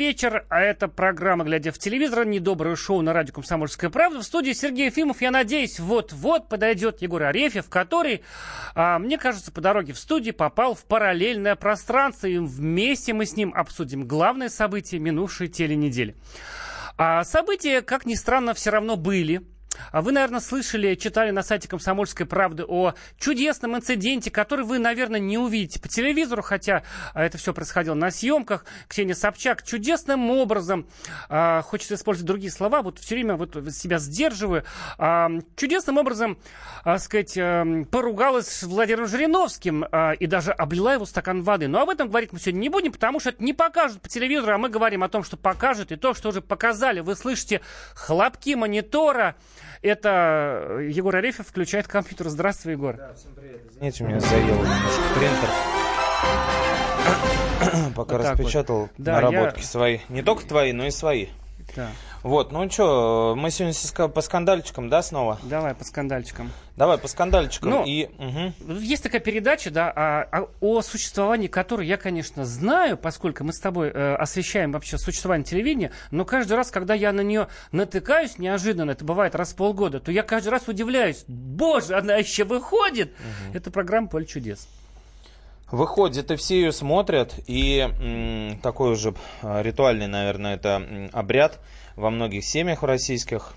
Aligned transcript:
Вечер, 0.00 0.46
а 0.48 0.62
это 0.62 0.88
программа 0.88 1.44
«Глядя 1.44 1.72
в 1.72 1.78
телевизор», 1.78 2.24
недоброе 2.24 2.74
шоу 2.74 3.02
на 3.02 3.12
радио 3.12 3.34
«Комсомольская 3.34 3.90
правда». 3.90 4.20
В 4.20 4.22
студии 4.22 4.52
Сергей 4.52 4.86
Ефимов, 4.86 5.20
я 5.20 5.30
надеюсь, 5.30 5.78
вот-вот 5.78 6.48
подойдет 6.48 7.02
Егор 7.02 7.22
Арефьев, 7.22 7.68
который, 7.68 8.22
а, 8.74 8.98
мне 8.98 9.18
кажется, 9.18 9.52
по 9.52 9.60
дороге 9.60 9.92
в 9.92 9.98
студию 9.98 10.32
попал 10.32 10.74
в 10.74 10.86
параллельное 10.86 11.54
пространство, 11.54 12.28
и 12.28 12.38
вместе 12.38 13.12
мы 13.12 13.26
с 13.26 13.36
ним 13.36 13.52
обсудим 13.54 14.08
главное 14.08 14.48
событие 14.48 15.02
минувшей 15.02 15.48
теленедели. 15.48 16.16
А 16.96 17.22
события, 17.24 17.82
как 17.82 18.06
ни 18.06 18.14
странно, 18.14 18.54
все 18.54 18.70
равно 18.70 18.96
были– 18.96 19.42
вы, 19.92 20.12
наверное, 20.12 20.40
слышали, 20.40 20.94
читали 20.94 21.30
на 21.30 21.42
сайте 21.42 21.68
«Комсомольской 21.68 22.26
правды» 22.26 22.64
о 22.66 22.94
чудесном 23.18 23.76
инциденте, 23.76 24.30
который 24.30 24.64
вы, 24.64 24.78
наверное, 24.78 25.20
не 25.20 25.38
увидите 25.38 25.80
по 25.80 25.88
телевизору, 25.88 26.42
хотя 26.42 26.82
а, 27.14 27.24
это 27.24 27.38
все 27.38 27.52
происходило 27.54 27.94
на 27.94 28.10
съемках. 28.10 28.64
Ксения 28.88 29.14
Собчак 29.14 29.62
чудесным 29.62 30.30
образом, 30.30 30.86
э, 31.28 31.62
хочется 31.62 31.94
использовать 31.94 32.26
другие 32.26 32.50
слова, 32.50 32.82
вот 32.82 32.98
все 32.98 33.14
время 33.14 33.36
вот 33.36 33.56
себя 33.72 33.98
сдерживаю, 33.98 34.64
э, 34.98 35.28
чудесным 35.56 35.98
образом, 35.98 36.38
э, 36.84 36.98
сказать, 36.98 37.36
э, 37.36 37.84
поругалась 37.90 38.48
с 38.48 38.62
Владимиром 38.62 39.06
Жириновским 39.06 39.84
э, 39.84 40.16
и 40.16 40.26
даже 40.26 40.52
облила 40.52 40.92
его 40.92 41.06
стакан 41.06 41.42
воды. 41.42 41.68
Но 41.68 41.80
об 41.80 41.90
этом 41.90 42.08
говорить 42.08 42.32
мы 42.32 42.38
сегодня 42.38 42.60
не 42.60 42.68
будем, 42.68 42.92
потому 42.92 43.20
что 43.20 43.30
это 43.30 43.42
не 43.42 43.52
покажут 43.52 44.00
по 44.00 44.08
телевизору, 44.08 44.54
а 44.54 44.58
мы 44.58 44.68
говорим 44.68 45.02
о 45.02 45.08
том, 45.08 45.24
что 45.24 45.36
покажут, 45.36 45.92
и 45.92 45.96
то, 45.96 46.14
что 46.14 46.30
уже 46.30 46.40
показали. 46.40 47.00
Вы 47.00 47.16
слышите 47.16 47.60
хлопки 47.94 48.54
монитора, 48.54 49.36
это 49.82 50.78
Егор 50.80 51.14
Арефьев 51.16 51.46
включает 51.46 51.88
компьютер. 51.88 52.28
Здравствуй, 52.28 52.72
Егор. 52.72 52.96
Да, 52.96 53.14
всем 53.14 53.32
привет. 53.34 53.62
Извините, 53.70 54.04
меня 54.04 54.20
заел 54.20 54.56
немножко 54.56 55.02
принтер. 55.16 55.48
Пока 57.96 58.16
вот 58.18 58.26
распечатал 58.26 58.80
вот. 58.80 58.98
наработки 58.98 59.60
я... 59.60 59.64
свои. 59.64 59.98
Не 60.08 60.22
только 60.22 60.46
твои, 60.46 60.72
но 60.72 60.86
и 60.86 60.90
свои. 60.90 61.28
Да. 61.76 61.90
Вот, 62.22 62.52
ну 62.52 62.70
что, 62.70 63.34
мы 63.34 63.50
сегодня 63.50 64.08
по 64.08 64.20
скандальчикам, 64.20 64.90
да, 64.90 65.00
снова? 65.00 65.38
Давай 65.42 65.74
по 65.74 65.84
скандальчикам. 65.84 66.50
Давай 66.76 66.98
по 66.98 67.08
скандальчикам. 67.08 67.70
Ну, 67.70 67.84
и, 67.86 68.10
угу. 68.18 68.78
Есть 68.78 69.02
такая 69.02 69.22
передача, 69.22 69.70
да, 69.70 69.90
о, 69.90 70.28
а, 70.30 70.48
о 70.60 70.82
существовании 70.82 71.46
которой 71.46 71.86
я, 71.86 71.96
конечно, 71.96 72.44
знаю, 72.44 72.98
поскольку 72.98 73.44
мы 73.44 73.54
с 73.54 73.58
тобой 73.58 73.88
э, 73.88 74.14
освещаем 74.16 74.72
вообще 74.72 74.98
существование 74.98 75.46
телевидения, 75.46 75.92
но 76.10 76.26
каждый 76.26 76.58
раз, 76.58 76.70
когда 76.70 76.92
я 76.92 77.12
на 77.12 77.22
нее 77.22 77.48
натыкаюсь 77.72 78.36
неожиданно, 78.36 78.90
это 78.90 79.04
бывает 79.04 79.34
раз 79.34 79.52
в 79.52 79.56
полгода, 79.56 79.98
то 79.98 80.12
я 80.12 80.22
каждый 80.22 80.50
раз 80.50 80.68
удивляюсь, 80.68 81.24
боже, 81.26 81.96
она 81.96 82.16
еще 82.16 82.44
выходит. 82.44 83.12
Угу. 83.12 83.56
Это 83.56 83.70
программа 83.70 84.08
«Поле 84.08 84.26
чудес». 84.26 84.68
Выходит, 85.70 86.30
и 86.30 86.36
все 86.36 86.56
ее 86.56 86.72
смотрят, 86.72 87.32
и 87.46 87.78
м, 87.78 88.58
такой 88.58 88.90
уже 88.90 89.14
а, 89.40 89.62
ритуальный, 89.62 90.08
наверное, 90.08 90.56
это 90.56 91.08
обряд 91.12 91.60
во 92.00 92.10
многих 92.10 92.44
семьях 92.44 92.82
российских. 92.82 93.54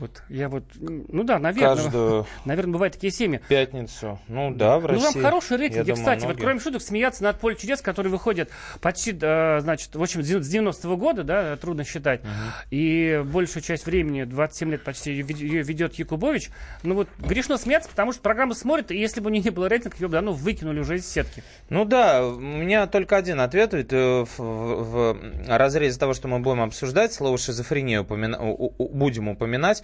Вот 0.00 0.22
я 0.28 0.48
вот, 0.48 0.64
ну 0.78 1.24
да, 1.24 1.38
наверное, 1.38 1.76
Каждую 1.76 2.26
наверное, 2.44 2.72
бывают 2.72 2.94
такие 2.94 3.12
семьи. 3.12 3.40
Пятницу, 3.48 4.18
ну 4.28 4.54
да, 4.54 4.78
в 4.78 4.86
России. 4.86 5.06
Ну 5.06 5.12
там 5.12 5.22
хорошие 5.22 5.58
рейтинги, 5.58 5.92
кстати, 5.92 6.20
многие. 6.20 6.34
вот 6.36 6.42
кроме 6.42 6.60
шуток, 6.60 6.82
смеяться 6.82 7.24
над 7.24 7.38
поле 7.40 7.56
чудес, 7.56 7.80
которые 7.80 8.12
выходят 8.12 8.50
почти, 8.80 9.12
значит, 9.12 9.94
в 9.94 10.02
общем, 10.02 10.22
с 10.22 10.30
90-го 10.30 10.96
года, 10.96 11.24
да, 11.24 11.56
трудно 11.56 11.84
считать, 11.84 12.20
угу. 12.20 12.28
и 12.70 13.22
большую 13.24 13.62
часть 13.62 13.86
времени, 13.86 14.24
27 14.24 14.70
лет 14.70 14.84
почти, 14.84 15.12
ее 15.12 15.62
ведет 15.62 15.94
Якубович, 15.94 16.50
ну 16.82 16.94
вот 16.94 17.08
грешно 17.18 17.58
смеяться, 17.58 17.88
потому 17.90 18.12
что 18.12 18.22
программа 18.22 18.54
смотрит, 18.54 18.90
и 18.90 18.96
если 18.96 19.20
бы 19.20 19.30
у 19.30 19.32
нее 19.32 19.42
не 19.42 19.50
было 19.50 19.66
рейтинга, 19.66 19.96
ее 19.98 20.08
бы 20.08 20.12
давно 20.12 20.32
выкинули 20.32 20.80
уже 20.80 20.96
из 20.96 21.08
сетки. 21.08 21.42
Ну 21.70 21.84
да, 21.84 22.26
у 22.26 22.38
меня 22.38 22.86
только 22.86 23.16
один 23.16 23.40
ответ, 23.40 23.72
ведь 23.72 23.92
э, 23.92 24.24
в, 24.24 24.38
в, 24.38 24.84
в 24.84 25.18
разрезе 25.48 25.98
того, 25.98 26.14
что 26.14 26.28
мы 26.28 26.38
будем 26.38 26.62
обсуждать, 26.62 27.12
слово 27.12 27.38
шизофрения 27.38 28.00
упомина... 28.00 28.38
будем 28.78 29.28
упоминать, 29.28 29.82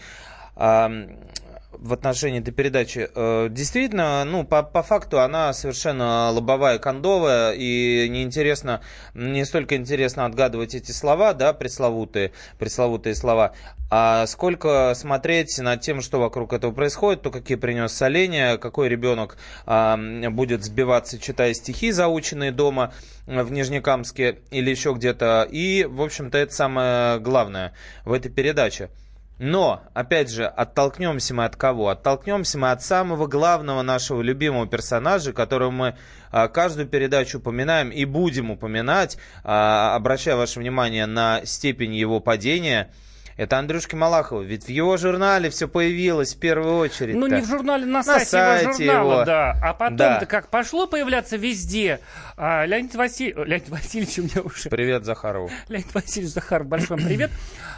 в 1.79 1.93
отношении 1.93 2.41
этой 2.41 2.53
передачи. 2.53 3.09
Э, 3.15 3.49
действительно, 3.51 4.25
ну, 4.25 4.45
по, 4.45 4.63
по 4.63 4.83
факту 4.83 5.21
она 5.21 5.53
совершенно 5.53 6.31
лобовая, 6.31 6.79
кондовая, 6.79 7.53
и 7.53 8.09
неинтересно, 8.09 8.81
не 9.15 9.45
столько 9.45 9.77
интересно 9.77 10.25
отгадывать 10.25 10.75
эти 10.75 10.93
слова, 10.93 11.35
да, 11.35 11.53
пресловутые, 11.53 12.33
пресловутые 12.59 13.15
слова, 13.15 13.53
а 13.91 14.27
сколько 14.27 14.93
смотреть 14.95 15.59
над 15.59 15.81
тем, 15.81 16.01
что 16.01 16.21
вокруг 16.21 16.53
этого 16.53 16.73
происходит, 16.73 17.23
то 17.23 17.31
какие 17.31 17.57
принес 17.57 17.93
соления, 17.93 18.57
какой 18.57 18.89
ребенок 18.89 19.37
а, 19.67 19.97
будет 20.31 20.65
сбиваться, 20.65 21.19
читая 21.19 21.55
стихи, 21.55 21.93
заученные 21.93 22.51
дома 22.51 22.93
в 23.27 23.53
Нижнекамске 23.53 24.39
или 24.51 24.71
еще 24.71 24.95
где-то. 24.95 25.47
И, 25.51 25.85
в 25.85 26.03
общем-то, 26.03 26.39
это 26.39 26.53
самое 26.53 27.21
главное 27.21 27.73
в 28.05 28.13
этой 28.13 28.31
передаче. 28.31 28.91
Но, 29.39 29.83
опять 29.95 30.31
же, 30.31 30.47
оттолкнемся 30.47 31.35
мы 31.35 31.45
от 31.45 31.57
кого? 31.57 31.89
Оттолкнемся 31.89 32.57
мы 32.57 32.71
от 32.71 32.83
самого 32.83 33.27
главного 33.27 33.83
нашего 33.83 34.23
любимого 34.23 34.67
персонажа, 34.67 35.33
которого 35.33 35.71
мы 35.71 35.97
а, 36.31 36.47
каждую 36.47 36.87
передачу 36.87 37.39
упоминаем 37.39 37.91
и 37.91 38.05
будем 38.05 38.53
упоминать, 38.53 39.19
а, 39.43 39.97
обращая 39.97 40.37
ваше 40.37 40.61
внимание 40.61 41.07
на 41.07 41.45
степень 41.45 41.95
его 41.95 42.21
падения– 42.21 42.91
это 43.37 43.59
Андрюшки 43.59 43.95
Малахова. 43.95 44.43
Ведь 44.43 44.65
в 44.65 44.69
его 44.69 44.97
журнале 44.97 45.51
все 45.51 45.69
появилось 45.69 46.35
в 46.35 46.39
первую 46.39 46.77
очередь. 46.79 47.17
Ну, 47.17 47.27
не 47.27 47.41
в 47.41 47.47
журнале, 47.47 47.85
на, 47.85 47.99
на 47.99 48.03
сайте, 48.03 48.27
сайте 48.27 48.85
его 48.85 48.93
журнала, 48.93 49.13
его. 49.13 49.25
да. 49.25 49.59
А 49.63 49.75
потом-то 49.75 50.19
да. 50.21 50.27
как 50.27 50.49
пошло 50.49 50.87
появляться 50.87 51.37
везде. 51.37 52.01
А, 52.37 52.65
Леонид, 52.65 52.95
Василь... 52.95 53.35
Леонид 53.37 53.69
Васильевич 53.69 54.19
у 54.19 54.23
меня 54.23 54.43
уже... 54.43 54.69
Привет, 54.69 55.05
Захарову. 55.05 55.51
Леонид 55.69 55.93
Васильевич 55.95 56.33
Захаров, 56.33 56.67
большой 56.67 56.97
вам 56.97 57.07
привет. 57.07 57.31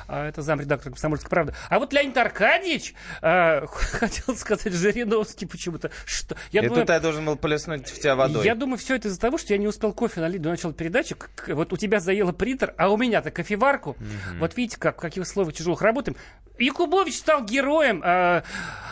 А, 0.09 0.28
это 0.28 0.43
замредактор 0.43 0.93
«Комсомольской 0.93 1.28
правды». 1.28 1.55
А 1.69 1.78
вот 1.78 1.93
Леонид 1.93 2.17
Аркадьевич, 2.17 2.94
а, 3.23 3.67
хотел 3.67 4.37
сказать, 4.37 4.73
Жириновский 4.73 5.47
почему-то. 5.47 5.91
Что? 6.05 6.37
Я 6.53 6.61
И 6.61 6.69
думаю, 6.69 6.83
тут 6.83 6.94
я 6.94 7.00
должен 7.00 7.25
был 7.25 7.37
плеснуть 7.37 7.88
в 7.88 7.99
тебя 7.99 8.15
водой. 8.15 8.44
Я 8.44 8.55
думаю, 8.55 8.78
все 8.78 8.97
это 8.97 9.09
из-за 9.09 9.21
того, 9.21 9.38
что 9.38 9.53
я 9.53 9.59
не 9.59 9.67
успел 9.67 9.93
кофе 9.93 10.21
налить 10.21 10.43
до 10.43 10.50
начала 10.50 10.73
передачи. 10.73 11.17
Вот 11.49 11.73
у 11.73 11.77
тебя 11.77 12.00
заело 12.00 12.33
принтер, 12.33 12.75
а 12.77 12.91
у 12.91 12.97
меня-то 12.97 13.31
кофеварку. 13.31 13.91
Угу. 13.91 14.38
Вот 14.41 14.56
видите, 14.56 14.78
как, 14.78 14.97
в 14.97 15.00
каких 15.00 15.25
условиях 15.25 15.46
тяжелых 15.53 15.83
работаем. 15.83 16.17
Якубович 16.59 17.19
стал 17.19 17.45
героем 17.45 18.03
э, 18.03 18.43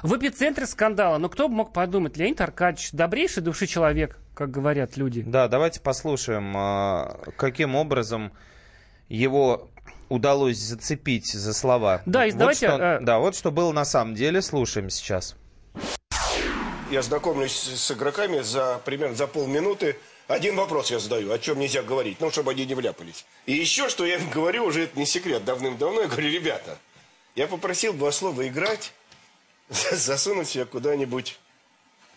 в 0.02 0.16
эпицентре 0.16 0.66
скандала. 0.66 1.18
Но 1.18 1.28
кто 1.28 1.48
бы 1.48 1.54
мог 1.54 1.72
подумать? 1.72 2.16
Леонид 2.16 2.40
Аркадьевич, 2.40 2.92
добрейший 2.92 3.42
души 3.42 3.66
человек, 3.66 4.18
как 4.34 4.50
говорят 4.50 4.96
люди. 4.96 5.22
Да, 5.22 5.48
давайте 5.48 5.80
послушаем, 5.80 6.54
э, 6.56 7.32
каким 7.36 7.74
образом 7.74 8.32
его 9.08 9.70
удалось 10.08 10.58
зацепить 10.58 11.32
за 11.32 11.54
слова. 11.54 12.02
Да, 12.06 12.26
и 12.26 12.30
вот 12.30 12.38
давайте... 12.38 12.68
Что, 12.68 12.76
э... 12.76 13.00
Да, 13.00 13.18
вот 13.18 13.34
что 13.34 13.50
было 13.50 13.72
на 13.72 13.84
самом 13.84 14.14
деле. 14.14 14.42
Слушаем 14.42 14.90
сейчас. 14.90 15.36
Я 16.90 17.02
знакомлюсь 17.02 17.52
с 17.52 17.90
игроками 17.90 18.40
за 18.40 18.80
примерно 18.84 19.16
за 19.16 19.26
полминуты. 19.26 19.96
Один 20.26 20.56
вопрос 20.56 20.90
я 20.90 20.98
задаю, 20.98 21.32
о 21.32 21.38
чем 21.38 21.58
нельзя 21.58 21.82
говорить, 21.82 22.20
ну, 22.20 22.30
чтобы 22.30 22.52
они 22.52 22.64
не 22.64 22.74
вляпались. 22.74 23.26
И 23.44 23.52
еще, 23.52 23.88
что 23.90 24.06
я 24.06 24.16
им 24.16 24.30
говорю, 24.30 24.64
уже 24.64 24.84
это 24.84 24.98
не 24.98 25.04
секрет, 25.04 25.44
давным-давно 25.44 26.02
я 26.02 26.08
говорю, 26.08 26.30
ребята, 26.30 26.78
я 27.34 27.46
попросил 27.46 27.92
два 27.92 28.10
слова 28.10 28.46
играть, 28.48 28.92
засунуть 29.68 30.48
себя 30.48 30.64
куда-нибудь. 30.64 31.38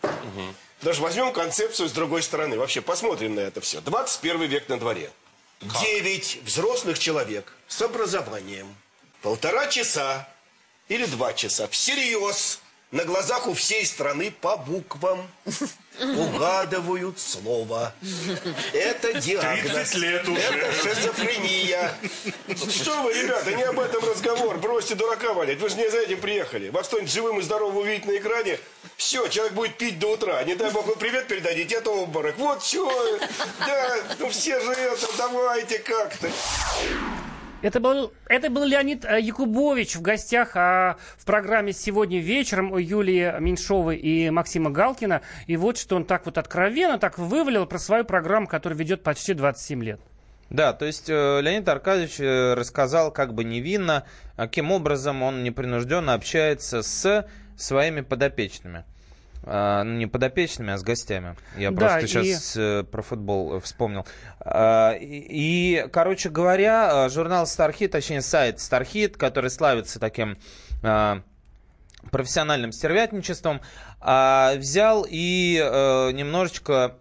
Угу. 0.03 0.53
Даже 0.83 1.01
возьмем 1.01 1.33
концепцию 1.33 1.89
с 1.89 1.91
другой 1.91 2.23
стороны. 2.23 2.57
Вообще, 2.57 2.81
посмотрим 2.81 3.35
на 3.35 3.41
это 3.41 3.61
все. 3.61 3.81
21 3.81 4.43
век 4.43 4.69
на 4.69 4.79
дворе. 4.79 5.11
Девять 5.81 6.39
взрослых 6.43 6.99
человек 6.99 7.51
с 7.67 7.81
образованием. 7.81 8.67
Полтора 9.21 9.67
часа 9.67 10.29
или 10.87 11.05
два 11.05 11.33
часа 11.33 11.67
всерьез 11.67 12.61
на 12.91 13.03
глазах 13.03 13.47
у 13.47 13.53
всей 13.53 13.85
страны 13.85 14.31
по 14.31 14.55
буквам 14.57 15.29
угадывают 15.99 17.19
слово. 17.19 17.93
Это 18.73 19.19
диагноз. 19.19 19.93
лет 19.95 20.27
уже. 20.27 20.39
Это 20.39 20.71
шизофрения. 20.73 21.93
Что 22.55 23.01
вы, 23.03 23.13
ребята, 23.13 23.53
не 23.53 23.63
об 23.63 23.79
этом 23.79 24.03
разговор. 24.09 24.57
Бросьте 24.57 24.95
дурака 24.95 25.33
валять. 25.33 25.59
Вы 25.59 25.69
же 25.69 25.75
не 25.75 25.89
за 25.89 25.99
этим 25.99 26.21
приехали. 26.21 26.69
Вас 26.69 26.87
кто-нибудь 26.87 27.11
живым 27.11 27.39
и 27.39 27.41
здоровым 27.41 27.77
увидеть 27.77 28.05
на 28.05 28.15
экране, 28.15 28.59
все, 28.95 29.27
человек 29.27 29.53
будет 29.53 29.77
пить 29.77 29.99
до 29.99 30.13
утра. 30.13 30.41
Не 30.43 30.55
дай 30.55 30.71
бог 30.71 30.85
вы 30.85 30.95
привет 30.95 31.27
передадите, 31.27 31.75
это 31.75 31.91
обморок. 31.91 32.37
Вот 32.37 32.63
что. 32.63 33.19
Да, 33.59 33.97
ну 34.19 34.29
все 34.29 34.59
же 34.61 34.71
это, 34.71 35.07
давайте 35.17 35.79
как-то. 35.79 36.29
Это 37.63 37.79
был, 37.79 38.13
это 38.27 38.51
был 38.51 38.65
Леонид 38.65 39.03
э, 39.03 39.19
Якубович 39.19 39.95
в 39.95 40.01
гостях 40.01 40.51
а, 40.55 40.97
в 41.17 41.25
программе 41.25 41.73
«Сегодня 41.73 42.19
вечером» 42.19 42.71
у 42.71 42.77
Юлии 42.77 43.33
Меньшовой 43.39 43.97
и 43.97 44.29
Максима 44.29 44.69
Галкина. 44.69 45.21
И 45.47 45.57
вот 45.57 45.79
что 45.79 45.95
он 45.95 46.05
так 46.05 46.27
вот 46.27 46.37
откровенно 46.37 46.99
так 46.99 47.17
вывалил 47.17 47.65
про 47.65 47.79
свою 47.79 48.05
программу, 48.05 48.47
которая 48.47 48.77
ведет 48.77 49.01
почти 49.01 49.33
27 49.33 49.83
лет. 49.83 49.99
Да, 50.51 50.71
то 50.71 50.85
есть 50.85 51.09
э, 51.09 51.41
Леонид 51.41 51.67
Аркадьевич 51.67 52.19
э, 52.19 52.53
рассказал 52.53 53.11
как 53.11 53.33
бы 53.33 53.43
невинно, 53.43 54.05
каким 54.35 54.71
образом 54.71 55.23
он 55.23 55.43
непринужденно 55.43 56.13
общается 56.13 56.83
с 56.83 57.27
своими 57.57 58.01
подопечными. 58.01 58.85
А, 59.43 59.83
ну, 59.83 59.93
не 59.97 60.07
подопечными, 60.07 60.73
а 60.73 60.77
с 60.77 60.83
гостями. 60.83 61.35
Я 61.57 61.71
Да, 61.71 61.77
просто 61.77 61.99
и- 61.99 62.07
сейчас 62.07 62.57
э, 62.57 62.83
про 62.83 63.01
футбол 63.01 63.55
э, 63.55 63.59
вспомнил. 63.61 64.05
А, 64.39 64.93
И, 64.93 65.05
и, 65.79 65.87
короче 65.91 66.29
говоря, 66.29 67.05
э, 67.05 67.09
журнал 67.09 67.45
Starhit, 67.45 67.87
точнее 67.89 68.21
сайт 68.21 68.57
Starhit, 68.57 69.17
который 69.17 69.49
славится 69.49 69.99
таким 69.99 70.37
а, 70.83 71.21
профессиональным 72.11 72.71
стервятничеством, 72.71 73.61
а, 73.99 74.53
взял 74.57 75.05
и 75.09 75.55
немножечко 76.13 76.95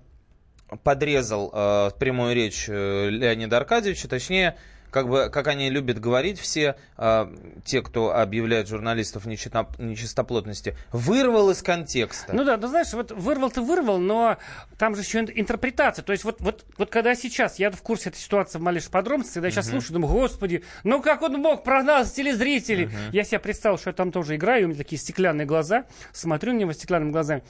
подрезал 0.82 1.50
прямую 1.98 2.34
речь 2.34 2.66
Леонида 2.68 3.58
Аркадьевича, 3.58 4.08
точнее, 4.08 4.56
как 4.90 5.08
бы, 5.08 5.28
как 5.30 5.46
они 5.46 5.70
любят 5.70 5.98
говорить 6.00 6.38
все, 6.38 6.76
э, 6.96 7.26
те, 7.64 7.82
кто 7.82 8.14
объявляет 8.14 8.68
журналистов 8.68 9.26
нечистоплотности, 9.26 10.76
вырвал 10.92 11.50
из 11.50 11.62
контекста. 11.62 12.34
Ну 12.34 12.44
да, 12.44 12.56
ну 12.56 12.68
знаешь, 12.68 12.92
вот 12.92 13.12
вырвал 13.12 13.50
ты 13.50 13.60
вырвал, 13.60 13.98
но 13.98 14.36
там 14.78 14.94
же 14.94 15.02
еще 15.02 15.20
ин- 15.20 15.30
интерпретация. 15.34 16.02
То 16.02 16.12
есть 16.12 16.24
вот, 16.24 16.40
вот, 16.40 16.64
вот 16.78 16.90
когда 16.90 17.14
сейчас, 17.14 17.58
я 17.58 17.70
в 17.70 17.82
курсе 17.82 18.10
этой 18.10 18.18
ситуации 18.18 18.58
в 18.58 18.62
малейшей 18.62 18.90
подробности, 18.90 19.34
когда 19.34 19.48
я 19.48 19.52
сейчас 19.52 19.68
слушаю, 19.70 19.94
думаю, 19.94 20.12
господи, 20.12 20.64
ну 20.84 21.02
как 21.02 21.22
он 21.22 21.34
мог 21.34 21.64
прогнать 21.64 22.12
телезрителей? 22.12 22.90
Я 23.12 23.24
себе 23.24 23.38
представил, 23.38 23.78
что 23.78 23.90
я 23.90 23.94
там 23.94 24.12
тоже 24.12 24.36
играю, 24.36 24.66
у 24.66 24.68
меня 24.68 24.78
такие 24.78 24.98
стеклянные 24.98 25.46
глаза, 25.46 25.84
смотрю 26.12 26.52
на 26.52 26.58
него 26.58 26.72
стеклянными 26.72 27.10
глазами. 27.10 27.42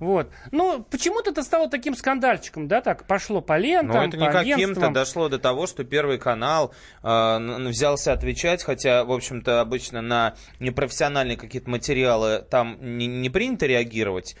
Вот. 0.00 0.30
Ну, 0.50 0.84
почему-то 0.90 1.30
это 1.30 1.42
стало 1.42 1.68
таким 1.68 1.94
скандальчиком, 1.94 2.68
да, 2.68 2.80
так, 2.80 3.04
пошло 3.04 3.40
по 3.40 3.56
лентам, 3.58 3.96
Но 3.96 4.04
это 4.04 4.16
по 4.16 4.20
не 4.22 4.30
каким-то 4.30 4.90
дошло 4.90 5.28
до 5.28 5.38
того, 5.38 5.66
что 5.66 5.84
Первый 5.84 6.18
канал 6.18 6.74
э, 7.02 7.68
взялся 7.68 8.12
отвечать, 8.12 8.62
хотя, 8.62 9.04
в 9.04 9.12
общем-то, 9.12 9.60
обычно 9.60 10.02
на 10.02 10.34
непрофессиональные 10.60 11.36
какие-то 11.36 11.70
материалы 11.70 12.44
там 12.48 12.78
не, 12.80 13.06
не 13.06 13.30
принято 13.30 13.66
реагировать. 13.66 14.36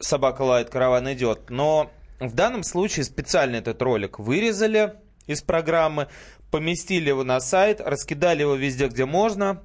Собака 0.00 0.42
лает, 0.42 0.70
караван 0.70 1.12
идет. 1.12 1.50
Но 1.50 1.90
в 2.20 2.34
данном 2.34 2.62
случае 2.62 3.04
специально 3.04 3.56
этот 3.56 3.80
ролик 3.82 4.18
вырезали 4.18 4.94
из 5.26 5.42
программы, 5.42 6.08
поместили 6.50 7.08
его 7.08 7.24
на 7.24 7.40
сайт, 7.40 7.80
раскидали 7.80 8.42
его 8.42 8.54
везде, 8.54 8.88
где 8.88 9.04
можно, 9.04 9.62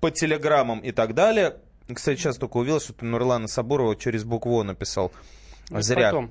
по 0.00 0.10
телеграммам 0.10 0.80
и 0.80 0.92
так 0.92 1.14
далее. 1.14 1.56
Кстати, 1.92 2.18
сейчас 2.18 2.36
только 2.36 2.56
увидел, 2.56 2.80
что 2.80 2.94
Нурлана 3.04 3.46
Сабурова 3.46 3.96
через 3.96 4.24
букву 4.24 4.62
написал. 4.62 5.12
Зря. 5.70 6.10
потом. 6.10 6.30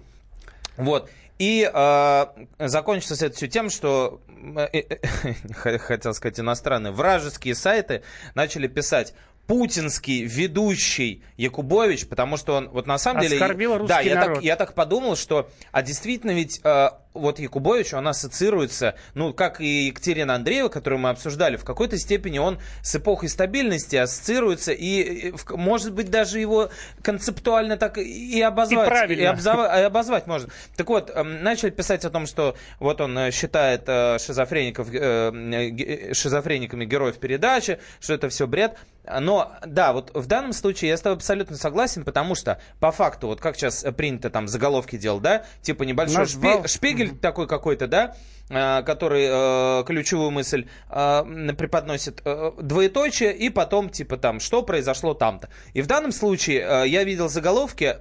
Вот. 0.78 1.10
И 1.38 1.70
э, 1.72 2.26
закончится 2.60 3.26
это 3.26 3.36
все 3.36 3.48
тем, 3.48 3.70
что, 3.70 4.22
э, 4.56 4.68
э, 4.72 5.78
хотел 5.78 6.14
сказать, 6.14 6.40
иностранные 6.40 6.94
вражеские 6.94 7.56
сайты 7.56 8.04
начали 8.36 8.68
писать 8.68 9.14
путинский 9.46 10.24
ведущий 10.24 11.24
Якубович, 11.38 12.08
потому 12.08 12.38
что 12.38 12.56
он 12.56 12.70
вот 12.70 12.88
на 12.88 12.98
самом 12.98 13.22
деле... 13.22 13.36
Оскорбил 13.36 13.78
русский 13.78 13.88
да, 13.90 14.00
я 14.00 14.16
народ. 14.16 14.36
так, 14.36 14.44
я 14.44 14.56
так 14.56 14.74
подумал, 14.74 15.16
что... 15.16 15.50
А 15.72 15.82
действительно 15.82 16.32
ведь 16.32 16.62
э, 16.64 16.90
вот 17.16 17.40
Якубович, 17.40 17.94
он 17.94 18.08
ассоциируется, 18.08 18.96
ну, 19.14 19.34
как 19.34 19.62
и 19.62 19.88
Екатерина 19.88 20.36
Андреева, 20.36 20.70
которую 20.70 21.00
мы 21.00 21.10
обсуждали, 21.10 21.56
в 21.58 21.64
какой-то 21.64 21.98
степени 21.98 22.38
он 22.38 22.60
с 22.82 22.96
эпохой 22.96 23.30
стабильности 23.30 23.96
ассоциируется, 23.96 24.72
и, 24.72 25.30
и, 25.30 25.34
может 25.52 25.94
быть, 25.94 26.10
даже 26.10 26.40
его 26.40 26.70
концептуально 27.02 27.78
так 27.78 27.98
и 27.98 28.42
обозвать. 28.42 28.88
И 28.88 28.90
правильно. 28.90 29.30
обзова- 29.32 29.80
и 29.80 29.84
обозвать 29.84 30.28
можно. 30.28 30.50
Так 30.76 30.88
вот, 30.90 31.10
эм, 31.10 31.42
начали 31.44 31.70
писать 31.70 32.04
о 32.06 32.10
том, 32.10 32.26
что 32.28 32.56
вот 32.80 33.02
он 33.02 33.18
э, 33.18 33.32
считает 33.32 33.84
э, 33.88 34.18
шизофреников, 34.20 34.88
э, 34.94 36.14
шизофрениками 36.14 36.86
героев 36.86 37.18
передачи, 37.18 37.80
что 38.00 38.14
это 38.14 38.30
все 38.30 38.48
бред. 38.48 38.78
Но, 39.22 39.52
да, 39.64 39.94
вот 39.94 40.10
в 40.16 40.26
данном 40.26 40.52
случае 40.52 40.90
я 40.90 40.98
с 40.98 41.02
тобой 41.02 41.18
абсолютно 41.18 41.56
согласен, 41.58 42.04
потому 42.04 42.34
что, 42.34 42.60
по 42.80 42.92
факту, 42.92 43.28
вот 43.28 43.40
как 43.40 43.56
сейчас 43.56 43.86
принято 43.96 44.32
там 44.32 44.48
заголовки 44.48 44.98
делать, 44.98 45.22
да, 45.22 45.46
типа 45.62 45.84
небольшой 45.84 46.24
шпи- 46.24 46.68
шпигель 46.68 47.05
такой 47.10 47.48
какой-то, 47.48 47.88
да, 47.88 48.16
э, 48.50 48.84
который 48.84 49.26
э, 49.28 49.84
ключевую 49.86 50.32
мысль 50.32 50.68
э, 50.90 51.54
преподносит 51.58 52.22
э, 52.26 52.52
двоеточие, 52.62 53.36
и 53.36 53.50
потом, 53.50 53.90
типа, 53.90 54.18
там, 54.18 54.40
что 54.40 54.64
произошло 54.64 55.14
там-то. 55.14 55.50
И 55.74 55.82
в 55.82 55.88
данном 55.88 56.12
случае 56.12 56.62
э, 56.62 56.88
я 56.88 57.04
видел 57.04 57.30
заголовки, 57.30 57.98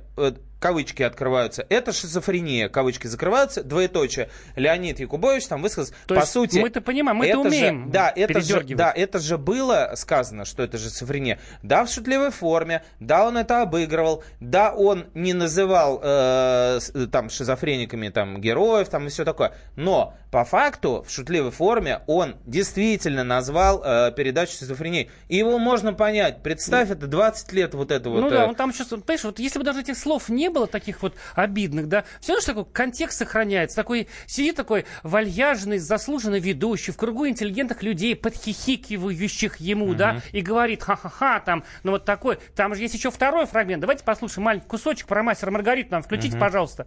кавычки 0.64 1.02
открываются, 1.02 1.66
это 1.69 1.93
шизофрения, 1.93 2.70
кавычки 2.70 3.06
закрываются, 3.06 3.62
двоеточие. 3.62 4.31
Леонид 4.56 4.99
Якубович 4.99 5.46
там 5.46 5.61
высказал, 5.61 5.93
То 6.06 6.14
по 6.14 6.25
сути... 6.25 6.58
мы-то 6.58 6.81
понимаем, 6.81 7.19
мы-то 7.19 7.40
это 7.40 7.43
же- 7.43 7.49
умеем 7.49 7.90
да, 7.90 8.11
это 8.16 8.40
же, 8.40 8.64
да, 8.75 8.90
это 8.90 9.19
же 9.19 9.37
было 9.37 9.93
сказано, 9.96 10.46
что 10.46 10.62
это 10.62 10.78
же 10.78 10.88
шизофрения. 10.88 11.38
Да, 11.62 11.84
в 11.84 11.90
шутливой 11.90 12.31
форме, 12.31 12.82
да, 12.99 13.26
он 13.26 13.37
это 13.37 13.61
обыгрывал, 13.61 14.25
да, 14.40 14.72
он 14.72 15.05
не 15.12 15.34
называл 15.34 16.00
э, 16.02 16.78
с- 16.81 17.08
там 17.08 17.28
шизофрениками 17.28 18.08
там 18.08 18.40
героев 18.40 18.88
там 18.88 19.06
и 19.06 19.11
все 19.11 19.26
такое. 19.26 19.52
Но 19.76 20.14
по 20.31 20.46
факту 20.46 21.05
в 21.06 21.12
шутливой 21.12 21.50
форме 21.50 22.00
он 22.06 22.37
действительно 22.46 23.22
назвал 23.22 23.82
э, 23.84 24.12
передачу 24.16 24.56
шизофрении. 24.56 25.11
И 25.28 25.37
его 25.37 25.58
можно 25.58 25.93
понять. 25.93 26.43
Представь, 26.43 26.90
это 26.90 27.06
20 27.06 27.52
лет 27.52 27.75
вот 27.75 27.90
это 27.90 28.08
вот. 28.08 28.20
Ну 28.22 28.28
э, 28.28 28.31
да, 28.31 28.46
он 28.46 28.55
там 28.55 28.72
сейчас, 28.72 28.88
понимаешь, 28.88 29.25
вот 29.25 29.38
если 29.38 29.58
бы 29.58 29.64
даже 29.66 29.81
этих 29.82 29.99
слов 29.99 30.31
не 30.31 30.49
было, 30.55 30.67
таких 30.67 31.03
вот 31.03 31.15
обидных, 31.35 31.89
да, 31.89 32.05
все 32.21 32.33
равно 32.33 32.43
что 32.43 32.55
такой 32.55 32.73
контекст 32.73 33.19
сохраняется. 33.19 33.77
Такой, 33.77 34.09
сидит 34.27 34.56
такой 34.56 34.87
вальяжный, 35.03 35.79
заслуженный 35.79 36.41
ведущий 36.41 36.93
в 36.93 36.97
кругу 36.97 37.29
интеллигентных 37.29 37.83
людей, 37.83 38.17
подхихикивающих 38.17 39.56
ему, 39.59 39.95
да, 39.95 40.23
и 40.33 40.41
говорит, 40.41 40.83
ха-ха-ха, 40.83 41.41
там, 41.41 41.65
ну 41.83 41.93
вот 41.93 42.05
такой. 42.05 42.39
Там 42.55 42.75
же 42.75 42.83
есть 42.83 42.95
еще 42.95 43.11
второй 43.11 43.47
фрагмент. 43.47 43.81
Давайте 43.81 44.05
послушаем 44.05 44.45
маленький 44.45 44.67
кусочек 44.67 45.06
про 45.06 45.23
мастера 45.23 45.51
Маргариту 45.51 45.91
нам 45.91 46.03
включите, 46.03 46.39
пожалуйста. 46.39 46.87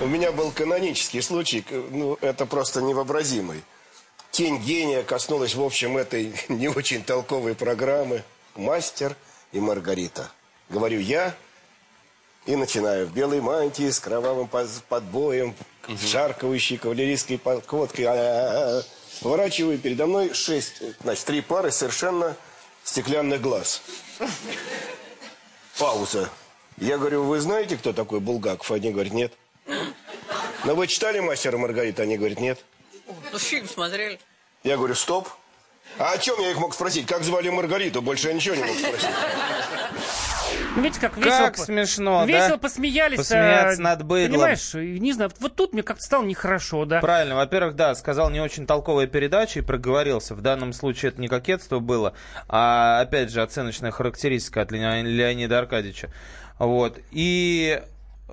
У 0.00 0.06
меня 0.06 0.30
был 0.30 0.50
канонический 0.50 1.22
случай, 1.22 1.64
ну, 1.90 2.18
это 2.20 2.44
просто 2.44 2.82
невообразимый. 2.82 3.62
Тень 4.30 4.58
гения 4.58 5.02
коснулась, 5.02 5.54
в 5.54 5.62
общем, 5.62 5.96
этой 5.96 6.34
не 6.48 6.68
очень 6.68 7.02
толковой 7.02 7.54
программы 7.54 8.22
«Мастер 8.54 9.16
и 9.52 9.60
Маргарита». 9.60 10.30
Говорю 10.68 11.00
я 11.00 11.34
и 12.46 12.56
начинаю 12.56 13.06
в 13.06 13.12
белой 13.12 13.40
мантии 13.40 13.90
с 13.90 13.98
кровавым 13.98 14.48
подбоем, 14.88 15.54
шаркающей 16.10 16.78
кавалерийской 16.78 17.38
подходкой. 17.38 18.06
А-а-а. 18.06 18.82
Поворачиваю 19.20 19.78
передо 19.78 20.06
мной 20.06 20.32
шесть, 20.34 20.82
значит, 21.02 21.24
три 21.24 21.40
пары 21.40 21.72
совершенно 21.72 22.36
стеклянных 22.84 23.40
глаз. 23.40 23.82
Пауза. 25.78 26.30
Я 26.78 26.98
говорю, 26.98 27.24
вы 27.24 27.40
знаете, 27.40 27.76
кто 27.76 27.92
такой 27.92 28.20
Булгаков? 28.20 28.70
Они 28.70 28.92
говорят, 28.92 29.12
нет. 29.12 29.32
Но 30.64 30.74
вы 30.74 30.86
читали 30.86 31.20
«Мастера 31.20 31.56
Маргарита»? 31.56 32.02
Они 32.02 32.16
говорят, 32.18 32.40
нет. 32.40 32.58
Ну, 33.32 33.38
фильм 33.38 33.68
смотрели. 33.68 34.20
Я 34.64 34.76
говорю, 34.76 34.94
стоп. 34.94 35.28
А 35.98 36.12
о 36.12 36.18
чем 36.18 36.38
я 36.40 36.50
их 36.50 36.58
мог 36.58 36.74
спросить? 36.74 37.06
Как 37.06 37.22
звали 37.22 37.48
Маргариту? 37.48 38.02
Больше 38.02 38.28
я 38.28 38.34
ничего 38.34 38.54
не 38.54 38.64
мог 38.64 38.76
спросить. 38.76 39.08
Ну, 40.76 40.82
видите, 40.82 41.00
как 41.00 41.16
весело, 41.16 41.30
Как 41.46 41.56
смешно, 41.56 42.20
да? 42.20 42.26
весело 42.26 42.58
посмеялись. 42.58 43.16
Посмеяться 43.16 43.80
а, 43.80 43.82
над 43.82 44.04
быдлом. 44.04 44.32
Понимаешь, 44.40 44.74
не 44.74 45.12
знаю, 45.14 45.30
вот 45.40 45.56
тут 45.56 45.72
мне 45.72 45.82
как-то 45.82 46.02
стало 46.02 46.24
нехорошо, 46.24 46.84
да. 46.84 47.00
Правильно. 47.00 47.34
Во-первых, 47.34 47.76
да, 47.76 47.94
сказал 47.94 48.28
не 48.28 48.40
очень 48.40 48.66
толковая 48.66 49.06
передача 49.06 49.60
и 49.60 49.62
проговорился. 49.62 50.34
В 50.34 50.42
данном 50.42 50.74
случае 50.74 51.12
это 51.12 51.20
не 51.20 51.28
кокетство 51.28 51.78
было, 51.78 52.12
а, 52.48 53.00
опять 53.00 53.30
же, 53.30 53.40
оценочная 53.42 53.90
характеристика 53.90 54.60
от 54.60 54.70
Леони- 54.70 55.02
Леонида 55.04 55.58
Аркадьевича. 55.60 56.10
Вот. 56.58 56.98
И, 57.10 57.80
э, 58.28 58.32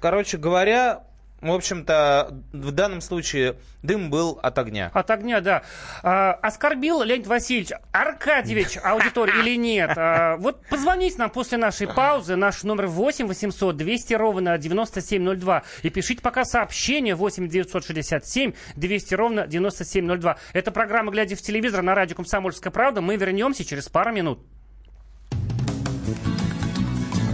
короче 0.00 0.36
говоря, 0.38 1.02
в 1.44 1.54
общем-то, 1.54 2.42
в 2.52 2.72
данном 2.72 3.02
случае 3.02 3.56
дым 3.82 4.08
был 4.08 4.38
от 4.42 4.58
огня. 4.58 4.90
От 4.94 5.10
огня, 5.10 5.40
да. 5.42 5.62
А, 6.02 6.32
оскорбил 6.32 7.02
Леонид 7.02 7.26
Васильевич 7.26 7.72
Аркадьевич 7.92 8.78
аудиторию 8.82 9.40
или 9.40 9.56
нет? 9.56 9.92
А, 9.96 10.36
вот 10.38 10.66
позвоните 10.68 11.18
нам 11.18 11.28
после 11.28 11.58
нашей 11.58 11.86
паузы. 11.86 12.36
Наш 12.36 12.62
номер 12.62 12.86
8 12.86 13.26
800 13.26 13.76
200 13.76 14.14
ровно 14.14 14.56
9702. 14.56 15.62
И 15.82 15.90
пишите 15.90 16.22
пока 16.22 16.46
сообщение 16.46 17.14
8 17.14 17.48
967 17.48 18.52
200 18.76 19.14
ровно 19.14 19.46
9702. 19.46 20.38
Это 20.54 20.70
программа 20.70 21.12
«Глядя 21.12 21.36
в 21.36 21.42
телевизор» 21.42 21.82
на 21.82 21.94
радио 21.94 22.16
«Комсомольская 22.16 22.72
правда». 22.72 23.02
Мы 23.02 23.16
вернемся 23.16 23.64
через 23.64 23.88
пару 23.90 24.12
минут. 24.12 24.40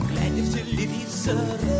Глядя 0.08 0.42
в 0.42 0.52
телевизор, 0.52 1.79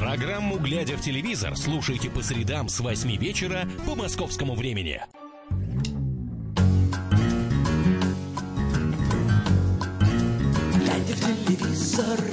Программу 0.00 0.58
«Глядя 0.58 0.96
в 0.96 1.02
телевизор» 1.02 1.54
слушайте 1.58 2.08
по 2.08 2.22
средам 2.22 2.70
с 2.70 2.80
8 2.80 3.18
вечера 3.18 3.68
по 3.86 3.94
московскому 3.94 4.54
времени. 4.54 5.02
Глядя 10.74 11.14
в 11.14 11.46
телевизор 11.46 12.29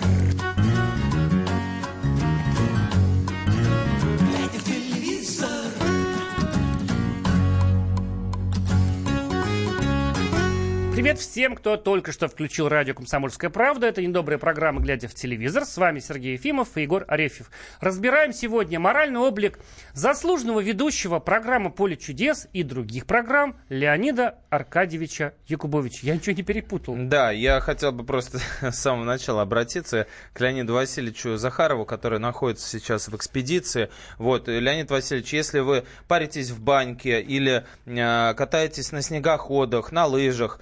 Привет 10.97 11.19
всем, 11.19 11.55
кто 11.55 11.77
только 11.77 12.11
что 12.11 12.27
включил 12.27 12.69
радио 12.69 12.95
«Комсомольская 12.95 13.51
правда». 13.51 13.85
Это 13.85 14.01
недобрая 14.01 14.39
программа 14.39 14.81
«Глядя 14.81 15.07
в 15.07 15.13
телевизор». 15.13 15.63
С 15.63 15.77
вами 15.77 15.99
Сергей 15.99 16.33
Ефимов 16.33 16.75
и 16.75 16.81
Егор 16.81 17.05
Арефьев. 17.07 17.51
Разбираем 17.79 18.33
сегодня 18.33 18.79
моральный 18.79 19.19
облик 19.19 19.59
заслуженного 19.93 20.59
ведущего 20.59 21.19
программы 21.19 21.69
«Поле 21.69 21.97
чудес» 21.97 22.47
и 22.51 22.63
других 22.63 23.05
программ 23.05 23.57
Леонида 23.69 24.39
Аркадьевича 24.49 25.35
Якубовича. 25.45 25.99
Я 26.01 26.15
ничего 26.15 26.35
не 26.35 26.41
перепутал. 26.41 26.95
Да, 26.97 27.29
я 27.29 27.59
хотел 27.59 27.91
бы 27.91 28.03
просто 28.03 28.39
с 28.61 28.79
самого 28.79 29.03
начала 29.03 29.43
обратиться 29.43 30.07
к 30.33 30.41
Леониду 30.41 30.73
Васильевичу 30.73 31.37
Захарову, 31.37 31.85
который 31.85 32.17
находится 32.17 32.67
сейчас 32.67 33.07
в 33.07 33.15
экспедиции. 33.15 33.91
Вот, 34.17 34.47
Леонид 34.47 34.89
Васильевич, 34.89 35.31
если 35.31 35.59
вы 35.59 35.83
паритесь 36.07 36.49
в 36.49 36.59
баньке 36.59 37.21
или 37.21 37.67
э, 37.85 38.33
катаетесь 38.33 38.91
на 38.91 39.03
снегоходах, 39.03 39.91
на 39.91 40.07
лыжах, 40.07 40.59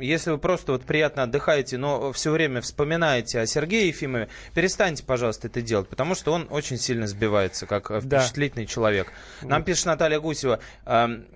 если 0.00 0.30
вы 0.30 0.38
просто 0.38 0.72
вот 0.72 0.82
приятно 0.84 1.22
отдыхаете, 1.22 1.78
но 1.78 2.12
все 2.12 2.30
время 2.30 2.60
вспоминаете 2.60 3.40
о 3.40 3.46
Сергее 3.46 3.88
Ефимове, 3.88 4.28
перестаньте, 4.54 5.02
пожалуйста, 5.02 5.48
это 5.48 5.62
делать, 5.62 5.88
потому 5.88 6.14
что 6.14 6.32
он 6.32 6.46
очень 6.50 6.76
сильно 6.78 7.06
сбивается, 7.06 7.66
как 7.66 7.90
э, 7.90 8.00
Да. 8.02 8.20
впечатлительный 8.20 8.66
человек. 8.66 9.12
Нам 9.42 9.64
пишет 9.64 9.86
Наталья 9.86 10.20
Гусева, 10.20 10.60
эм, 10.84 11.26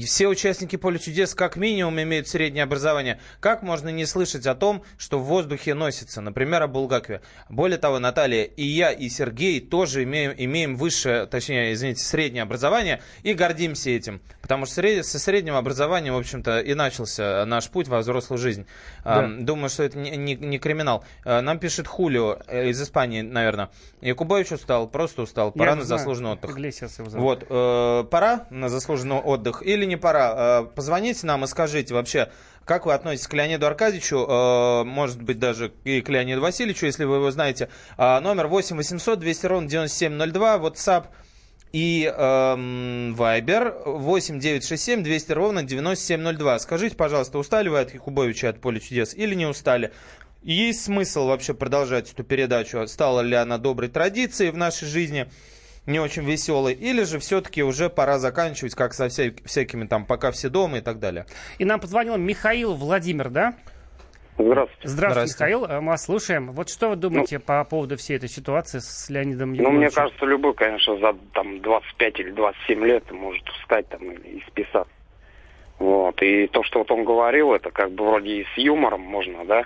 все 0.00 0.28
участники 0.28 0.76
поля 0.76 0.98
чудес 0.98 1.34
как 1.34 1.56
минимум 1.56 2.00
имеют 2.00 2.28
среднее 2.28 2.64
образование. 2.64 3.20
Как 3.40 3.62
можно 3.62 3.88
не 3.90 4.06
слышать 4.06 4.46
о 4.46 4.54
том, 4.54 4.82
что 4.98 5.18
в 5.18 5.24
воздухе 5.24 5.74
носится, 5.74 6.20
например, 6.20 6.62
о 6.62 6.66
Булгакове? 6.68 7.20
Более 7.48 7.78
того, 7.78 7.98
Наталья, 7.98 8.44
и 8.44 8.64
я, 8.64 8.90
и 8.92 9.08
Сергей 9.08 9.60
тоже 9.60 10.04
имеем, 10.04 10.32
имеем 10.36 10.76
высшее, 10.76 11.26
точнее, 11.26 11.72
извините, 11.72 12.02
среднее 12.04 12.42
образование 12.42 13.00
и 13.22 13.34
гордимся 13.34 13.90
этим. 13.90 14.20
Потому 14.40 14.66
что 14.66 14.76
сред- 14.82 15.04
со 15.04 15.18
средним 15.18 15.56
образованием, 15.56 16.14
в 16.14 16.18
общем-то, 16.18 16.60
и 16.60 16.74
начался 16.74 17.44
наш 17.46 17.68
путь 17.68 17.88
во 17.88 17.98
взрослую 17.98 18.38
жизнь. 18.38 18.66
А, 19.04 19.26
Думаю, 19.28 19.68
что 19.68 19.82
это 19.82 19.98
не, 19.98 20.10
не- 20.16 20.34
не 20.34 20.58
криминал. 20.58 21.04
А, 21.24 21.40
Нам 21.42 21.58
пишет 21.58 21.86
Хулио 21.86 22.38
э, 22.46 22.68
из 22.70 22.80
Испании, 22.82 23.22
наверное. 23.22 23.70
Якубович 24.00 24.52
устал, 24.52 24.88
просто 24.88 25.22
устал. 25.22 25.52
Пора 25.52 25.70
Я 25.70 25.76
на 25.76 25.84
знаю, 25.84 25.98
заслуженный 25.98 26.30
отдых. 26.32 26.50
Вот, 27.20 27.44
э, 27.48 28.04
пора 28.10 28.46
на 28.50 28.68
заслуженный 28.68 29.16
отдых 29.16 29.62
или 29.62 29.81
не 29.86 29.96
пора? 29.96 30.34
Э, 30.36 30.66
позвоните 30.74 31.26
нам 31.26 31.44
и 31.44 31.46
скажите 31.46 31.94
вообще, 31.94 32.30
как 32.64 32.86
вы 32.86 32.94
относитесь 32.94 33.26
к 33.26 33.34
Леониду 33.34 33.66
Аркадьевичу, 33.66 34.26
э, 34.28 34.84
может 34.84 35.22
быть, 35.22 35.38
даже 35.38 35.72
и 35.84 36.00
к 36.00 36.08
Леониду 36.08 36.40
Васильевичу, 36.40 36.86
если 36.86 37.04
вы 37.04 37.16
его 37.16 37.30
знаете. 37.30 37.68
А, 37.96 38.20
номер 38.20 38.46
8 38.46 38.76
800 38.76 39.18
200 39.18 39.46
ровно 39.46 39.68
9702, 39.68 40.56
WhatsApp 40.58 41.06
и 41.72 42.04
эм, 42.04 43.14
Viber 43.14 43.82
8 43.86 44.38
967 44.38 45.02
200 45.02 45.32
ровно 45.32 45.62
9702. 45.62 46.58
Скажите, 46.58 46.96
пожалуйста, 46.96 47.38
устали 47.38 47.68
вы 47.68 47.80
от 47.80 47.94
Якубовича 47.94 48.50
от 48.50 48.60
Поля 48.60 48.78
чудес 48.78 49.14
или 49.14 49.34
не 49.34 49.46
устали? 49.46 49.92
Есть 50.42 50.84
смысл 50.84 51.26
вообще 51.26 51.54
продолжать 51.54 52.12
эту 52.12 52.24
передачу? 52.24 52.86
Стала 52.88 53.20
ли 53.20 53.34
она 53.36 53.58
доброй 53.58 53.88
традицией 53.88 54.50
в 54.50 54.56
нашей 54.56 54.86
жизни? 54.86 55.30
Не 55.86 55.98
очень 55.98 56.24
веселый, 56.24 56.74
или 56.74 57.02
же 57.02 57.18
все-таки 57.18 57.62
уже 57.62 57.90
пора 57.90 58.18
заканчивать, 58.18 58.74
как 58.74 58.94
со 58.94 59.06
вся- 59.06 59.34
всякими 59.44 59.86
там 59.86 60.04
«пока 60.06 60.30
все 60.30 60.48
дома» 60.48 60.78
и 60.78 60.80
так 60.80 60.98
далее. 60.98 61.26
И 61.58 61.64
нам 61.64 61.80
позвонил 61.80 62.16
Михаил 62.16 62.74
Владимир, 62.74 63.30
да? 63.30 63.54
Здравствуйте. 64.38 64.88
Здравствуйте, 64.88 64.88
Здравствуйте. 64.88 65.34
Михаил. 65.44 65.64
Э, 65.66 65.80
Мы 65.80 65.88
вас 65.88 66.04
слушаем. 66.04 66.52
Вот 66.52 66.68
что 66.70 66.88
вы 66.90 66.96
думаете 66.96 67.38
по 67.38 67.62
поводу 67.64 67.96
всей 67.98 68.16
этой 68.16 68.28
ситуации 68.30 68.78
с 68.78 69.10
Леонидом 69.10 69.50
Ну, 69.50 69.56
Якубовичем? 69.56 69.78
мне 69.80 69.90
кажется, 69.90 70.24
любой, 70.24 70.54
конечно, 70.54 70.96
за 70.98 71.14
там 71.34 71.60
25 71.60 72.20
или 72.20 72.30
27 72.30 72.84
лет 72.84 73.10
может 73.12 73.46
встать 73.60 73.86
там 73.88 74.10
и 74.10 74.40
списаться. 74.48 74.90
Вот. 75.78 76.22
И 76.22 76.46
то, 76.46 76.62
что 76.62 76.78
вот 76.78 76.90
он 76.90 77.04
говорил, 77.04 77.52
это 77.52 77.70
как 77.70 77.90
бы 77.92 78.06
вроде 78.06 78.40
и 78.40 78.44
с 78.54 78.56
юмором 78.58 79.00
можно, 79.02 79.44
да, 79.44 79.64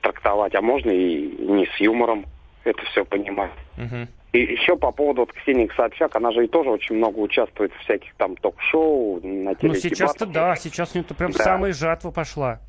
трактовать, 0.00 0.54
а 0.54 0.62
можно 0.62 0.90
и 0.90 1.26
не 1.38 1.66
с 1.66 1.76
юмором 1.80 2.24
это 2.64 2.82
все 2.86 3.04
понимать. 3.04 3.50
Мгм. 3.76 4.08
И 4.36 4.52
еще 4.52 4.76
по 4.76 4.92
поводу 4.92 5.22
вот 5.22 5.32
Ксении 5.32 5.70
Собчак, 5.76 6.14
она 6.16 6.30
же 6.30 6.44
и 6.44 6.48
тоже 6.48 6.68
очень 6.70 6.96
много 6.96 7.18
участвует 7.20 7.72
в 7.72 7.78
всяких 7.84 8.14
там 8.16 8.36
ток-шоу, 8.36 9.20
на 9.22 9.50
Ну, 9.50 9.54
теледебатах. 9.54 9.80
сейчас-то 9.82 10.26
да, 10.26 10.56
сейчас 10.56 10.94
у 10.94 10.98
него 10.98 11.08
прям 11.16 11.30
Да. 11.32 11.42
самая 11.42 11.72
жатва 11.72 12.10
пошла. 12.10 12.60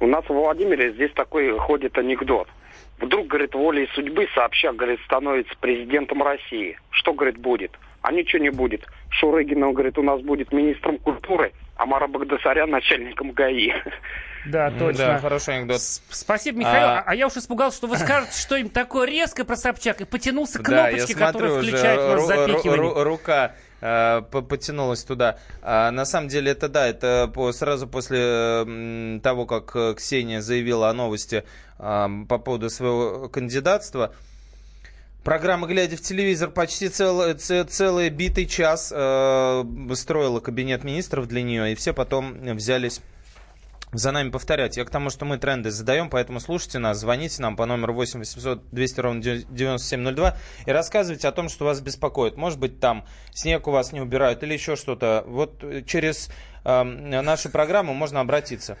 У 0.00 0.06
нас 0.06 0.24
в 0.24 0.30
Владимире 0.32 0.92
здесь 0.92 1.10
такой 1.14 1.58
ходит 1.58 1.98
анекдот. 1.98 2.46
Вдруг, 3.00 3.26
говорит, 3.26 3.54
волей 3.54 3.88
судьбы 3.94 4.28
Собчак, 4.34 4.76
говорит, 4.76 5.00
становится 5.06 5.52
президентом 5.60 6.22
России. 6.22 6.78
Что, 6.90 7.12
говорит, 7.12 7.38
будет? 7.38 7.72
А 8.02 8.12
ничего 8.12 8.40
не 8.42 8.50
будет. 8.50 8.86
Шурыгина, 9.10 9.72
говорит, 9.72 9.98
у 9.98 10.02
нас 10.02 10.20
будет 10.20 10.52
министром 10.52 10.98
культуры, 10.98 11.52
а 11.76 11.86
Мара 11.86 12.06
Багдасарян 12.06 12.70
начальником 12.70 13.32
ГАИ. 13.32 13.72
Да, 14.50 14.70
точно. 14.70 15.06
Да, 15.06 15.18
хороший 15.18 15.56
анекдот. 15.58 15.80
С- 15.80 16.00
Спасибо, 16.10 16.58
Михаил. 16.60 16.86
А- 16.88 16.98
А, 16.98 17.04
а 17.06 17.14
я 17.14 17.26
уж 17.26 17.36
испугался, 17.36 17.76
что 17.76 17.86
вы 17.86 17.96
скажете 17.96 18.38
что-нибудь 18.38 18.72
такое 18.72 19.06
резкое 19.06 19.44
про 19.44 19.56
Собчак, 19.56 20.00
и 20.00 20.04
потянулся 20.04 20.58
к 20.58 20.62
Да, 20.68 20.88
кнопочке, 20.88 21.14
смотрю, 21.14 21.26
которая 21.26 21.58
включает 21.62 22.00
нас 22.00 22.30
ру- 22.64 23.02
рука 23.02 23.54
э, 23.80 24.22
по- 24.30 24.42
потянулась 24.42 25.04
туда. 25.04 25.38
А, 25.62 25.90
на 25.90 26.04
самом 26.04 26.28
деле 26.28 26.50
это 26.52 26.68
да, 26.68 26.86
это 26.88 27.30
по- 27.32 27.52
сразу 27.52 27.86
после 27.86 29.20
того, 29.22 29.46
как 29.46 29.70
э, 29.76 29.94
Ксения 29.96 30.40
заявила 30.40 30.88
о 30.90 30.92
новости 30.94 31.44
а, 31.78 32.10
по 32.28 32.38
поводу 32.38 32.70
своего 32.70 33.28
кандидатства. 33.28 34.12
Программа 35.24 35.66
«Глядя 35.66 35.96
в 35.96 36.00
телевизор» 36.00 36.48
почти 36.50 36.88
целый, 36.88 37.34
целый 37.34 38.08
битый 38.08 38.46
час 38.46 38.92
э, 38.94 39.64
строила 39.94 40.40
кабинет 40.40 40.84
министров 40.84 41.28
для 41.28 41.42
нее, 41.42 41.72
и 41.72 41.74
все 41.74 41.92
потом 41.92 42.34
взялись 42.56 43.00
за 43.92 44.12
нами 44.12 44.30
повторять. 44.30 44.76
Я 44.76 44.84
к 44.84 44.90
тому, 44.90 45.10
что 45.10 45.24
мы 45.24 45.38
тренды 45.38 45.70
задаем, 45.70 46.10
поэтому 46.10 46.40
слушайте 46.40 46.78
нас, 46.78 46.98
звоните 46.98 47.42
нам 47.42 47.56
по 47.56 47.66
номеру 47.66 47.94
8 47.94 48.18
800 48.20 48.70
200 48.70 49.00
ровно 49.00 49.20
9702 49.22 50.36
и 50.66 50.70
рассказывайте 50.70 51.28
о 51.28 51.32
том, 51.32 51.48
что 51.48 51.64
вас 51.64 51.80
беспокоит. 51.80 52.36
Может 52.36 52.58
быть, 52.58 52.80
там 52.80 53.04
снег 53.32 53.66
у 53.66 53.70
вас 53.70 53.92
не 53.92 54.00
убирают 54.00 54.42
или 54.42 54.52
еще 54.52 54.76
что-то. 54.76 55.24
Вот 55.26 55.62
э, 55.62 55.82
через 55.86 56.30
э, 56.64 56.82
нашу 56.82 57.50
программу 57.50 57.94
можно 57.94 58.20
обратиться. 58.20 58.76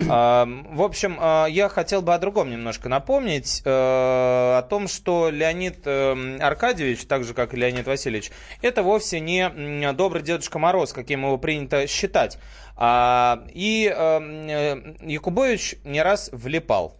Э, 0.00 0.44
В 0.70 0.82
общем, 0.82 1.18
э, 1.20 1.46
я 1.50 1.68
хотел 1.68 2.02
бы 2.02 2.14
о 2.14 2.18
другом 2.18 2.50
немножко 2.50 2.88
напомнить, 2.88 3.62
э, 3.64 3.70
о 3.70 4.62
том, 4.62 4.88
что 4.88 5.30
Леонид 5.30 5.80
э, 5.84 6.38
Аркадьевич, 6.40 7.06
так 7.06 7.24
же 7.24 7.34
как 7.34 7.54
и 7.54 7.56
Леонид 7.56 7.86
Васильевич, 7.86 8.30
это 8.62 8.82
вовсе 8.82 9.20
не 9.20 9.92
добрый 9.92 10.22
Дедушка 10.22 10.58
Мороз, 10.58 10.92
каким 10.92 11.24
его 11.24 11.38
принято 11.38 11.86
считать. 11.86 12.38
А, 12.82 13.44
И 13.52 13.92
э, 13.94 14.20
э, 14.20 14.94
Якубович 15.02 15.76
не 15.84 16.02
раз 16.02 16.30
влипал 16.32 16.96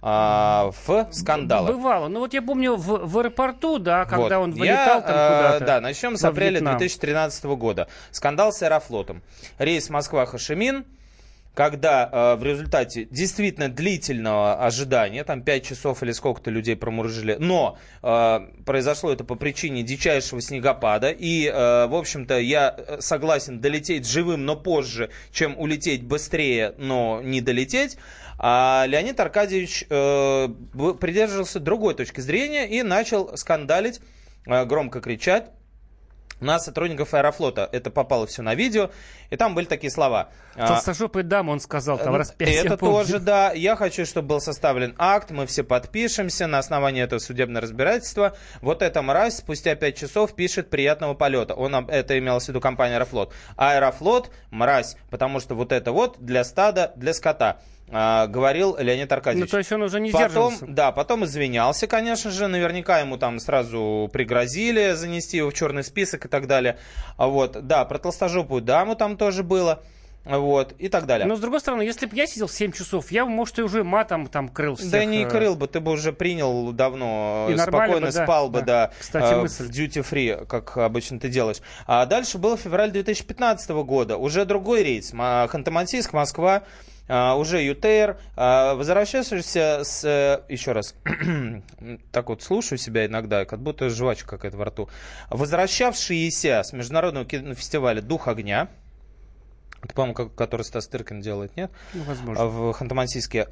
а, 0.00 0.70
в 0.86 1.08
скандалы. 1.10 1.72
Бывало. 1.72 2.06
Ну 2.06 2.20
вот 2.20 2.34
я 2.34 2.40
помню 2.42 2.76
в, 2.76 3.04
в 3.04 3.18
аэропорту, 3.18 3.78
да, 3.78 4.04
когда 4.04 4.38
Вот. 4.38 4.44
он 4.44 4.52
вылетал 4.52 4.96
Я, 4.96 5.00
там 5.00 5.16
э, 5.16 5.36
куда-то. 5.36 5.64
Да, 5.64 5.80
начнем 5.80 6.16
с 6.16 6.24
апреля 6.24 6.60
Вьетнам. 6.60 6.76
2013 6.78 7.44
года. 7.46 7.88
Скандал 8.12 8.52
с 8.52 8.62
Аэрофлотом. 8.62 9.22
Рейс 9.58 9.90
Москва-Хашимин, 9.90 10.84
когда 11.54 12.08
э, 12.10 12.36
в 12.36 12.42
результате 12.42 13.04
действительно 13.04 13.68
длительного 13.68 14.56
ожидания, 14.56 15.22
там 15.24 15.42
5 15.42 15.64
часов 15.64 16.02
или 16.02 16.10
сколько-то 16.12 16.50
людей 16.50 16.76
промурыжили, 16.76 17.36
но 17.38 17.78
э, 18.02 18.40
произошло 18.66 19.12
это 19.12 19.24
по 19.24 19.36
причине 19.36 19.82
дичайшего 19.84 20.40
снегопада, 20.40 21.10
и, 21.10 21.46
э, 21.46 21.86
в 21.86 21.94
общем-то, 21.94 22.38
я 22.38 22.74
э, 22.76 23.00
согласен 23.00 23.60
долететь 23.60 24.06
живым, 24.06 24.44
но 24.44 24.56
позже, 24.56 25.10
чем 25.32 25.58
улететь 25.58 26.02
быстрее, 26.02 26.74
но 26.76 27.20
не 27.22 27.40
долететь, 27.40 27.96
а 28.36 28.84
Леонид 28.88 29.18
Аркадьевич 29.20 29.84
э, 29.88 30.48
придерживался 31.00 31.60
другой 31.60 31.94
точки 31.94 32.20
зрения 32.20 32.68
и 32.68 32.82
начал 32.82 33.36
скандалить, 33.36 34.00
э, 34.46 34.64
громко 34.64 35.00
кричать, 35.00 35.50
на 36.40 36.58
сотрудников 36.58 37.14
Аэрофлота. 37.14 37.68
Это 37.72 37.90
попало 37.90 38.26
все 38.26 38.42
на 38.42 38.54
видео, 38.54 38.90
и 39.30 39.36
там 39.36 39.54
были 39.54 39.66
такие 39.66 39.90
слова. 39.90 40.30
А, 40.56 40.68
Толстожопая 40.68 41.22
дама, 41.22 41.50
он 41.50 41.60
сказал, 41.60 41.98
там 41.98 42.14
раз 42.14 42.32
пять, 42.32 42.54
я 42.54 42.62
Это 42.62 42.76
тоже, 42.76 43.18
да. 43.18 43.52
Я 43.52 43.76
хочу, 43.76 44.04
чтобы 44.04 44.28
был 44.28 44.40
составлен 44.40 44.94
акт, 44.98 45.30
мы 45.30 45.46
все 45.46 45.64
подпишемся 45.64 46.46
на 46.46 46.58
основании 46.58 47.02
этого 47.02 47.18
судебного 47.18 47.62
разбирательства. 47.62 48.36
Вот 48.60 48.82
эта 48.82 49.02
мразь 49.02 49.38
спустя 49.38 49.74
5 49.74 49.96
часов 49.96 50.34
пишет 50.34 50.70
«приятного 50.70 51.14
полета». 51.14 51.54
Он 51.54 51.74
это 51.74 52.18
имел 52.18 52.38
в 52.38 52.48
виду 52.48 52.60
компания 52.60 52.96
Аэрофлот. 52.96 53.32
Аэрофлот– 53.56 54.30
мразь, 54.50 54.96
потому 55.10 55.40
что 55.40 55.54
вот 55.54 55.72
это 55.72 55.92
вот 55.92 56.18
для 56.18 56.44
стада, 56.44 56.92
для 56.96 57.14
скота, 57.14 57.34
а, 57.50 57.73
говорил 57.88 58.76
Леонид 58.78 59.10
Ну, 59.10 59.16
Аркадьевич. 59.16 59.50
то 59.50 59.58
есть 59.58 59.70
он 59.72 59.82
уже 59.82 60.00
не 60.00 60.10
Потом, 60.10 60.26
сдерживался. 60.52 60.66
да, 60.66 60.90
потом 60.92 61.24
извинялся, 61.24 61.86
конечно 61.86 62.30
же, 62.30 62.48
наверняка 62.48 62.98
ему 63.00 63.18
там 63.18 63.38
сразу 63.38 64.08
пригрозили 64.12 64.92
занести 64.92 65.36
его 65.36 65.50
в 65.50 65.54
черный 65.54 65.84
список 65.84 66.24
и 66.24 66.28
так 66.28 66.46
далее. 66.46 66.78
А 67.16 67.28
Вот, 67.28 67.66
да, 67.66 67.84
про 67.84 67.98
толстожопую 67.98 68.62
даму 68.62 68.96
там 68.96 69.16
тоже 69.16 69.42
было, 69.42 69.82
вот, 70.24 70.72
и 70.78 70.88
так 70.88 71.04
далее. 71.04 71.26
Но, 71.26 71.36
с 71.36 71.40
другой 71.40 71.60
стороны, 71.60 71.82
если 71.82 72.06
бы 72.06 72.16
я 72.16 72.26
сидел 72.26 72.48
7 72.48 72.72
часов, 72.72 73.10
я, 73.12 73.26
бы, 73.26 73.30
может, 73.30 73.58
и 73.58 73.62
уже 73.62 73.84
матом 73.84 74.26
там 74.28 74.48
крыл 74.48 74.76
всех. 74.76 74.90
Да 74.90 75.04
не 75.04 75.24
э, 75.24 75.28
крыл 75.28 75.54
бы, 75.54 75.68
ты 75.68 75.80
бы 75.80 75.92
уже 75.92 76.14
принял 76.14 76.72
давно, 76.72 77.48
И 77.50 77.56
спокойно 77.58 78.06
бы, 78.06 78.12
да, 78.12 78.24
спал 78.24 78.48
бы, 78.48 78.60
да. 78.60 78.64
да, 78.86 78.92
Кстати, 78.98 79.34
э, 79.34 79.40
мысль. 79.42 79.64
в 79.66 79.70
duty 79.70 80.02
free, 80.10 80.46
как 80.46 80.78
обычно 80.78 81.20
ты 81.20 81.28
делаешь. 81.28 81.58
А 81.86 82.06
дальше 82.06 82.38
был 82.38 82.56
февраль 82.56 82.90
2015 82.90 83.68
года, 83.84 84.16
уже 84.16 84.46
другой 84.46 84.82
рейс, 84.82 85.12
Ма- 85.12 85.46
Ханты-Мансийск, 85.52 86.08
Москва, 86.12 86.54
а, 86.56 86.62
уже 87.08 87.62
ЮТР, 87.62 88.18
а, 88.36 88.74
возвращаешься 88.74 89.84
с, 89.84 90.04
э, 90.04 90.42
еще 90.48 90.72
раз, 90.72 90.94
так 92.12 92.28
вот 92.28 92.42
слушаю 92.42 92.78
себя 92.78 93.06
иногда, 93.06 93.44
как 93.44 93.60
будто 93.60 93.90
жвачка 93.90 94.30
какая-то 94.30 94.56
во 94.56 94.66
рту, 94.66 94.88
возвращавшиеся 95.28 96.62
с 96.62 96.72
международного 96.72 97.26
кинофестиваля 97.26 98.00
«Дух 98.00 98.28
огня», 98.28 98.68
это, 99.82 99.92
по-моему, 99.92 100.30
который 100.30 100.62
Стас 100.62 100.88
Тыркин 100.88 101.20
делает, 101.20 101.54
нет? 101.58 101.70
Ну, 101.92 102.04
возможно. 102.04 102.46
в 102.46 102.70
Ханты-Мансийске. 102.70 103.46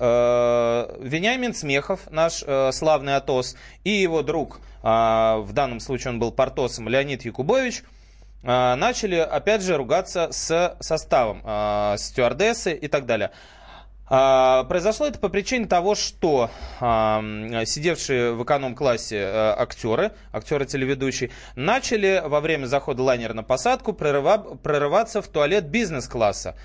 Вениамин 1.02 1.52
Смехов, 1.52 2.11
наш 2.11 2.42
э, 2.47 2.73
славный 2.73 3.16
Атос, 3.16 3.54
и 3.85 3.90
его 3.90 4.23
друг, 4.23 4.61
в 4.82 5.49
данном 5.52 5.78
случае 5.78 6.14
он 6.14 6.18
был 6.18 6.32
Портосом, 6.32 6.88
Леонид 6.88 7.26
Якубович, 7.26 7.85
начали, 8.42 9.16
опять 9.16 9.62
же, 9.62 9.76
ругаться 9.76 10.28
с 10.32 10.76
составом, 10.80 11.42
э, 11.44 11.94
стюардессы 11.99 12.72
и 12.72 12.88
так 12.88 13.06
далее. 13.06 13.30
А, 14.14 14.64
Произошло 14.64 15.06
это 15.06 15.18
по 15.18 15.30
причине 15.30 15.66
того, 15.66 15.94
что 15.94 16.50
а, 16.80 17.22
сидевшие 17.64 18.34
в 18.34 18.44
эконом-классе 18.44 19.16
э, 19.16 19.54
актеры, 19.56 20.12
актеры-телеведущие, 20.32 21.30
начали 21.56 22.22
во 22.22 22.40
время 22.42 22.66
захода 22.66 23.02
лайнера 23.02 23.32
на 23.32 23.42
посадку 23.42 23.92
прорыва- 23.92 24.58
прорываться 24.58 25.22
в 25.22 25.28
туалет 25.28 25.64
бизнес-класса, 25.64 26.50
а, 26.50 26.56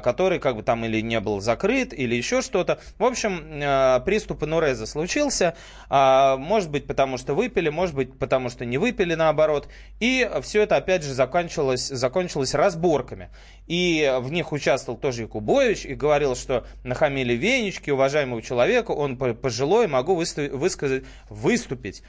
который 0.00 0.38
как 0.40 0.56
бы 0.56 0.62
там 0.62 0.84
или 0.84 1.00
не 1.00 1.20
был 1.20 1.40
закрыт, 1.40 1.92
или 1.92 2.14
еще 2.14 2.42
что-то. 2.42 2.80
В 2.98 3.04
общем, 3.04 3.62
э, 3.62 4.00
приступ 4.04 4.42
инуреза 4.42 4.86
случился, 4.86 5.54
а, 5.88 6.36
может 6.36 6.70
быть, 6.70 6.86
потому 6.86 7.16
что 7.16 7.34
выпили, 7.34 7.68
может 7.68 7.94
быть, 7.94 8.18
потому 8.18 8.48
что 8.48 8.64
не 8.64 8.76
выпили, 8.76 9.14
наоборот. 9.14 9.68
И 10.00 10.28
все 10.42 10.62
это, 10.62 10.76
опять 10.76 11.04
же, 11.04 11.14
закончилось, 11.14 11.86
закончилось 11.88 12.54
разборками. 12.54 13.30
И 13.66 14.12
в 14.20 14.32
них 14.32 14.52
участвовал 14.52 14.98
тоже 14.98 15.22
Якубович 15.22 15.84
и 15.84 15.94
говорил, 15.94 16.34
что 16.34 16.66
нахамили 16.82 17.34
венечки 17.34 17.90
уважаемого 17.90 18.42
человека, 18.42 18.90
он 18.90 19.16
по- 19.16 19.34
пожилой, 19.34 19.86
могу 19.86 20.20
выстави- 20.20 20.50
высказать, 20.50 21.04
выступить 21.28 22.02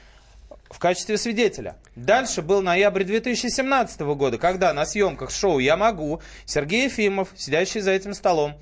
в 0.70 0.78
качестве 0.78 1.18
свидетеля. 1.18 1.76
Дальше 1.96 2.42
был 2.42 2.62
ноябрь 2.62 3.04
2017 3.04 4.00
года, 4.00 4.38
когда 4.38 4.72
на 4.72 4.86
съемках 4.86 5.30
шоу 5.30 5.58
«Я 5.58 5.76
могу» 5.76 6.22
Сергей 6.46 6.84
Ефимов, 6.84 7.28
сидящий 7.36 7.80
за 7.80 7.90
этим 7.90 8.14
столом, 8.14 8.54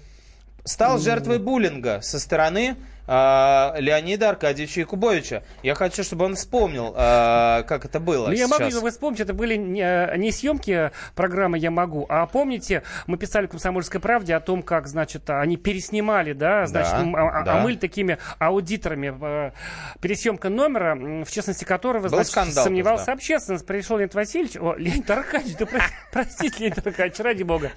стал 0.64 0.98
жертвой 0.98 1.38
буллинга 1.38 2.00
со 2.00 2.18
стороны 2.18 2.76
Леонида 3.08 4.28
Аркадьевича 4.30 4.80
Якубовича. 4.80 5.42
Я 5.62 5.74
хочу, 5.74 6.04
чтобы 6.04 6.26
он 6.26 6.34
вспомнил, 6.36 6.92
а, 6.96 7.62
как 7.62 7.84
это 7.84 8.00
было 8.00 8.26
Ну, 8.28 8.32
я 8.32 8.46
могу, 8.48 8.64
сейчас. 8.64 8.82
вы 8.82 8.90
вспомните, 8.90 9.22
это 9.22 9.32
были 9.34 9.56
не, 9.56 10.30
съемки 10.30 10.90
программы 11.14 11.58
«Я 11.58 11.70
могу», 11.70 12.04
а 12.08 12.26
помните, 12.26 12.82
мы 13.06 13.16
писали 13.16 13.46
в 13.46 13.50
«Комсомольской 13.50 14.00
правде» 14.00 14.34
о 14.34 14.40
том, 14.40 14.62
как, 14.62 14.86
значит, 14.86 15.28
они 15.30 15.56
переснимали, 15.56 16.32
да, 16.34 16.66
значит, 16.66 16.92
Да, 16.92 16.98
а, 17.18 17.40
а- 17.40 17.42
да. 17.44 17.62
а 17.62 17.62
такими 17.76 18.18
аудиторами 18.38 19.14
э, 19.20 19.52
пересъемка 20.00 20.48
номера, 20.48 20.94
в 21.24 21.30
частности 21.30 21.64
которого, 21.64 22.08
Был 22.08 22.22
значит, 22.22 22.52
сомневался 22.54 23.06
тоже, 23.06 23.14
общественность. 23.16 23.66
Пришел 23.66 23.96
Леонид 23.96 24.14
Васильевич, 24.14 24.56
о, 24.56 24.74
Леонид 24.76 25.10
Аркадьевич, 25.10 25.56
да 25.56 25.66
про- 25.66 25.80
простите, 26.12 26.64
Леонид 26.64 26.86
Аркадьевич, 26.86 27.18
ради 27.20 27.42
бога. 27.42 27.70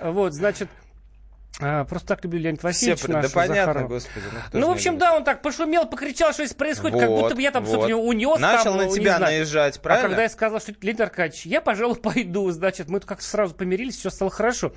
Вот, 0.00 0.34
значит, 0.34 0.68
а, 1.60 1.84
просто 1.84 2.08
так 2.08 2.22
люблю 2.24 2.38
Леонид 2.40 2.60
Все, 2.60 2.68
Васильевич 2.68 3.02
при- 3.02 3.12
да 3.12 3.16
нашего 3.22 3.32
понятно, 3.34 3.64
Захарова. 3.72 3.88
господи. 3.88 4.24
Ну, 4.52 4.60
Ну, 4.60 4.66
в 4.68 4.70
общем, 4.72 4.98
да, 4.98 5.16
он 5.16 5.24
так 5.24 5.40
пошумел, 5.42 5.86
покричал, 5.86 6.32
что 6.32 6.44
здесь 6.44 6.54
происходит, 6.56 6.98
как 7.00 7.08
Вот, 7.08 7.22
будто 7.22 7.34
бы 7.34 7.40
я 7.42 7.50
там 7.50 7.64
вот. 7.64 7.78
что-то 7.84 7.96
унес. 7.96 8.38
Начал 8.38 8.64
там, 8.64 8.76
на 8.76 8.82
ну, 8.84 8.88
не 8.90 8.94
тебя 8.94 9.16
знаю. 9.16 9.32
наезжать, 9.38 9.78
А 9.78 9.80
правильно? 9.80 10.08
когда 10.10 10.22
я 10.24 10.28
сказал, 10.28 10.60
что 10.60 10.72
Леонид 10.82 11.00
Аркадьевич, 11.00 11.46
я, 11.46 11.60
пожалуй, 11.62 11.96
пойду, 12.02 12.50
значит, 12.50 12.88
мы 12.88 13.00
тут 13.00 13.08
как 13.08 13.22
сразу 13.22 13.54
помирились, 13.54 13.96
все 13.96 14.10
стало 14.10 14.30
хорошо. 14.30 14.72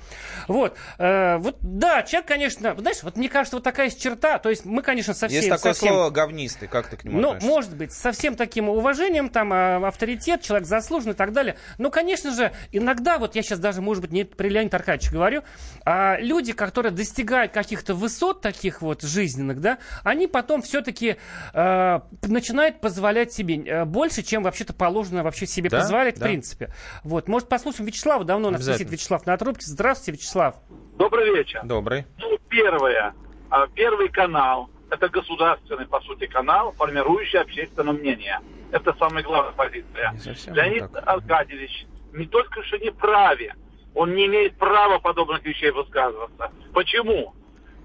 Вот, 0.48 0.76
Э, 0.98 1.36
вот, 1.36 1.56
да, 1.60 2.02
человек, 2.02 2.28
конечно, 2.28 2.74
знаешь, 2.78 3.02
вот 3.02 3.16
мне 3.16 3.28
кажется, 3.28 3.56
вот 3.56 3.62
такая 3.64 3.90
черта, 3.90 4.38
то 4.38 4.48
есть 4.50 4.64
мы, 4.64 4.82
конечно, 4.82 5.12
совсем... 5.14 5.36
Есть 5.38 5.48
такое 5.50 5.72
совсем... 5.74 5.92
слово 5.94 6.10
говнистый, 6.10 6.68
как 6.68 6.88
ты 6.88 6.96
к 6.96 7.04
нему 7.04 7.20
Ну, 7.20 7.28
относишься? 7.28 7.48
может 7.54 7.76
быть, 7.76 7.92
со 7.92 8.12
всем 8.12 8.36
таким 8.36 8.68
уважением, 8.68 9.28
там, 9.28 9.52
а, 9.52 9.86
авторитет, 9.86 10.42
человек 10.42 10.66
заслуженный 10.66 11.12
и 11.12 11.16
так 11.16 11.32
далее. 11.32 11.56
Но, 11.78 11.90
конечно 11.90 12.32
же, 12.32 12.52
иногда, 12.72 13.18
вот 13.18 13.34
я 13.34 13.42
сейчас 13.42 13.58
даже, 13.58 13.80
может 13.82 14.02
быть, 14.02 14.12
не 14.12 14.24
при 14.24 14.48
Леониде 14.48 14.76
Аркадьевиче 14.76 15.12
говорю, 15.12 15.42
а 15.84 16.16
люди, 16.18 16.52
которые 16.70 16.92
достигают 16.92 17.50
каких-то 17.50 17.94
высот 17.94 18.42
таких 18.42 18.80
вот 18.80 19.02
жизненных, 19.02 19.60
да, 19.60 19.78
они 20.04 20.28
потом 20.28 20.62
все-таки 20.62 21.16
начинают 21.52 22.80
позволять 22.80 23.32
себе 23.32 23.56
э, 23.56 23.84
больше, 23.84 24.22
чем 24.22 24.44
вообще-то 24.44 24.72
положено 24.72 25.24
вообще 25.24 25.46
себе 25.46 25.68
Да, 25.68 25.80
позволять, 25.80 26.14
да. 26.14 26.20
в 26.20 26.28
принципе. 26.28 26.72
Вот, 27.02 27.26
может, 27.26 27.48
послушаем 27.48 27.86
Вячеслава, 27.86 28.24
давно 28.24 28.48
у 28.48 28.50
нас 28.52 28.64
висит 28.64 28.88
Вячеслав 28.88 29.26
на 29.26 29.36
трубке. 29.36 29.66
Здравствуйте, 29.66 30.12
Вячеслав. 30.12 30.54
Добрый 30.96 31.34
вечер. 31.34 31.60
Добрый. 31.64 32.06
Ну, 32.18 32.38
первое. 32.48 33.14
А, 33.50 33.66
Первый 33.66 34.08
канал– 34.10 34.70
это 34.90 35.08
государственный, 35.08 35.86
по 35.86 36.00
сути, 36.02 36.28
канал, 36.28 36.72
формирующий 36.78 37.40
общественное 37.40 37.94
мнение. 37.94 38.38
Это 38.70 38.94
самая 38.96 39.24
главная 39.24 39.52
позиция. 39.54 40.14
Леонид 40.54 40.92
так. 40.92 41.02
Аркадьевич 41.04 41.86
не 42.12 42.26
только 42.26 42.62
что 42.62 42.78
не 42.78 42.92
праве, 42.92 43.54
он 43.94 44.14
не 44.14 44.26
имеет 44.26 44.56
права 44.56 44.98
подобных 44.98 45.44
вещей 45.44 45.70
высказываться. 45.70 46.52
Почему? 46.72 47.34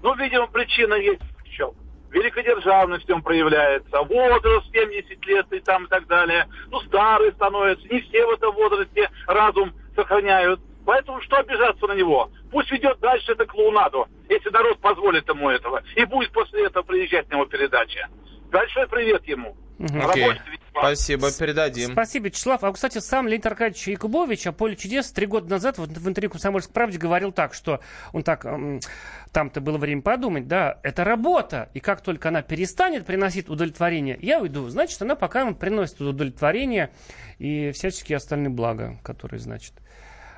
Ну, 0.02 0.14
видимо, 0.14 0.46
причина 0.46 0.94
есть 0.94 1.22
в 1.44 1.48
чем. 1.50 1.72
Великодержавность 2.10 3.04
в 3.04 3.08
нем 3.08 3.22
проявляется, 3.22 4.02
возраст 4.02 4.66
70 4.72 5.26
лет 5.26 5.52
и 5.52 5.60
там 5.60 5.84
и 5.84 5.88
так 5.88 6.06
далее. 6.06 6.46
Ну, 6.68 6.80
старый 6.82 7.32
становится, 7.32 7.86
не 7.88 8.00
все 8.00 8.24
в 8.26 8.30
этом 8.30 8.54
возрасте 8.54 9.10
разум 9.26 9.72
сохраняют. 9.94 10.60
Поэтому 10.86 11.20
что 11.22 11.36
обижаться 11.38 11.86
на 11.88 11.94
него? 11.94 12.30
Пусть 12.52 12.70
ведет 12.70 13.00
дальше 13.00 13.32
это 13.32 13.44
клоунаду, 13.44 14.06
если 14.28 14.50
народ 14.50 14.78
позволит 14.80 15.28
ему 15.28 15.50
этого. 15.50 15.82
И 15.96 16.04
будет 16.04 16.30
после 16.30 16.66
этого 16.66 16.84
приезжать 16.84 17.28
на 17.28 17.34
его 17.34 17.46
передача. 17.46 18.08
Большой 18.52 18.86
привет 18.86 19.26
ему. 19.26 19.56
Окей. 19.78 20.32
Спасибо, 20.78 21.32
передадим. 21.32 21.92
Спасибо, 21.92 22.26
Вячеслав. 22.26 22.62
А, 22.62 22.72
кстати, 22.72 22.98
сам 22.98 23.26
Леонид 23.28 23.46
Аркадьевич 23.46 23.88
Якубович 23.88 24.46
о 24.46 24.52
поле 24.52 24.76
чудес 24.76 25.10
три 25.10 25.26
года 25.26 25.48
назад 25.48 25.78
вот 25.78 25.88
в 25.88 26.08
интервью 26.08 26.30
«Комсомольской 26.30 26.74
правде» 26.74 26.98
говорил 26.98 27.32
так, 27.32 27.54
что 27.54 27.80
он 28.12 28.22
так, 28.22 28.46
там-то 29.32 29.60
было 29.62 29.78
время 29.78 30.02
подумать, 30.02 30.46
да, 30.48 30.78
это 30.82 31.02
работа, 31.02 31.70
и 31.72 31.80
как 31.80 32.02
только 32.02 32.28
она 32.28 32.42
перестанет 32.42 33.06
приносить 33.06 33.48
удовлетворение, 33.48 34.18
я 34.20 34.38
уйду. 34.38 34.68
Значит, 34.68 35.00
она 35.00 35.14
пока 35.14 35.44
вам 35.44 35.54
приносит 35.54 36.00
удовлетворение 36.00 36.90
и 37.38 37.70
всяческие 37.72 38.16
остальные 38.16 38.50
блага, 38.50 38.98
которые, 39.02 39.40
значит... 39.40 39.72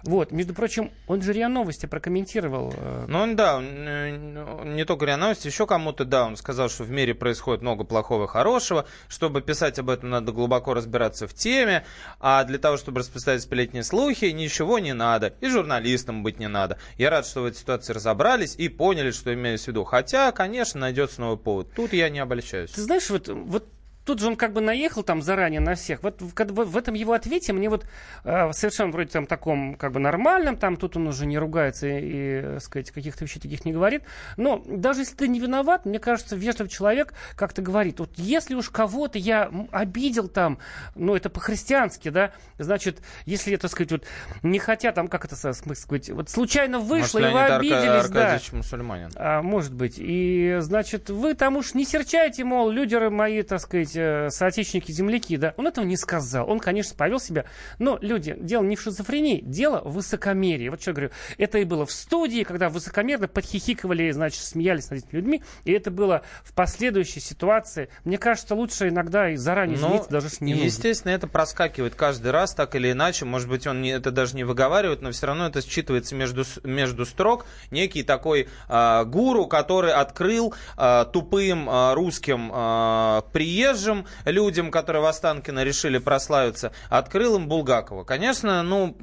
Вот, 0.08 0.32
между 0.32 0.54
прочим, 0.54 0.90
он 1.06 1.20
же 1.20 1.34
РИА 1.34 1.48
Новости 1.50 1.84
прокомментировал. 1.84 2.72
э, 2.74 3.04
Ну, 3.08 3.18
он, 3.18 3.36
да, 3.36 3.56
он, 3.58 3.66
э, 3.66 4.62
не 4.64 4.86
только 4.86 5.04
РИА 5.04 5.18
Новости, 5.18 5.48
еще 5.48 5.66
кому-то, 5.66 6.06
да, 6.06 6.24
он 6.24 6.38
сказал, 6.38 6.70
что 6.70 6.84
в 6.84 6.90
мире 6.90 7.14
происходит 7.14 7.60
много 7.60 7.84
плохого 7.84 8.24
и 8.24 8.26
хорошего. 8.26 8.86
Чтобы 9.08 9.42
писать 9.42 9.78
об 9.78 9.90
этом, 9.90 10.08
надо 10.08 10.32
глубоко 10.32 10.72
разбираться 10.72 11.28
в 11.28 11.34
теме, 11.34 11.84
а 12.20 12.42
для 12.44 12.56
того, 12.56 12.78
чтобы 12.78 13.00
распространять 13.00 13.42
сплетни 13.42 13.82
слухи, 13.82 14.24
ничего 14.24 14.78
не 14.78 14.94
надо. 14.94 15.34
И 15.42 15.48
журналистам 15.48 16.22
быть 16.22 16.38
не 16.38 16.48
надо. 16.48 16.78
Я 16.96 17.10
рад, 17.10 17.26
что 17.26 17.42
в 17.42 17.44
этой 17.44 17.58
ситуации 17.58 17.92
разобрались 17.92 18.54
и 18.56 18.70
поняли, 18.70 19.10
что 19.10 19.34
имею 19.34 19.58
в 19.58 19.68
виду. 19.68 19.84
Хотя, 19.84 20.32
конечно, 20.32 20.80
найдется 20.80 21.20
новый 21.20 21.36
повод. 21.36 21.70
Тут 21.76 21.92
я 21.92 22.08
не 22.08 22.20
обольщаюсь. 22.20 22.70
Ты 22.70 22.80
знаешь, 22.80 23.10
вот, 23.10 23.28
вот 23.28 23.66
тут 24.08 24.20
же 24.20 24.28
он 24.28 24.36
как 24.36 24.54
бы 24.54 24.62
наехал 24.62 25.02
там 25.02 25.20
заранее 25.20 25.60
на 25.60 25.74
всех. 25.74 26.02
Вот 26.02 26.22
в, 26.22 26.32
в, 26.34 26.76
этом 26.78 26.94
его 26.94 27.12
ответе 27.12 27.52
мне 27.52 27.68
вот 27.68 27.84
э, 28.24 28.50
совершенно 28.52 28.90
вроде 28.90 29.10
там 29.10 29.26
таком 29.26 29.74
как 29.74 29.92
бы 29.92 30.00
нормальном, 30.00 30.56
там 30.56 30.78
тут 30.78 30.96
он 30.96 31.08
уже 31.08 31.26
не 31.26 31.36
ругается 31.36 31.86
и, 31.86 31.98
и 32.00 32.40
э, 32.42 32.58
сказать, 32.60 32.90
каких-то 32.90 33.26
вещей 33.26 33.38
таких 33.38 33.66
не 33.66 33.72
говорит. 33.74 34.04
Но 34.38 34.64
даже 34.66 35.02
если 35.02 35.14
ты 35.14 35.28
не 35.28 35.40
виноват, 35.40 35.84
мне 35.84 35.98
кажется, 35.98 36.36
вежливый 36.36 36.70
человек 36.70 37.12
как-то 37.36 37.60
говорит, 37.60 38.00
вот 38.00 38.08
если 38.16 38.54
уж 38.54 38.70
кого-то 38.70 39.18
я 39.18 39.50
обидел 39.72 40.28
там, 40.28 40.58
ну 40.94 41.14
это 41.14 41.28
по-христиански, 41.28 42.08
да, 42.08 42.32
значит, 42.58 43.02
если, 43.26 43.52
это 43.52 43.68
сказать, 43.68 43.92
вот 43.92 44.04
не 44.42 44.58
хотя 44.58 44.92
там, 44.92 45.08
как 45.08 45.26
это 45.26 45.36
сказать, 45.36 46.08
вот 46.08 46.30
случайно 46.30 46.78
вышло, 46.78 47.18
Может, 47.18 47.30
и 47.30 47.34
вы 47.34 47.44
обиделись, 47.44 48.04
Арка- 48.04 48.14
да. 48.14 48.20
Аркадьевич 48.20 48.52
мусульманин. 48.52 49.10
А, 49.16 49.42
может 49.42 49.74
быть. 49.74 49.96
И, 49.98 50.56
значит, 50.60 51.10
вы 51.10 51.34
там 51.34 51.58
уж 51.58 51.74
не 51.74 51.84
серчайте, 51.84 52.42
мол, 52.44 52.70
люди 52.70 52.96
мои, 53.10 53.42
так 53.42 53.60
сказать, 53.60 53.97
э, 53.98 54.30
соотечественники, 54.30 54.92
земляки, 54.92 55.36
да. 55.36 55.54
Он 55.56 55.66
этого 55.66 55.84
не 55.84 55.96
сказал. 55.96 56.48
Он, 56.48 56.60
конечно, 56.60 56.96
повел 56.96 57.20
себя. 57.20 57.44
Но, 57.78 57.98
люди, 58.00 58.36
дело 58.38 58.62
не 58.62 58.76
в 58.76 58.80
шизофрении, 58.80 59.40
дело 59.40 59.80
в 59.84 59.94
высокомерии. 59.94 60.68
Вот 60.68 60.80
что 60.80 60.90
я 60.90 60.94
говорю. 60.94 61.10
Это 61.36 61.58
и 61.58 61.64
было 61.64 61.86
в 61.86 61.92
студии, 61.92 62.42
когда 62.42 62.68
высокомерно 62.68 63.28
подхихикывали, 63.28 64.10
значит, 64.10 64.42
смеялись 64.42 64.90
над 64.90 65.00
этими 65.00 65.16
людьми. 65.16 65.42
И 65.64 65.72
это 65.72 65.90
было 65.90 66.22
в 66.44 66.52
последующей 66.54 67.20
ситуации. 67.20 67.88
Мне 68.04 68.18
кажется, 68.18 68.54
лучше 68.54 68.88
иногда 68.88 69.30
и 69.30 69.36
заранее 69.36 69.78
Ну, 69.78 69.86
извиниться, 69.88 70.10
даже 70.10 70.28
не 70.40 70.52
нужно. 70.54 70.66
естественно, 70.66 71.12
это 71.12 71.26
проскакивает 71.26 71.94
каждый 71.94 72.30
раз, 72.30 72.54
так 72.54 72.74
или 72.74 72.92
иначе. 72.92 73.24
Может 73.24 73.48
быть, 73.48 73.66
он 73.66 73.82
не, 73.82 73.90
это 73.90 74.10
даже 74.10 74.36
не 74.36 74.44
выговаривает, 74.44 75.02
но 75.02 75.10
все 75.10 75.26
равно 75.26 75.46
это 75.46 75.60
считывается 75.60 76.14
между, 76.14 76.44
между 76.62 77.04
строк. 77.06 77.46
Некий 77.70 78.02
такой 78.02 78.48
а, 78.68 79.04
гуру, 79.04 79.46
который 79.46 79.92
открыл 79.92 80.54
а, 80.76 81.04
тупым 81.06 81.68
а, 81.68 81.94
русским 81.94 82.50
а, 82.52 83.22
приезжим 83.32 83.87
людям, 84.24 84.70
которые 84.70 85.02
в 85.02 85.06
Останкино 85.06 85.64
решили 85.64 85.98
прославиться, 85.98 86.72
открыл 86.88 87.36
им 87.36 87.48
Булгакова. 87.48 88.04
Конечно, 88.04 88.62
ну, 88.62 88.96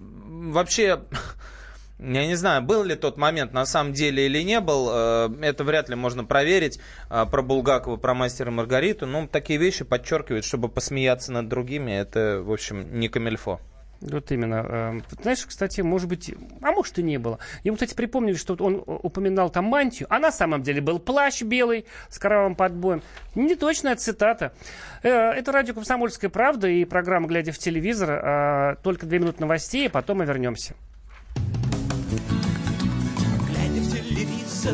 вообще... 0.52 1.02
Я 1.98 2.28
не 2.28 2.36
знаю, 2.36 2.62
был 2.62 2.84
ли 2.84 2.95
тот 2.95 3.15
момент 3.15 3.54
на 3.54 3.65
самом 3.65 3.93
деле 3.93 4.26
или 4.26 4.43
не 4.43 4.60
был, 4.60 4.89
э, 4.91 5.30
это 5.41 5.63
вряд 5.63 5.88
ли 5.88 5.95
можно 5.95 6.26
проверить 6.26 6.78
э, 7.10 7.26
про 7.26 7.41
Булгакова, 7.41 7.95
про 7.95 8.13
мастера 8.13 8.52
Маргариту. 8.52 9.06
Ну, 9.06 9.30
такие 9.30 9.58
вещи 9.58 9.86
подчеркивают, 9.86 10.43
чтобы 10.43 10.67
посмеяться 10.67 11.32
над 11.32 11.48
другими, 11.48 11.91
это, 11.93 12.41
в 12.43 12.52
общем, 12.52 13.00
не 13.00 13.08
камельфо. 13.08 13.62
Вот 14.01 14.31
именно. 14.31 14.65
Э, 14.67 14.99
Знаешь, 15.21 15.45
кстати, 15.45 15.81
может 15.81 16.10
быть, 16.10 16.34
а 16.62 16.71
может 16.71 16.99
и 16.99 17.03
не 17.03 17.17
было. 17.17 17.39
Ему, 17.63 17.75
кстати, 17.75 17.93
припомнили, 17.93 18.36
что 18.36 18.55
он 18.60 18.84
упоминал 18.86 19.49
там 19.49 19.65
мантию, 19.65 20.08
а 20.10 20.19
на 20.19 20.31
самом 20.31 20.62
деле 20.63 20.81
был 20.81 20.99
плащ 20.99 21.41
белый 21.41 21.86
с 22.10 22.19
кровавым 22.19 22.55
подбоем. 22.55 23.01
Неточная 23.36 23.95
цитата. 23.95 24.53
Э, 25.03 25.31
Это 25.31 25.51
радио 25.51 25.73
«Комсомольская 25.73 26.29
правда» 26.29 26.67
и 26.67 26.86
программа 26.86 27.27
«Глядя 27.27 27.51
в 27.51 27.58
телевизор». 27.58 28.10
А, 28.12 28.75
Только 28.84 29.05
две 29.05 29.19
минуты 29.19 29.41
новостей, 29.41 29.88
а 29.88 29.89
потом 29.89 30.19
мы 30.19 30.25
вернемся. 30.25 30.75
Глядя 33.47 33.81
в 33.81 33.91
телевизор, 33.91 34.73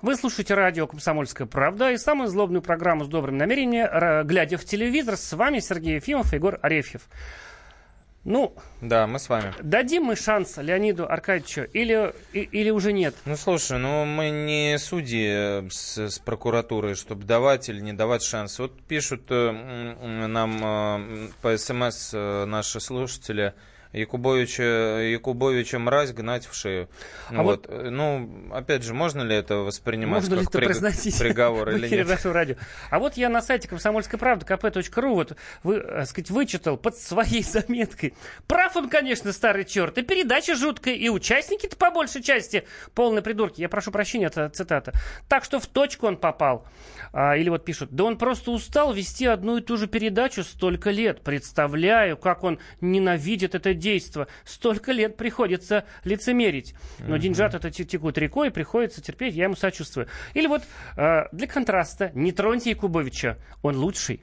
Вы 0.00 0.14
слушаете 0.14 0.54
радио 0.54 0.86
«Комсомольская 0.86 1.46
правда» 1.46 1.90
и 1.90 1.96
самую 1.96 2.28
злобную 2.28 2.62
программу 2.62 3.04
с 3.04 3.08
добрым 3.08 3.36
намерением 3.36 3.86
ра- 3.86 4.22
«Глядя 4.22 4.56
в 4.56 4.64
телевизор». 4.64 5.16
С 5.16 5.32
вами 5.32 5.58
Сергей 5.58 5.96
Ефимов 5.96 6.32
и 6.32 6.36
Егор 6.36 6.58
Арефьев. 6.62 7.02
Ну, 8.24 8.54
Да, 8.80 9.06
мы 9.08 9.18
с 9.18 9.28
вами. 9.28 9.54
дадим 9.60 10.04
мы 10.04 10.14
шанс 10.14 10.56
Леониду 10.58 11.10
Аркадьевичу 11.10 11.62
или, 11.72 12.12
и- 12.32 12.40
или 12.42 12.70
уже 12.70 12.92
нет? 12.92 13.14
Ну, 13.24 13.36
слушай, 13.36 13.78
ну 13.78 14.04
мы 14.04 14.30
не 14.30 14.78
судьи 14.78 15.26
э, 15.64 15.68
с, 15.70 15.98
с 15.98 16.18
прокуратурой, 16.20 16.94
чтобы 16.94 17.24
давать 17.24 17.68
или 17.68 17.80
не 17.80 17.92
давать 17.92 18.22
шанс. 18.22 18.58
Вот 18.60 18.80
пишут 18.82 19.22
э, 19.30 19.50
нам 20.28 20.60
э, 20.62 21.28
по 21.42 21.56
СМС 21.56 22.10
э, 22.12 22.44
наши 22.44 22.80
слушатели, 22.80 23.54
Якубовича, 23.92 24.62
Якубовича 25.00 25.78
мразь 25.78 26.12
гнать 26.12 26.46
в 26.46 26.54
шею. 26.54 26.88
А 27.30 27.42
вот. 27.42 27.66
э, 27.68 27.88
Ну, 27.90 28.48
опять 28.52 28.82
же, 28.82 28.94
можно 28.94 29.22
ли 29.22 29.34
это 29.34 29.56
воспринимать 29.56 30.22
Можно 30.22 30.34
ли 30.36 30.40
как 30.44 30.48
это 30.50 30.58
приг- 30.58 30.64
произносить 30.66 31.18
приговор 31.18 31.70
или 31.70 31.88
нет? 31.96 32.08
нашего 32.08 32.34
радио? 32.34 32.56
А 32.90 32.98
вот 32.98 33.16
я 33.16 33.28
на 33.28 33.40
сайте 33.42 33.68
комсомольской 33.68 34.18
правды 34.18 34.44
kp.ru 34.46 35.14
вот 35.14 35.36
вы, 35.62 35.76
э, 35.76 36.04
сказать, 36.06 36.30
вычитал 36.30 36.76
под 36.76 36.96
своей 36.96 37.42
заметкой. 37.42 38.14
Прав 38.46 38.76
он, 38.76 38.88
конечно, 38.88 39.32
старый 39.32 39.64
черт. 39.64 39.96
И 39.98 40.02
передача 40.02 40.54
жуткая, 40.54 40.94
и 40.94 41.08
участники-то 41.08 41.76
по 41.76 41.90
большей 41.90 42.22
части 42.22 42.64
полные 42.94 43.22
придурки. 43.22 43.60
Я 43.60 43.68
прошу 43.68 43.90
прощения, 43.90 44.26
это 44.26 44.48
цитата. 44.50 44.92
Так 45.28 45.44
что 45.44 45.60
в 45.60 45.66
точку 45.66 46.06
он 46.06 46.16
попал. 46.16 46.66
А, 47.12 47.36
или 47.36 47.48
вот 47.48 47.64
пишут, 47.64 47.90
да 47.92 48.04
он 48.04 48.18
просто 48.18 48.50
устал 48.50 48.92
вести 48.92 49.24
одну 49.26 49.56
и 49.56 49.60
ту 49.62 49.76
же 49.76 49.86
передачу 49.86 50.44
столько 50.44 50.90
лет. 50.90 51.22
Представляю, 51.22 52.16
как 52.16 52.44
он 52.44 52.58
ненавидит 52.80 53.54
это 53.54 53.72
действо. 53.88 54.26
Столько 54.44 54.92
лет 54.92 55.16
приходится 55.16 55.84
лицемерить. 56.04 56.74
Но 57.00 57.16
деньжат 57.16 57.54
это 57.54 57.70
те- 57.70 57.84
текут 57.84 58.18
рекой, 58.18 58.50
приходится 58.50 59.00
терпеть, 59.00 59.34
я 59.34 59.44
ему 59.44 59.56
сочувствую. 59.56 60.08
Или 60.34 60.46
вот 60.46 60.62
э, 60.96 61.22
для 61.32 61.46
контраста, 61.46 62.10
не 62.14 62.32
троньте 62.32 62.70
Якубовича, 62.70 63.36
он 63.62 63.76
лучший. 63.76 64.20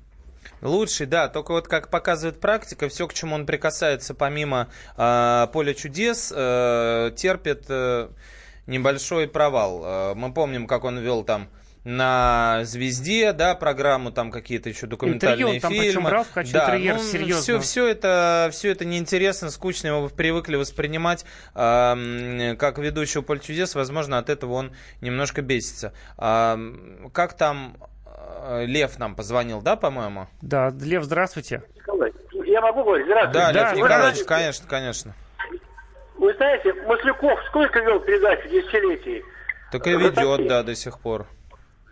Лучший, 0.61 1.07
да, 1.07 1.27
только 1.27 1.51
вот 1.53 1.67
как 1.67 1.89
показывает 1.89 2.39
практика, 2.39 2.87
все, 2.87 3.07
к 3.07 3.13
чему 3.13 3.35
он 3.35 3.45
прикасается 3.45 4.13
помимо 4.13 4.67
э, 4.95 5.47
поля 5.51 5.73
чудес, 5.73 6.31
э, 6.35 7.11
терпит 7.15 7.65
э, 7.69 8.09
небольшой 8.67 9.27
провал. 9.27 9.83
Э, 9.83 10.13
мы 10.15 10.31
помним, 10.33 10.67
как 10.67 10.83
он 10.83 10.99
вел 10.99 11.23
там 11.23 11.49
на 11.85 12.61
«Звезде», 12.63 13.31
да, 13.31 13.53
программу, 13.55 14.11
там 14.11 14.31
какие-то 14.31 14.69
еще 14.69 14.87
документальные 14.87 15.57
Интервью 15.57 15.61
там 15.61 15.69
причем 15.71 15.83
фильмы. 15.91 16.09
брал 16.09 16.25
качестве 16.33 16.59
да, 16.59 16.65
интерьера, 16.75 16.97
ну, 16.97 17.03
серьезно. 17.03 17.41
Все, 17.43 17.59
все, 17.59 17.87
это, 17.87 18.49
все 18.51 18.71
это 18.71 18.85
неинтересно, 18.85 19.51
скучно, 19.51 19.87
его 19.87 20.09
привыкли 20.09 20.55
воспринимать 20.55 21.25
э, 21.53 22.55
как 22.57 22.79
ведущего 22.79 23.21
«Поле 23.21 23.39
чудес», 23.39 23.75
возможно, 23.75 24.17
от 24.17 24.29
этого 24.29 24.53
он 24.53 24.71
немножко 25.01 25.41
бесится. 25.43 25.93
М, 26.17 27.11
как 27.13 27.33
там 27.37 27.77
э, 28.07 28.65
Лев 28.65 28.97
нам 28.97 29.15
позвонил, 29.15 29.61
да, 29.61 29.75
по-моему? 29.75 30.27
Да, 30.41 30.71
Лев, 30.81 31.03
здравствуйте. 31.03 31.61
Николай, 31.75 32.11
Я 32.47 32.61
могу 32.61 32.83
говорить? 32.83 33.05
Здравствуйте. 33.05 33.39
Да, 33.39 33.53
Да, 33.53 33.59
Лев 33.69 33.77
Николаевич, 33.77 34.01
знаете- 34.23 34.25
конечно, 34.25 34.67
конечно. 34.67 35.15
Вы 36.17 36.33
знаете, 36.33 36.73
Масляков 36.87 37.39
сколько 37.49 37.79
вел 37.81 37.99
передач 37.99 38.39
в 38.45 38.49
десятилетии? 38.49 39.23
Так 39.71 39.85
и 39.85 39.91
ведет, 39.91 40.47
да, 40.47 40.63
до 40.63 40.73
сих 40.73 40.99
пор. 40.99 41.27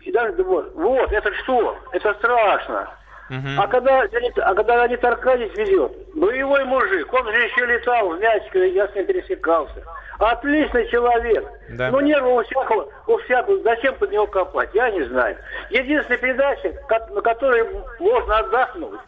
И 0.04 0.12
даже, 0.12 0.32
вот, 0.42 0.72
вот, 0.74 1.12
это 1.12 1.32
что? 1.42 1.76
Это 1.92 2.14
страшно. 2.14 2.88
Мгм. 3.30 3.58
А 3.58 3.66
когда, 3.68 4.02
а 4.02 4.54
когда 4.54 4.76
Леонид 4.76 5.02
Аркадьевич 5.02 5.56
ведет, 5.56 5.92
боевой 6.14 6.64
мужик, 6.64 7.10
он 7.12 7.24
же 7.32 7.40
еще 7.40 7.64
летал 7.64 8.10
в 8.10 8.20
Мячикове, 8.20 8.74
я 8.74 8.86
с 8.86 8.94
ним 8.94 9.06
пересекался. 9.06 9.82
Отличный 10.18 10.86
человек. 10.88 11.44
Да. 11.70 11.90
Но 11.90 12.02
нервы 12.02 12.36
у 12.36 12.42
всякого, 12.42 12.88
у 13.06 13.16
всякого, 13.18 13.58
зачем 13.62 13.94
под 13.94 14.12
него 14.12 14.26
копать, 14.26 14.70
я 14.74 14.90
не 14.90 15.02
знаю. 15.04 15.36
Единственная 15.70 16.18
передача, 16.18 16.74
на 17.10 17.20
которой 17.22 17.66
можно 17.98 18.38
отдохнуть. 18.38 19.00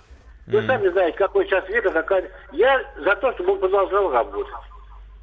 Вы 0.46 0.62
сами 0.62 0.88
знаете, 0.88 1.18
какой 1.18 1.46
час 1.48 1.68
века, 1.68 1.90
какая... 1.90 2.24
Я 2.52 2.80
за 2.98 3.16
то, 3.16 3.32
чтобы 3.32 3.54
он 3.54 3.60
продолжал 3.60 4.12
работать. 4.12 4.54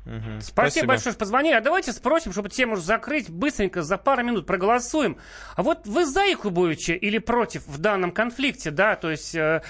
Мгм. 0.05 0.41
Спасибо, 0.41 0.87
большое, 0.87 1.13
что 1.13 1.19
позвонили. 1.19 1.53
А 1.53 1.61
давайте 1.61 1.93
спросим, 1.93 2.33
чтобы 2.33 2.49
тему 2.49 2.75
закрыть, 2.75 3.29
быстренько, 3.29 3.83
за 3.83 3.97
пару 3.97 4.23
минут 4.23 4.45
проголосуем. 4.45 5.17
А 5.55 5.63
вот 5.63 5.87
вы 5.87 6.05
за 6.05 6.25
Якубовича 6.25 6.93
или 6.93 7.19
против 7.19 7.65
в 7.67 7.77
данном 7.77 8.11
конфликте, 8.11 8.69
да? 8.71 8.97
То 8.97 9.11
есть 9.11 9.33
э, 9.33 9.61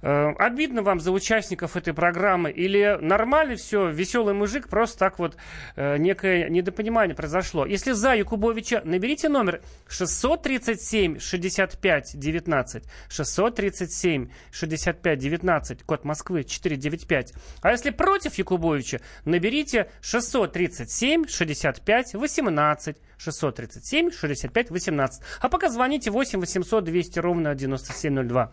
э, 0.00 0.32
обидно 0.38 0.82
вам 0.82 1.00
за 1.00 1.12
участников 1.12 1.76
этой 1.76 1.92
программы 1.92 2.50
или 2.50 2.98
нормально 3.00 3.56
все, 3.56 3.90
веселый 3.90 4.32
мужик, 4.32 4.68
просто 4.68 4.98
так 4.98 5.18
вот 5.18 5.36
э, 5.76 5.98
некое 5.98 6.48
недопонимание 6.48 7.14
произошло. 7.14 7.66
Если 7.66 7.92
за 7.92 8.14
Якубовича, 8.14 8.80
наберите 8.84 9.28
номер 9.28 9.60
637 9.88 11.18
65 11.18 12.18
19 12.18 12.84
637 13.10 14.30
65 14.50 15.18
19, 15.18 15.82
код 15.82 16.04
Москвы 16.04 16.44
495. 16.44 17.34
А 17.60 17.70
если 17.70 17.90
против 17.90 18.34
Якубовича, 18.36 19.00
наберите 19.26 19.73
637 20.00 21.28
65 21.28 22.14
18 22.14 22.96
637 23.18 24.10
65 24.10 24.70
18. 24.70 25.22
А 25.40 25.48
пока 25.48 25.68
звоните 25.70 26.10
8 26.10 26.40
800 26.40 26.84
200 26.84 27.18
ровно 27.18 27.54
9702. 27.54 28.52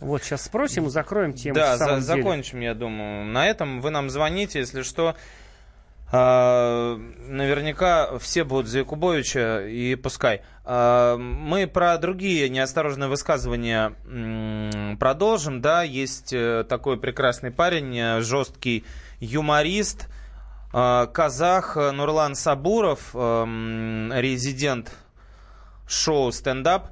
Вот 0.00 0.22
сейчас 0.22 0.42
спросим 0.42 0.86
и 0.86 0.90
закроем 0.90 1.32
тему. 1.32 1.54
Да, 1.54 1.76
за- 1.76 1.86
деле. 1.86 2.00
закончим, 2.00 2.60
я 2.60 2.74
думаю. 2.74 3.24
На 3.24 3.46
этом 3.46 3.80
вы 3.80 3.90
нам 3.90 4.10
звоните, 4.10 4.58
если 4.58 4.82
что. 4.82 5.16
А, 6.16 6.96
наверняка 7.26 8.18
все 8.18 8.44
будут 8.44 8.68
за 8.68 8.78
Якубовича, 8.78 9.66
и 9.66 9.96
пускай. 9.96 10.42
А, 10.64 11.16
мы 11.16 11.66
про 11.66 11.96
другие 11.98 12.48
неосторожные 12.48 13.08
высказывания 13.08 13.94
продолжим. 14.98 15.60
Да, 15.60 15.82
есть 15.82 16.32
э, 16.32 16.64
такой 16.68 16.98
прекрасный 16.98 17.50
парень, 17.50 17.98
э, 17.98 18.20
жесткий 18.20 18.84
юморист, 19.18 20.08
казах 21.12 21.76
э, 21.76 21.90
Нурлан 21.92 22.34
Сабуров, 22.34 23.10
эм, 23.14 24.12
резидент 24.12 24.90
шоу 25.86 26.32
стендап. 26.32 26.88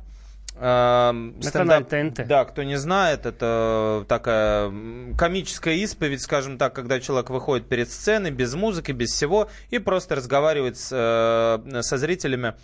Эм, 0.55 1.39
На 1.39 1.41
стендап- 1.41 1.53
канале 1.89 2.11
ТНТ. 2.11 2.27
Да, 2.27 2.45
кто 2.45 2.63
не 2.63 2.77
знает, 2.77 3.27
это 3.27 4.05
такая 4.09 4.71
комическая 5.19 5.75
исповедь, 5.77 6.21
скажем 6.23 6.59
так, 6.59 6.75
когда 6.75 7.01
человек 7.01 7.31
выходит 7.31 7.69
перед 7.69 7.91
сценой 7.91 8.31
без 8.31 8.55
музыки, 8.55 8.93
без 8.93 9.11
всего, 9.11 9.49
и 9.71 9.79
просто 9.79 10.15
разговаривает 10.15 10.77
с, 10.79 10.91
э, 10.93 11.83
со 11.83 11.97
зрителями, 11.97 12.55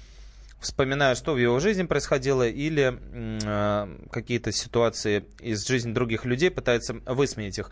вспоминая, 0.61 1.15
что 1.15 1.33
в 1.33 1.39
его 1.39 1.59
жизни 1.61 1.85
происходило, 1.85 2.47
или 2.47 2.99
э, 3.13 3.97
какие-то 4.13 4.53
ситуации 4.53 5.25
из 5.41 5.67
жизни 5.67 5.93
других 5.93 6.25
людей, 6.27 6.51
пытается 6.51 6.95
высмеять 7.07 7.59
их. 7.59 7.71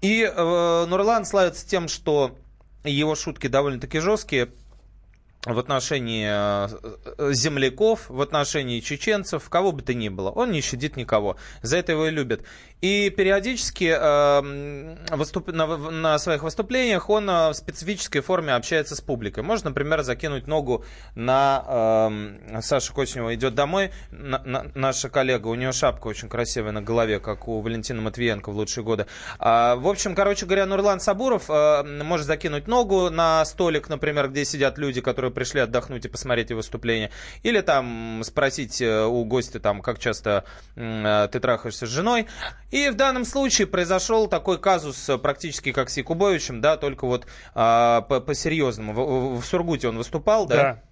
И 0.00 0.22
э, 0.22 0.86
Нурлан 0.86 1.24
славится 1.24 1.66
тем, 1.68 1.88
что 1.88 2.36
его 2.84 3.14
шутки 3.14 3.46
довольно-таки 3.48 3.98
жесткие 3.98 4.50
в 5.46 5.58
отношении 5.58 6.26
э, 6.28 6.68
э, 7.18 7.32
земляков, 7.32 8.10
в 8.10 8.20
отношении 8.20 8.80
чеченцев, 8.80 9.48
кого 9.48 9.72
бы 9.72 9.80
то 9.82 9.94
ни 9.94 10.08
было. 10.10 10.30
Он 10.30 10.50
не 10.50 10.60
щадит 10.60 10.96
никого. 10.96 11.36
За 11.62 11.78
это 11.78 11.92
его 11.92 12.06
и 12.06 12.10
любят. 12.10 12.42
И 12.82 13.10
периодически 13.10 13.94
э, 13.96 14.96
выступ- 15.16 15.52
на, 15.52 15.66
на 15.66 16.18
своих 16.18 16.42
выступлениях 16.42 17.08
он 17.08 17.28
э, 17.30 17.50
в 17.50 17.54
специфической 17.54 18.20
форме 18.20 18.54
общается 18.54 18.94
с 18.96 19.00
публикой. 19.00 19.42
Можно, 19.42 19.70
например, 19.70 20.02
закинуть 20.02 20.46
ногу 20.46 20.84
на... 21.14 22.10
э, 22.50 22.60
Саша 22.62 22.92
Кочнева 22.92 23.34
идет 23.34 23.54
домой, 23.54 23.92
на- 24.10 24.42
на- 24.44 24.66
наша 24.74 25.08
коллега, 25.08 25.48
у 25.48 25.54
нее 25.54 25.72
шапка 25.72 26.08
очень 26.08 26.28
красивая 26.28 26.72
на 26.72 26.82
голове, 26.82 27.18
как 27.18 27.48
у 27.48 27.60
Валентина 27.60 28.02
Матвиенко 28.02 28.50
в 28.50 28.56
лучшие 28.56 28.84
годы. 28.84 29.06
А, 29.38 29.76
в 29.76 29.88
общем, 29.88 30.14
короче 30.14 30.44
говоря, 30.46 30.66
Нурлан 30.66 31.00
Сабуров 31.00 31.48
э, 31.48 31.82
может 32.02 32.26
закинуть 32.26 32.66
ногу 32.66 33.08
на 33.10 33.44
столик, 33.46 33.88
например, 33.88 34.28
где 34.28 34.44
сидят 34.44 34.76
люди, 34.78 35.00
которые 35.00 35.29
пришли 35.30 35.60
отдохнуть 35.60 36.04
и 36.04 36.08
посмотреть 36.08 36.50
выступление. 36.52 37.10
Или 37.42 37.60
там 37.60 38.22
спросить 38.24 38.80
э, 38.80 39.04
у 39.04 39.24
гостя, 39.24 39.60
там, 39.60 39.80
как 39.80 39.98
часто 39.98 40.44
э, 40.76 41.28
ты 41.30 41.40
трахаешься 41.40 41.86
с 41.86 41.90
женой. 41.90 42.26
И 42.70 42.88
в 42.88 42.94
данном 42.96 43.24
случае 43.24 43.66
произошел 43.66 44.26
такой 44.28 44.58
казус 44.58 45.08
э, 45.08 45.18
практически 45.18 45.72
как 45.72 45.90
с 45.90 45.96
Якубовичем, 45.96 46.60
да, 46.60 46.76
только 46.76 47.06
вот 47.06 47.26
а, 47.54 48.02
по- 48.02 48.20
по-серьезному. 48.20 48.92
В- 48.92 49.40
в 49.40 49.44
Сургуте 49.44 49.88
он 49.88 49.96
выступал, 49.96 50.46
да? 50.46 50.56
Да. 50.56 50.82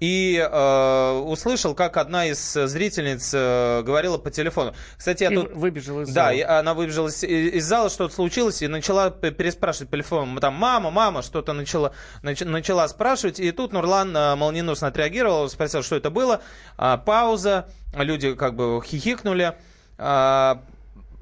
И 0.00 0.36
э, 0.36 1.10
услышал, 1.24 1.74
как 1.74 1.96
одна 1.96 2.26
из 2.26 2.52
зрительниц 2.52 3.30
э, 3.32 3.82
говорила 3.82 4.18
по 4.18 4.30
телефону. 4.30 4.74
Кстати, 4.98 5.22
я 5.22 5.30
И 5.30 5.34
тут... 5.34 5.52
выбежал 5.54 6.00
из 6.02 6.08
Да, 6.08 6.24
зала. 6.26 6.30
и 6.32 6.40
она 6.40 6.74
выбежала 6.74 7.08
из, 7.08 7.22
из 7.22 7.64
зала, 7.64 7.88
что-то 7.88 8.12
случилось, 8.12 8.60
и 8.60 8.66
начала 8.68 9.10
переспрашивать 9.10 9.88
по 9.90 9.96
телефону. 9.96 10.40
Там, 10.40 10.54
мама, 10.54 10.90
мама, 10.90 11.22
что-то 11.22 11.52
начала, 11.52 11.92
нач- 12.22 12.44
начала 12.44 12.86
спрашивать. 12.88 13.38
И 13.38 13.50
тут 13.52 13.72
Нурлан 13.72 14.14
э, 14.16 14.34
молниеносно 14.34 14.88
отреагировал, 14.88 15.48
спросил, 15.48 15.82
что 15.82 15.96
это 15.96 16.10
было. 16.10 16.40
А, 16.76 16.96
пауза, 16.98 17.68
люди 17.96 18.34
как 18.34 18.56
бы 18.56 18.82
хихикнули. 18.84 19.54
А, 19.96 20.60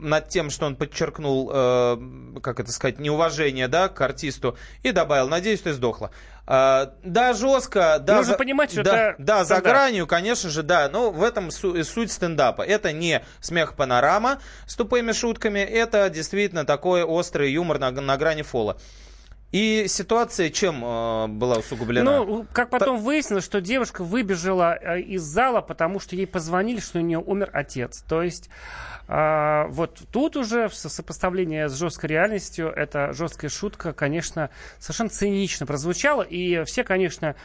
над 0.03 0.29
тем, 0.29 0.51
что 0.51 0.67
он 0.67 0.77
подчеркнул, 0.77 1.51
э, 1.53 1.97
как 2.43 2.61
это 2.61 2.71
сказать, 2.73 2.99
неуважение, 2.99 3.69
да, 3.69 3.89
к 3.89 4.01
артисту, 4.01 4.57
и 4.83 4.93
добавил, 4.93 5.29
надеюсь, 5.29 5.61
ты 5.63 5.73
сдохла. 5.73 6.11
А, 6.45 6.95
да, 7.05 7.33
жестко, 7.35 7.99
да, 8.01 8.17
Нужно 8.17 8.33
за- 8.33 8.39
понимать, 8.39 8.73
что 8.73 8.83
да, 8.83 9.11
это 9.11 9.23
да, 9.23 9.39
за 9.45 9.55
стендап. 9.57 9.65
гранью, 9.65 10.07
конечно 10.09 10.51
же, 10.51 10.63
да, 10.65 10.89
но 10.89 11.11
в 11.13 11.23
этом 11.23 11.51
су- 11.53 11.83
суть 11.85 12.11
стендапа. 12.11 12.63
Это 12.63 12.93
не 12.93 13.25
смех 13.41 13.77
панорама 13.77 14.41
с 14.67 14.75
тупыми 14.75 15.13
шутками, 15.13 15.61
это 15.61 16.11
действительно 16.11 16.65
такой 16.65 17.05
острый 17.05 17.53
юмор 17.53 17.79
на, 17.79 17.91
на 17.93 18.17
грани 18.17 18.43
фола. 18.43 18.77
И 19.53 19.85
ситуация 19.87 20.49
чем 20.49 20.83
э, 20.83 21.27
была 21.29 21.59
усугублена? 21.59 22.25
Ну, 22.25 22.47
как 22.53 22.71
потом 22.71 22.99
выяснилось, 22.99 23.45
что 23.45 23.61
девушка 23.61 24.03
выбежала 24.03 24.77
э, 24.81 25.01
из 25.01 25.23
зала, 25.23 25.61
потому 25.61 26.01
что 26.01 26.17
ей 26.17 26.27
позвонили, 26.27 26.81
что 26.81 26.99
у 26.99 27.03
нее 27.03 27.19
умер 27.19 27.51
отец. 27.53 28.03
То 28.09 28.23
есть 28.23 28.49
а, 29.09 29.67
вот 29.69 30.01
тут 30.11 30.37
уже 30.37 30.69
в 30.69 30.75
со- 30.75 30.89
сопоставлении 30.89 31.67
с 31.67 31.75
жесткой 31.75 32.11
реальностью 32.11 32.69
эта 32.69 33.13
жесткая 33.13 33.51
шутка, 33.51 33.93
конечно, 33.93 34.49
совершенно 34.79 35.11
цинично 35.11 35.67
прозвучала. 35.67 36.23
И 36.23 36.65
все, 36.65 36.83
конечно, 36.83 37.37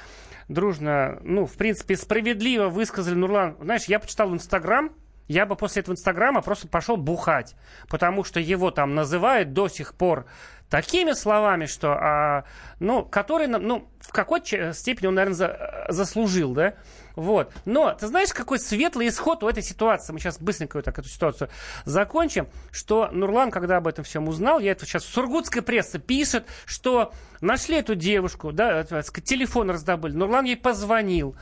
дружно, 0.48 1.20
ну, 1.24 1.46
в 1.46 1.54
принципе, 1.54 1.98
справедливо 1.98 2.70
высказали 2.70 3.15
Нурлан. 3.15 3.58
Знаешь, 3.60 3.86
я 3.86 4.00
почитал 4.00 4.30
в 4.30 4.34
Инстаграм, 4.34 4.91
я 5.28 5.46
бы 5.46 5.56
после 5.56 5.82
этого 5.82 5.93
Инстаграма 5.93 6.41
просто 6.41 6.67
пошел 6.67 6.96
бухать, 6.96 7.56
потому 7.89 8.24
что 8.24 8.39
его 8.39 8.72
там 8.72 8.96
называют 8.96 9.52
до 9.54 9.67
сих 9.67 9.93
пор 9.93 10.26
такими 10.69 11.13
словами, 11.13 11.65
что, 11.65 11.93
а, 11.93 12.43
ну, 12.80 13.03
которые, 13.03 13.47
нам, 13.47 13.63
ну, 13.63 13.89
в 13.99 14.12
какой-то 14.12 14.73
степени 14.73 15.08
он, 15.08 15.15
наверное, 15.15 15.36
за- 15.36 15.86
заслужил, 15.89 16.53
да? 16.53 16.73
Вот. 17.17 17.51
Но 17.65 17.93
ты 17.93 18.06
знаешь, 18.06 18.32
какой 18.32 18.60
светлый 18.60 19.08
исход 19.08 19.43
у 19.43 19.49
этой 19.49 19.63
ситуации? 19.63 20.13
Мы 20.13 20.19
сейчас 20.19 20.38
быстренько 20.39 20.77
вот 20.77 20.86
так 20.86 20.97
эту 20.99 21.10
ситуацию 21.10 21.49
закончим. 21.84 22.47
Что 22.71 23.10
Нурлан, 23.12 23.49
когда 23.49 23.77
об 23.77 23.88
этом 23.88 24.06
всем 24.06 24.27
узнал, 24.27 24.60
я 24.60 24.71
это 24.71 24.86
сейчас 24.86 25.03
в 25.03 25.12
сургутской 25.12 25.63
прессе 25.63 25.97
пишет, 25.97 26.45
что 26.65 27.12
нашли 27.41 27.77
эту 27.77 27.95
девушку, 27.95 28.51
да, 28.51 28.84
сказать, 28.84 29.23
телефон 29.23 29.71
раздобыли. 29.71 30.13
Нурлан 30.13 30.45
ей 30.45 30.58
позвонил 30.58 31.36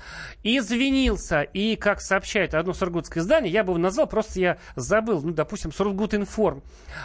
извинился. 0.45 1.41
И, 1.41 1.75
как 1.75 2.01
сообщает 2.01 2.53
одно 2.53 2.73
сургутское 2.73 3.21
издание, 3.21 3.51
я 3.51 3.63
бы 3.63 3.71
его 3.71 3.79
назвал, 3.79 4.07
просто 4.07 4.39
я 4.39 4.57
забыл, 4.75 5.21
ну, 5.21 5.33
допустим, 5.33 5.71
Сургутинформ. 5.71 6.63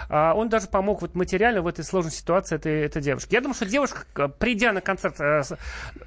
А, 0.09 0.35
он 0.35 0.49
даже 0.49 0.69
помог 0.69 1.03
вот 1.03 1.15
материально 1.15 1.63
в 1.63 1.67
этой 1.67 1.85
сложной 1.85 2.13
ситуации 2.13 2.57
этой, 2.57 2.83
этой 2.85 3.03
девушке. 3.03 3.37
Я 3.37 3.41
думаю, 3.41 3.55
что 3.55 3.67
девушка, 3.67 4.29
придя 4.29 4.73
на 4.73 4.81
концерт 4.81 5.21
э, 5.21 5.43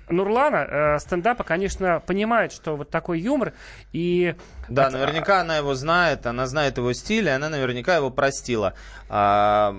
Нурлана, 0.10 0.56
э, 0.96 1.00
стендапа, 1.00 1.44
конечно, 1.44 2.02
понимает, 2.06 2.53
что 2.54 2.76
вот 2.78 2.90
такой 2.90 3.20
юмор. 3.20 3.54
И 3.92 4.36
Да, 4.70 4.90
наверняка 4.90 5.42
она 5.42 5.58
его 5.58 5.76
знает, 5.76 6.26
она 6.26 6.48
знает 6.48 6.78
его 6.78 6.94
стиль, 6.94 7.26
и 7.28 7.30
она 7.32 7.50
наверняка 7.50 7.96
его 7.98 8.10
простила. 8.10 8.74
А, 9.10 9.76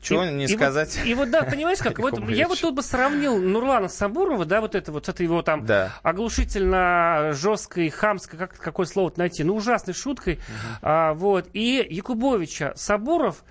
чего 0.00 0.24
И- 0.24 0.30
не 0.32 0.44
и 0.44 0.46
вот- 0.46 0.56
сказать? 0.56 1.00
и 1.04 1.14
вот, 1.14 1.30
да, 1.30 1.42
понимаешь, 1.42 1.78
как 1.78 1.98
вот 1.98 2.18
я 2.30 2.46
вот 2.48 2.60
тут 2.60 2.74
бы 2.74 2.82
сравнил 2.82 3.36
Нурлана 3.38 3.88
Сабурова, 3.88 4.44
да, 4.44 4.60
вот 4.60 4.74
это 4.74 4.92
вот 4.92 5.06
с 5.06 5.08
этой 5.08 5.22
его 5.24 5.42
там 5.42 5.66
Да. 5.66 5.92
оглушительно 6.02 7.32
жесткой, 7.32 7.90
хамской, 7.90 8.38
как 8.38 8.56
какое 8.56 8.86
слово 8.86 9.12
найти, 9.16 9.44
ну 9.44 9.54
ужасной 9.56 9.94
шуткой, 9.94 10.38
а, 10.82 11.14
вот, 11.14 11.48
и 11.52 11.86
Якубовича 11.90 12.72
Сабуров 12.76 13.44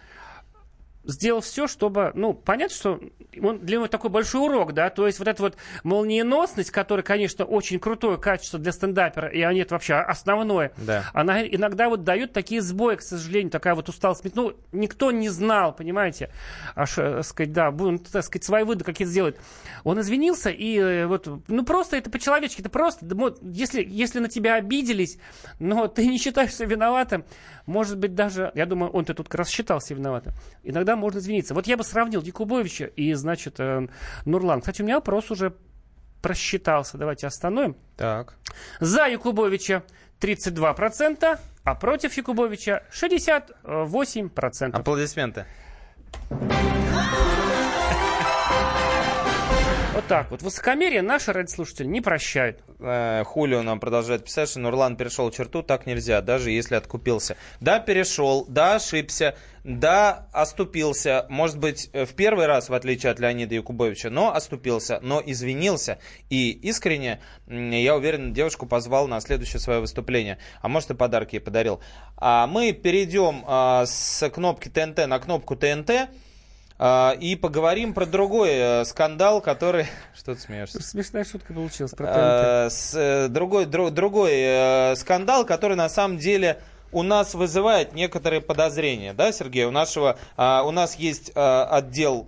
сделал 1.07 1.41
все, 1.41 1.67
чтобы, 1.67 2.11
ну, 2.13 2.33
понятно, 2.33 2.75
что 2.75 2.99
он 3.41 3.59
для 3.59 3.77
него 3.77 3.87
такой 3.87 4.09
большой 4.09 4.41
урок, 4.41 4.73
да, 4.73 4.89
то 4.89 5.07
есть 5.07 5.19
вот 5.19 5.27
эта 5.27 5.41
вот 5.41 5.57
молниеносность, 5.83 6.71
которая, 6.71 7.03
конечно, 7.03 7.45
очень 7.45 7.79
крутое 7.79 8.17
качество 8.17 8.59
для 8.59 8.71
стендапера, 8.71 9.27
и 9.27 9.41
они 9.41 9.61
это 9.61 9.75
вообще 9.75 9.95
основное, 9.95 10.71
Да. 10.77 11.05
она 11.13 11.43
иногда 11.43 11.89
вот 11.89 12.03
дает 12.03 12.33
такие 12.33 12.61
сбои, 12.61 12.95
к 12.95 13.01
сожалению, 13.01 13.51
такая 13.51 13.75
вот 13.75 13.89
усталость. 13.89 14.23
Ну, 14.35 14.53
никто 14.71 15.11
не 15.11 15.29
знал, 15.29 15.73
понимаете, 15.73 16.29
аж, 16.75 16.97
э, 16.97 17.23
сказать, 17.23 17.53
да, 17.53 17.71
будем, 17.71 17.99
так 17.99 18.23
сказать, 18.23 18.43
свои 18.43 18.63
выводы 18.63 18.83
какие-то 18.83 19.11
сделать. 19.11 19.35
Он 19.83 19.99
извинился, 20.01 20.49
и 20.49 20.77
э, 20.77 21.07
вот, 21.07 21.27
ну, 21.47 21.63
просто 21.63 21.97
это 21.97 22.09
по-человечески, 22.09 22.61
это 22.61 22.69
просто, 22.69 23.05
если, 23.41 23.83
если 23.87 24.19
на 24.19 24.27
тебя 24.27 24.55
обиделись, 24.55 25.19
но 25.59 25.87
ты 25.87 26.07
не 26.07 26.17
считаешься 26.17 26.65
виноватым, 26.65 27.23
может 27.65 27.97
быть, 27.97 28.13
даже, 28.15 28.51
я 28.55 28.65
думаю, 28.65 28.91
он-то 28.91 29.13
тут 29.13 29.29
как 29.29 29.39
раз 29.39 29.49
считался 29.49 29.93
виноватым. 29.93 30.33
Иногда 30.63 30.96
можно 30.97 31.19
извиниться. 31.19 31.53
Вот 31.53 31.67
я 31.67 31.77
бы 31.77 31.83
сравнил 31.83 32.21
Якубовича 32.21 32.85
и, 32.85 33.13
значит, 33.13 33.59
э, 33.59 33.87
Нурлан. 34.25 34.61
Кстати, 34.61 34.81
у 34.81 34.85
меня 34.85 34.95
вопрос 34.95 35.31
уже 35.31 35.53
просчитался. 36.21 36.97
Давайте 36.97 37.27
остановим. 37.27 37.75
Так. 37.95 38.33
За 38.79 39.07
Якубовича 39.07 39.83
32%, 40.19 41.39
а 41.63 41.75
против 41.75 42.17
Якубовича 42.17 42.81
68%. 42.91 44.71
Аплодисменты. 44.73 45.45
Вот 49.97 50.05
так 50.05 50.29
вот. 50.29 50.43
Высокомерие 50.43 51.01
наши 51.01 51.33
радиослушатели 51.33 51.87
не 51.87 52.01
прощают. 52.01 52.61
Э, 52.79 53.23
Хулио 53.25 53.63
нам 53.63 53.79
продолжает 53.79 54.23
писать, 54.23 54.47
что 54.47 54.59
Нурлан 54.59 54.95
перешел 54.95 55.31
черту, 55.31 55.63
так 55.63 55.87
нельзя, 55.87 56.21
даже 56.21 56.51
если 56.51 56.75
откупился. 56.75 57.35
Да, 57.61 57.79
перешел, 57.79 58.45
да, 58.47 58.75
ошибся, 58.75 59.35
да, 59.63 60.27
оступился. 60.33 61.25
Может 61.29 61.57
быть, 61.57 61.89
э, 61.93 62.05
в 62.05 62.13
первый 62.13 62.45
раз, 62.45 62.69
в 62.69 62.75
отличие 62.75 63.11
от 63.11 63.19
Леонида 63.19 63.55
Якубовича, 63.55 64.11
но 64.11 64.35
оступился, 64.35 64.99
но 65.01 65.19
извинился. 65.25 65.97
И 66.29 66.51
искренне, 66.51 67.19
я 67.47 67.95
уверен, 67.95 68.33
девушку 68.33 68.67
позвал 68.67 69.07
на 69.07 69.19
следующее 69.19 69.59
свое 69.59 69.79
выступление. 69.79 70.37
А 70.61 70.67
может, 70.67 70.91
и 70.91 70.93
подарки 70.93 71.37
ей 71.37 71.41
подарил. 71.41 71.81
А 72.17 72.45
мы 72.45 72.71
перейдем 72.71 73.43
а, 73.47 73.87
с 73.87 74.29
кнопки 74.29 74.69
ТНТ 74.69 75.07
на 75.07 75.17
кнопку 75.17 75.55
ТНТ. 75.55 75.89
А, 76.79 77.15
И 77.19 77.35
поговорим 77.35 77.93
про 77.93 78.05
другой 78.05 78.49
э, 78.51 78.85
скандал, 78.85 79.41
который... 79.41 79.87
Что 80.15 80.35
ты 80.35 80.41
смеешься? 80.41 80.81
Смешная 80.81 81.23
шутка 81.23 81.53
получилась 81.53 81.91
про. 81.91 82.07
Э, 82.07 82.69
с, 82.69 82.93
э, 82.95 83.27
другой, 83.29 83.65
дру- 83.65 83.89
другой 83.89 84.33
э, 84.33 84.95
скандал, 84.95 85.45
который 85.45 85.75
на 85.75 85.89
самом 85.89 86.17
деле 86.17 86.61
у 86.91 87.03
нас 87.03 87.33
вызывает 87.33 87.93
некоторые 87.93 88.41
подозрения, 88.41 89.13
да, 89.13 89.31
Сергей? 89.31 89.65
У 89.65 89.71
нашего, 89.71 90.17
а, 90.37 90.63
у 90.63 90.71
нас 90.71 90.95
есть 90.95 91.31
а, 91.35 91.67
отдел 91.69 92.27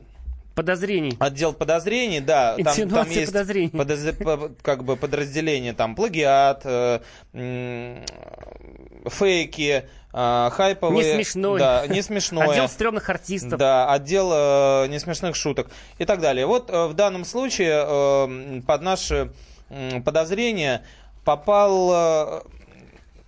Подозрений. 0.59 1.15
Отдел 1.19 1.53
подозрений, 1.53 2.19
да, 2.19 2.57
там, 2.57 2.89
там 2.89 3.09
есть 3.09 3.31
подозрений. 3.31 3.69
подоз- 3.69 4.11
по- 4.23 4.51
как 4.61 4.83
бы 4.83 4.97
подразделение, 4.97 5.71
там 5.71 5.95
плагиат, 5.95 6.61
э, 6.65 6.99
м, 7.33 8.03
фейки, 9.09 9.85
э, 10.13 10.49
хайповые, 10.51 11.13
Не 11.13 11.15
смешной. 11.23 11.59
да, 11.59 11.87
не 11.87 12.01
смешное, 12.01 12.49
Отдел 12.49 12.67
стрёмных 12.67 13.09
артистов. 13.09 13.57
да, 13.57 13.89
отдел 13.91 14.31
э, 14.33 14.87
несмешных 14.89 15.35
шуток 15.37 15.67
и 15.97 16.03
так 16.05 16.19
далее. 16.19 16.45
Вот 16.45 16.69
э, 16.69 16.87
в 16.87 16.93
данном 16.93 17.23
случае 17.25 17.85
э, 17.87 18.61
под 18.67 18.81
наши 18.81 19.31
м, 19.69 20.03
подозрения 20.03 20.83
попал 21.23 21.91
э, 21.93 22.41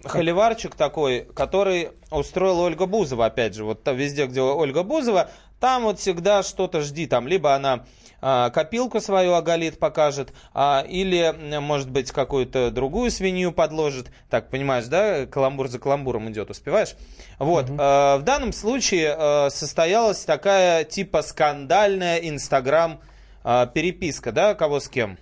холиварчик 0.04 0.76
такой, 0.76 1.28
который 1.36 1.90
устроила 2.10 2.62
Ольга 2.64 2.88
Бузова, 2.88 3.28
опять 3.28 3.54
же, 3.56 3.64
вот 3.64 3.84
там 3.84 3.96
везде, 3.96 4.26
где 4.26 4.42
Ольга 4.42 4.84
Бузова, 4.84 5.30
там 5.62 5.84
вот 5.84 6.00
всегда 6.00 6.44
что-то 6.44 6.82
жди, 6.82 7.06
там 7.06 7.28
либо 7.28 7.54
она 7.54 7.86
а, 8.20 8.50
копилку 8.50 9.00
свою 9.00 9.34
оголит, 9.34 9.80
покажет, 9.80 10.34
а, 10.54 10.84
или, 10.88 11.34
может 11.60 11.90
быть, 11.90 12.12
какую-то 12.12 12.72
другую 12.72 13.12
свинью 13.12 13.52
подложит. 13.52 14.12
Так, 14.30 14.50
понимаешь, 14.50 14.86
да, 14.88 15.28
каламбур 15.28 15.68
за 15.68 15.78
каламбуром 15.80 16.30
идет, 16.32 16.50
успеваешь? 16.50 16.96
Вот, 17.38 17.70
э, 17.70 17.74
в 17.74 18.22
данном 18.24 18.54
случае 18.54 19.50
состоялась 19.50 20.26
такая 20.26 20.84
типа 20.84 21.22
скандальная 21.22 22.18
Инстаграм 22.18 23.00
переписка, 23.44 24.32
да, 24.32 24.54
кого 24.54 24.80
с 24.80 24.88
кем? 24.88 25.18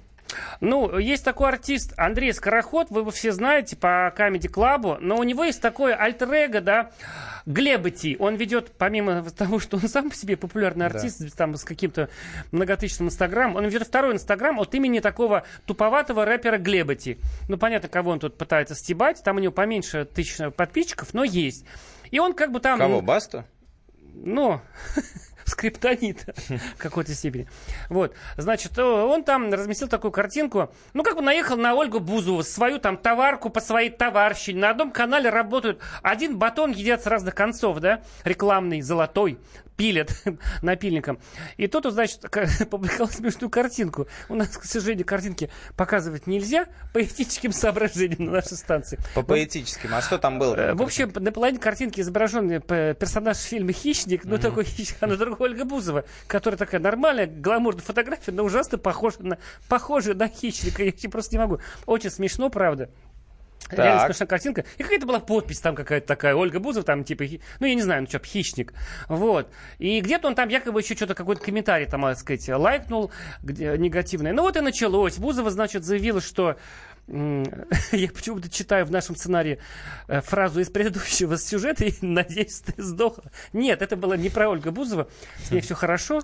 Ну, 0.62 0.98
есть 0.98 1.24
такой 1.26 1.50
артист 1.50 1.94
Андрей 1.98 2.34
Скороход, 2.34 2.90
вы 2.90 3.02
его 3.02 3.12
все 3.12 3.32
знаете 3.32 3.76
по 3.76 4.14
Comedy 4.16 4.52
Club, 4.52 4.98
но 5.00 5.18
у 5.18 5.24
него 5.24 5.44
есть 5.44 5.62
такое 5.62 5.96
альтер 5.96 6.30
да, 6.62 6.92
Глебати. 7.46 8.16
Он 8.20 8.36
ведет, 8.36 8.72
помимо 8.78 9.24
того, 9.38 9.60
что 9.60 9.78
он 9.78 9.88
сам 9.88 10.10
по 10.10 10.16
себе 10.16 10.38
популярный 10.38 10.86
артист, 10.86 11.36
там 11.36 11.56
с 11.56 11.64
каким-то 11.64 12.10
многотысячным 12.52 13.08
инстаграм, 13.08 13.56
он 13.56 13.66
ведет 13.66 13.88
второй 13.88 14.14
инстаграм 14.14 14.60
от 14.60 14.74
имени 14.76 15.00
такого 15.00 15.44
туповатого 15.66 16.26
рэпера 16.26 16.58
Глебати. 16.58 17.20
Ну, 17.48 17.58
понятно, 17.58 17.90
кого 17.90 18.12
он 18.12 18.20
тут 18.20 18.38
пытается 18.38 18.76
стебать, 18.76 19.24
там 19.24 19.38
у 19.38 19.40
него 19.40 19.52
поменьше 19.52 20.06
тысяч 20.06 20.54
подписчиков, 20.54 21.14
но 21.14 21.24
есть. 21.24 21.66
И 22.12 22.20
он 22.20 22.34
как 22.34 22.52
бы 22.52 22.60
там... 22.60 22.80
Кого, 22.80 23.02
Басту? 23.02 23.46
Ну, 24.14 24.62
скриптонита 25.50 26.34
в 26.76 26.78
какой-то 26.78 27.14
степени. 27.14 27.48
Вот, 27.90 28.14
значит, 28.38 28.78
э, 28.78 28.84
он 28.84 29.24
там 29.24 29.52
разместил 29.52 29.88
такую 29.88 30.12
картинку, 30.12 30.72
ну, 30.94 31.04
как 31.04 31.16
бы 31.16 31.22
наехал 31.22 31.58
на 31.58 31.74
Ольгу 31.74 32.00
Бузову, 32.00 32.44
свою 32.44 32.80
там 32.80 32.98
товарку 32.98 33.50
по 33.50 33.60
своей 33.60 33.90
товарщине. 33.90 34.60
На 34.60 34.70
одном 34.70 34.92
канале 34.92 35.30
работают, 35.30 35.82
один 36.02 36.38
батон 36.38 36.72
едят 36.72 37.04
с 37.04 37.08
разных 37.08 37.36
концов, 37.36 37.80
да, 37.80 38.02
рекламный, 38.24 38.82
золотой, 38.82 39.40
пилят 39.80 40.12
напильником. 40.62 41.20
И 41.56 41.68
тут, 41.68 41.86
вот, 41.86 41.94
значит, 41.94 42.26
публиковал 42.70 43.08
смешную 43.10 43.50
картинку. 43.50 44.08
У 44.28 44.36
нас, 44.36 44.50
к 44.50 44.66
сожалению, 44.66 45.06
картинки 45.06 45.50
показывать 45.78 46.28
нельзя 46.28 46.68
по 46.94 47.02
этическим 47.02 47.54
соображениям 47.54 48.26
на 48.26 48.32
нашей 48.34 48.58
станции. 48.58 49.00
По 49.16 49.24
поэтическим. 49.24 49.96
А 49.96 50.02
что 50.02 50.18
там 50.18 50.38
было? 50.38 50.56
Э, 50.56 50.74
В 50.74 50.82
общем, 50.82 51.14
на 51.16 51.32
половине 51.32 51.60
картинки 51.60 52.02
изображен 52.02 52.52
э, 52.52 52.60
персонаж 52.94 53.38
фильма 53.38 53.72
«Хищник», 53.72 54.26
ну 54.26 54.38
такой 54.38 54.66
хищник, 54.66 54.98
а 55.00 55.08
на 55.08 55.16
другой 55.16 55.52
Ольга 55.52 55.64
Бузова, 55.64 56.04
которая 56.28 56.58
такая 56.58 56.82
нормальная, 56.82 57.26
гламурная 57.28 57.82
фотография, 57.82 58.34
но 58.34 58.44
ужасно 58.44 58.78
похожа 58.78 59.24
на, 59.24 59.38
похожа 59.70 60.14
на 60.14 60.28
хищника. 60.28 60.84
Я 60.84 60.92
просто 61.10 61.36
не 61.36 61.40
могу. 61.40 61.60
Очень 61.86 62.10
смешно, 62.10 62.50
правда. 62.50 62.90
Реально 63.72 64.00
Так. 64.00 64.08
смешная 64.08 64.28
картинка. 64.28 64.66
И 64.78 64.84
какая-то 64.84 65.06
была 65.06 65.20
подпись 65.20 65.60
там 65.60 65.76
какая-то 65.76 66.08
такая. 66.08 66.36
Ольга 66.36 66.60
Бузова 66.60 66.86
там 66.86 67.04
типа, 67.04 67.26
ну 67.60 67.68
я 67.68 67.76
не 67.76 67.82
знаю, 67.82 68.02
ну 68.02 68.08
что, 68.08 68.20
хищник. 68.20 68.74
Вот. 69.08 69.50
И 69.78 70.02
где-то 70.02 70.28
он 70.28 70.36
там 70.36 70.50
якобы 70.50 70.82
еще 70.82 70.96
что-то, 70.96 71.16
какой-то 71.16 71.42
комментарий 71.42 71.86
там, 71.86 72.02
так 72.02 72.18
сказать, 72.18 72.48
лайкнул 72.50 73.12
где, 73.44 73.78
негативный. 73.78 74.32
Ну 74.32 74.42
вот 74.42 74.58
и 74.58 74.62
началось. 74.62 75.18
Бузова, 75.18 75.50
значит, 75.52 75.84
заявила, 75.84 76.22
что 76.22 76.58
я 77.08 78.10
почему-то 78.10 78.50
читаю 78.50 78.86
в 78.86 78.92
нашем 78.92 79.16
сценарии 79.16 79.60
э, 80.08 80.22
фразу 80.22 80.60
из 80.60 80.70
предыдущего 80.70 81.38
сюжета 81.38 81.86
и 81.86 81.94
надеюсь, 82.02 82.60
ты 82.62 82.82
сдохла. 82.82 83.32
Нет, 83.54 83.82
это 83.82 83.96
было 83.96 84.14
не 84.14 84.30
про 84.30 84.50
Ольгу 84.50 84.72
Бузова. 84.72 85.08
С 85.44 85.52
ней 85.52 85.62
все 85.62 85.76
хорошо. 85.76 86.22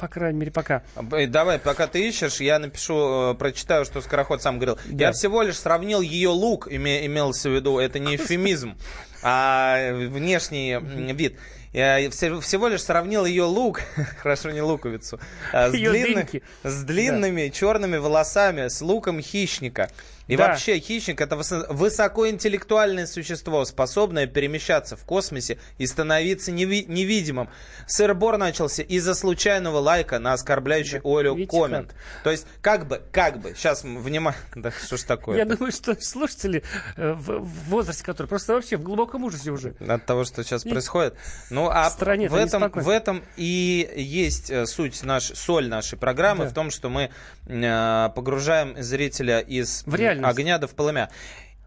Э, 0.00 0.06
По 0.06 0.08
крайней 0.08 0.38
мере, 0.38 0.50
пока. 0.50 0.82
Э, 1.12 1.26
Давай, 1.26 1.58
пока 1.58 1.86
ты 1.86 2.08
ищешь, 2.08 2.40
я 2.40 2.58
напишу, 2.58 3.32
э, 3.32 3.34
прочитаю, 3.34 3.84
что 3.84 4.00
Скороход 4.00 4.42
сам 4.42 4.58
говорил. 4.58 4.78
Я 4.90 5.12
всего 5.12 5.42
лишь 5.42 5.58
сравнил 5.58 6.00
ее 6.00 6.30
лук, 6.30 6.68
име- 6.68 7.04
имелся 7.06 7.50
в 7.50 7.54
виду, 7.54 7.78
это 7.78 7.98
не 7.98 8.16
эвфемизм, 8.16 8.76
а 9.22 9.92
внешний 9.92 10.72
м, 10.72 11.14
вид. 11.16 11.36
Я 11.72 12.10
все- 12.10 12.40
всего 12.40 12.66
лишь 12.68 12.82
сравнил 12.82 13.24
ее 13.24 13.44
лук, 13.44 13.80
хорошо 14.22 14.50
не 14.50 14.60
луковицу, 14.62 15.20
а, 15.52 15.70
с, 15.70 15.74
Её 15.74 15.92
длинны- 15.92 16.14
дыньки. 16.14 16.42
с 16.64 16.82
длинными 16.82 17.48
черными 17.50 17.96
волосами, 17.98 18.66
с 18.68 18.80
луком 18.80 19.20
хищника. 19.20 19.88
И 20.30 20.36
Да. 20.36 20.48
вообще 20.48 20.78
хищник 20.78 21.20
это 21.20 21.34
высо- 21.36 21.66
высокоинтеллектуальное 21.72 23.06
существо, 23.06 23.64
способное 23.64 24.26
перемещаться 24.26 24.96
в 24.96 25.04
космосе 25.04 25.58
и 25.78 25.86
становиться 25.86 26.52
неви- 26.52 26.86
невидимым. 26.86 27.48
Сыр-бор 27.86 28.36
начался 28.36 28.82
из-за 28.82 29.14
случайного 29.14 29.78
лайка 29.78 30.18
на 30.18 30.32
оскорбляющий 30.34 31.00
Олю 31.04 31.34
Видите 31.34 31.50
коммент. 31.56 31.94
То 32.24 32.30
есть, 32.30 32.46
как 32.60 32.86
бы, 32.86 33.02
как 33.12 33.40
бы, 33.40 33.54
сейчас, 33.56 33.82
внимание, 33.82 34.40
да 34.54 34.70
что 34.70 34.96
ж 34.96 35.02
такое 35.02 35.36
Я 35.38 35.44
думаю, 35.44 35.72
что 35.72 36.00
слушатели 36.00 36.62
э, 36.96 37.12
в, 37.12 37.40
возрасте, 37.68 38.04
который 38.04 38.26
просто 38.28 38.54
вообще 38.54 38.76
в 38.76 38.82
глубоком 38.82 39.24
ужасе 39.24 39.50
уже. 39.50 39.74
от 39.86 40.06
того, 40.06 40.24
что 40.24 40.44
сейчас 40.44 40.62
происходит. 40.62 41.14
Ну, 41.50 41.68
а 41.68 41.88
В 41.88 41.92
стране 41.92 42.28
в 42.28 42.34
этом, 42.34 42.62
неспокойно. 42.62 42.86
в 42.86 42.88
этом 42.90 43.22
и 43.36 43.90
есть 43.96 44.50
э, 44.50 44.66
суть, 44.66 45.02
наш, 45.02 45.24
соль 45.24 45.68
нашей 45.68 45.98
программы, 45.98 46.44
Да. 46.44 46.50
в 46.50 46.54
том, 46.54 46.70
что 46.70 46.88
мы 46.88 47.10
э, 47.46 48.08
погружаем 48.14 48.80
зрителя 48.80 49.40
из 49.40 49.82
В 49.86 49.94
реальность. 49.94 50.19
Огня 50.24 50.58
до 50.58 50.66
в 50.66 50.74
полымя. 50.74 51.10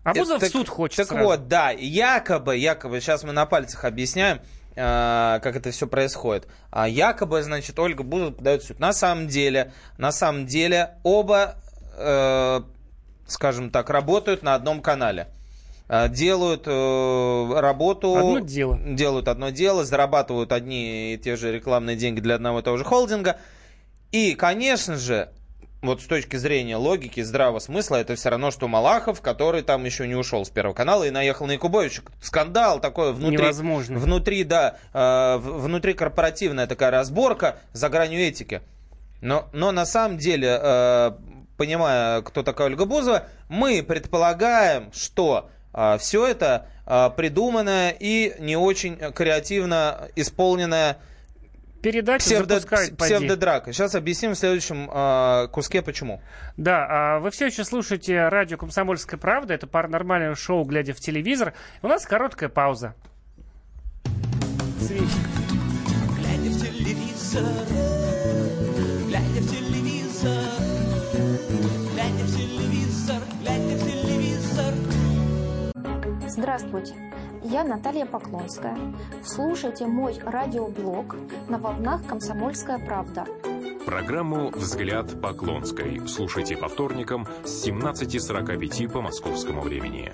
А 0.03 0.13
Бузов 0.13 0.37
в 0.37 0.41
так- 0.41 0.51
суд 0.51 0.67
хочет 0.67 0.97
Так 0.97 1.07
сразу. 1.07 1.23
вот, 1.23 1.47
да, 1.47 1.71
якобы, 1.71 2.57
якобы, 2.57 2.99
сейчас 2.99 3.23
мы 3.23 3.31
на 3.31 3.45
пальцах 3.45 3.85
объясняем, 3.85 4.41
э, 4.75 5.39
как 5.41 5.55
это 5.55 5.71
все 5.71 5.87
происходит. 5.87 6.47
А 6.71 6.87
якобы, 6.89 7.41
значит, 7.41 7.79
Ольга 7.79 8.03
Бузова 8.03 8.31
подает 8.31 8.63
в 8.63 8.67
суд. 8.67 8.79
На 8.79 8.91
самом 8.91 9.27
деле, 9.27 9.71
на 9.97 10.11
самом 10.11 10.45
деле, 10.45 10.95
оба, 11.03 11.55
э, 11.97 12.61
скажем 13.27 13.69
так, 13.69 13.89
работают 13.89 14.43
на 14.43 14.55
одном 14.55 14.81
канале. 14.81 15.27
Э, 15.87 16.09
Делают 16.09 16.63
э, 16.65 17.59
работу... 17.59 18.15
Одно 18.17 18.39
дело. 18.39 18.77
Делают 18.85 19.27
одно 19.29 19.51
дело, 19.51 19.85
зарабатывают 19.85 20.51
одни 20.51 21.13
и 21.13 21.17
те 21.17 21.37
же 21.37 21.51
рекламные 21.53 21.95
деньги 21.95 22.19
для 22.19 22.35
одного 22.35 22.59
и 22.59 22.61
того 22.61 22.75
же 22.77 22.83
холдинга. 22.83 23.37
И, 24.11 24.35
конечно 24.35 24.97
же, 24.97 25.29
вот 25.83 26.01
с 26.01 26.05
точки 26.05 26.35
зрения 26.37 26.77
логики, 26.77 27.21
здравого 27.21 27.59
смысла, 27.59 27.97
это 27.97 28.15
все 28.15 28.29
равно, 28.29 28.49
что 28.51 28.67
Малахов, 28.67 29.21
который 29.21 29.61
там 29.61 29.83
еще 29.83 30.07
не 30.07 30.15
ушел 30.15 30.45
с 30.45 30.49
Первого 30.49 30.73
канала 30.73 31.03
и 31.03 31.11
наехал 31.11 31.45
на 31.45 31.51
Якубовича. 31.51 32.01
Скандал 32.21 32.79
такой 32.79 33.13
внутри. 33.13 33.37
Невозможно. 33.37 33.99
Внутри, 33.99 34.43
да, 34.43 34.77
э, 34.93 35.37
внутри 35.37 35.93
корпоративная 35.93 36.65
такая 36.65 36.91
разборка 36.91 37.57
за 37.73 37.89
гранью 37.89 38.19
этики. 38.19 38.61
Но, 39.21 39.47
но 39.53 39.71
на 39.71 39.85
самом 39.85 40.17
деле, 40.17 40.59
э, 40.59 41.11
понимая, 41.57 42.21
кто 42.21 42.43
такая 42.43 42.67
Ольга 42.67 42.85
Бузова, 42.85 43.27
мы 43.49 43.83
предполагаем, 43.83 44.91
что 44.93 45.49
все 45.97 46.27
это 46.27 46.67
а, 46.85 47.09
придуманная 47.09 47.95
и 47.97 48.35
не 48.39 48.57
очень 48.57 48.97
креативно 48.97 50.09
исполненная 50.15 50.97
Передачу 51.83 52.23
псевдо, 52.23 52.55
запускают, 52.55 52.97
псевдодрака. 52.97 53.73
Сейчас 53.73 53.93
объясним 53.93 54.31
в 54.31 54.35
следующем 54.35 54.89
э, 54.89 55.49
куске, 55.49 55.81
почему. 55.81 56.21
Да, 56.55 56.87
а 56.89 57.19
вы 57.19 57.29
все 57.29 57.47
еще 57.47 57.65
слушаете 57.65 58.29
радио 58.29 58.57
«Комсомольская 58.57 59.19
правда». 59.19 59.53
Это 59.53 59.67
паранормальное 59.67 60.33
шоу 60.35 60.63
«Глядя 60.63 60.93
в 60.93 61.01
телевизор». 61.01 61.53
У 61.81 61.89
нас 61.89 62.05
короткая 62.05 62.47
пауза. 62.47 62.95
Свечка. 64.79 65.07
Глядя 66.17 66.49
в 66.51 66.61
телевизор, 66.61 67.43
глядя 69.07 69.41
в 69.41 69.51
телевизор, 69.51 70.43
глядя 71.93 72.23
в 72.23 72.37
телевизор, 72.37 73.21
глядя 73.41 73.75
в 73.75 73.83
телевизор. 73.85 74.73
Здравствуйте, 76.29 76.93
я 77.43 77.63
Наталья 77.63 78.05
Поклонская. 78.05 78.77
Слушайте 79.23 79.85
мой 79.85 80.19
радиоблог 80.23 81.15
на 81.49 81.57
волнах 81.57 82.05
«Комсомольская 82.07 82.79
правда». 82.79 83.25
Программу 83.85 84.49
«Взгляд 84.49 85.21
Поклонской» 85.21 86.01
слушайте 86.07 86.55
по 86.55 86.69
вторникам 86.69 87.27
с 87.43 87.67
17.45 87.67 88.89
по 88.89 89.01
московскому 89.01 89.61
времени. 89.61 90.11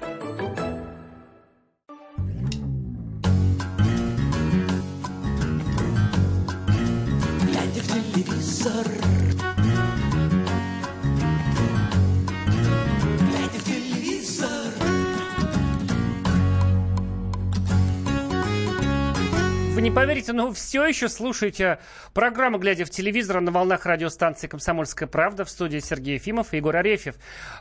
Но 20.40 20.54
все 20.54 20.86
еще 20.86 21.10
слушаете 21.10 21.80
программу 22.14 22.60
«Глядя 22.60 22.86
в 22.86 22.90
телевизор» 22.90 23.42
на 23.42 23.52
волнах 23.52 23.86
радиостанции 23.86 24.48
«Комсомольская 24.48 25.06
правда» 25.06 25.44
в 25.44 25.50
студии 25.50 25.80
Сергей 25.80 26.14
Ефимов 26.14 26.54
и 26.54 26.58
Егор 26.58 26.74
Арефьев. 26.78 27.16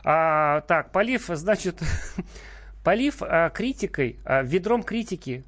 А, 0.05 0.61
так, 0.61 0.93
полив, 0.93 1.25
значит, 1.27 1.77
полив 2.85 3.17
а, 3.21 3.49
критикой, 3.49 4.17
а, 4.23 4.43
ведром 4.43 4.83
критики 4.83 5.43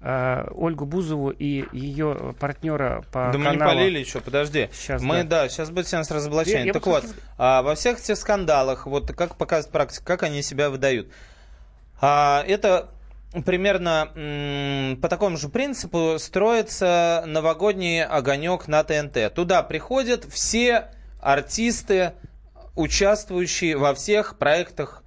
а, 0.00 0.46
Ольгу 0.54 0.86
Бузову 0.86 1.30
и 1.30 1.64
ее 1.76 2.36
партнера 2.38 3.02
по 3.10 3.30
да 3.32 3.36
мы 3.38 3.46
не 3.50 3.58
каналу. 3.58 3.72
полили 3.72 3.98
еще, 3.98 4.20
подожди. 4.20 4.68
Сейчас, 4.72 5.02
мы, 5.02 5.24
да. 5.24 5.42
да, 5.42 5.48
сейчас 5.48 5.70
будет 5.70 5.88
сеанс 5.88 6.12
разоблачения. 6.12 6.60
Я- 6.60 6.66
я 6.66 6.72
так 6.74 6.84
просто- 6.84 7.08
вот, 7.08 7.16
а, 7.38 7.62
во 7.62 7.74
всех 7.74 7.98
этих 7.98 8.16
скандалах, 8.16 8.86
вот 8.86 9.10
как 9.16 9.34
показывает 9.34 9.72
практика, 9.72 10.04
как 10.04 10.22
они 10.22 10.42
себя 10.42 10.70
выдают. 10.70 11.08
А, 12.00 12.44
это 12.46 12.90
примерно 13.44 14.96
по 15.00 15.08
такому 15.08 15.36
же 15.36 15.48
принципу 15.48 16.16
строится 16.18 17.24
новогодний 17.26 18.04
огонек 18.04 18.68
на 18.68 18.82
ТНТ. 18.82 19.32
Туда 19.34 19.62
приходят 19.62 20.24
все 20.24 20.90
артисты, 21.20 22.12
участвующие 22.74 23.76
во 23.76 23.94
всех 23.94 24.38
проектах 24.38 25.04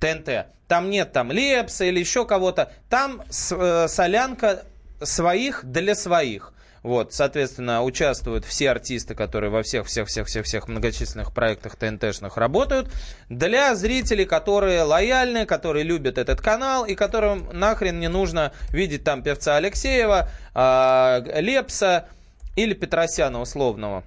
ТНТ. 0.00 0.46
Там 0.66 0.90
нет 0.90 1.12
там 1.12 1.32
Лепса 1.32 1.84
или 1.84 2.00
еще 2.00 2.24
кого-то. 2.24 2.72
Там 2.88 3.22
э, 3.22 3.86
солянка 3.88 4.64
своих 5.02 5.64
для 5.64 5.94
своих. 5.94 6.52
Вот, 6.82 7.12
соответственно, 7.12 7.82
участвуют 7.82 8.46
все 8.46 8.70
артисты, 8.70 9.14
которые 9.14 9.50
во 9.50 9.62
всех, 9.62 9.86
всех, 9.86 10.08
всех, 10.08 10.26
всех, 10.26 10.46
всех 10.46 10.68
многочисленных 10.68 11.34
проектах 11.34 11.76
ТНТшных 11.76 12.38
работают. 12.38 12.90
Для 13.28 13.74
зрителей, 13.74 14.24
которые 14.24 14.82
лояльны, 14.82 15.44
которые 15.44 15.84
любят 15.84 16.16
этот 16.16 16.40
канал 16.40 16.86
и 16.86 16.94
которым 16.94 17.50
нахрен 17.52 18.00
не 18.00 18.08
нужно 18.08 18.52
видеть 18.70 19.04
там 19.04 19.22
певца 19.22 19.56
Алексеева, 19.56 20.30
а, 20.54 21.22
Лепса 21.36 22.08
или 22.56 22.72
Петросяна 22.72 23.40
условного. 23.40 24.02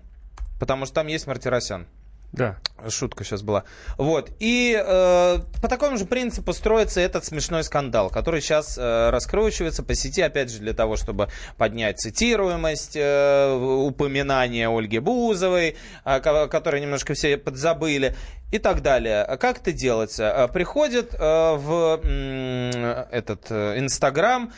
Потому 0.60 0.86
что 0.86 0.96
там 0.96 1.08
есть 1.08 1.28
Мартиросян. 1.28 1.86
Да. 2.34 2.58
Шутка 2.90 3.24
сейчас 3.24 3.44
была. 3.44 3.64
Вот. 3.98 4.32
И 4.40 4.76
э, 4.76 5.38
по 5.62 5.68
такому 5.70 5.98
же 5.98 6.06
принципу 6.06 6.52
строится 6.52 7.00
этот 7.00 7.24
смешной 7.24 7.64
скандал, 7.64 8.10
который 8.10 8.42
сейчас 8.42 8.76
э, 8.78 9.10
раскручивается 9.12 9.84
по 9.84 9.94
сети, 9.94 10.22
опять 10.22 10.52
же, 10.52 10.58
для 10.58 10.74
того, 10.74 10.98
чтобы 10.98 11.30
поднять 11.58 12.00
цитируемость 12.00 12.96
э, 12.96 13.54
упоминания 13.54 14.68
Ольги 14.68 14.98
Бузовой, 15.00 15.76
э, 16.06 16.20
ко- 16.22 16.48
которой 16.48 16.82
немножко 16.82 17.14
все 17.14 17.38
подзабыли, 17.38 18.16
и 18.52 18.58
так 18.60 18.82
далее. 18.82 19.24
А 19.24 19.38
Как 19.38 19.60
это 19.60 19.72
делается? 19.72 20.24
Э, 20.36 20.48
Приходит 20.52 21.14
э, 21.14 21.18
в 21.20 22.00
м, 22.04 22.76
этот 23.12 23.46
э, 23.52 23.78
Инстаграм 23.80 24.52
а, 24.52 24.54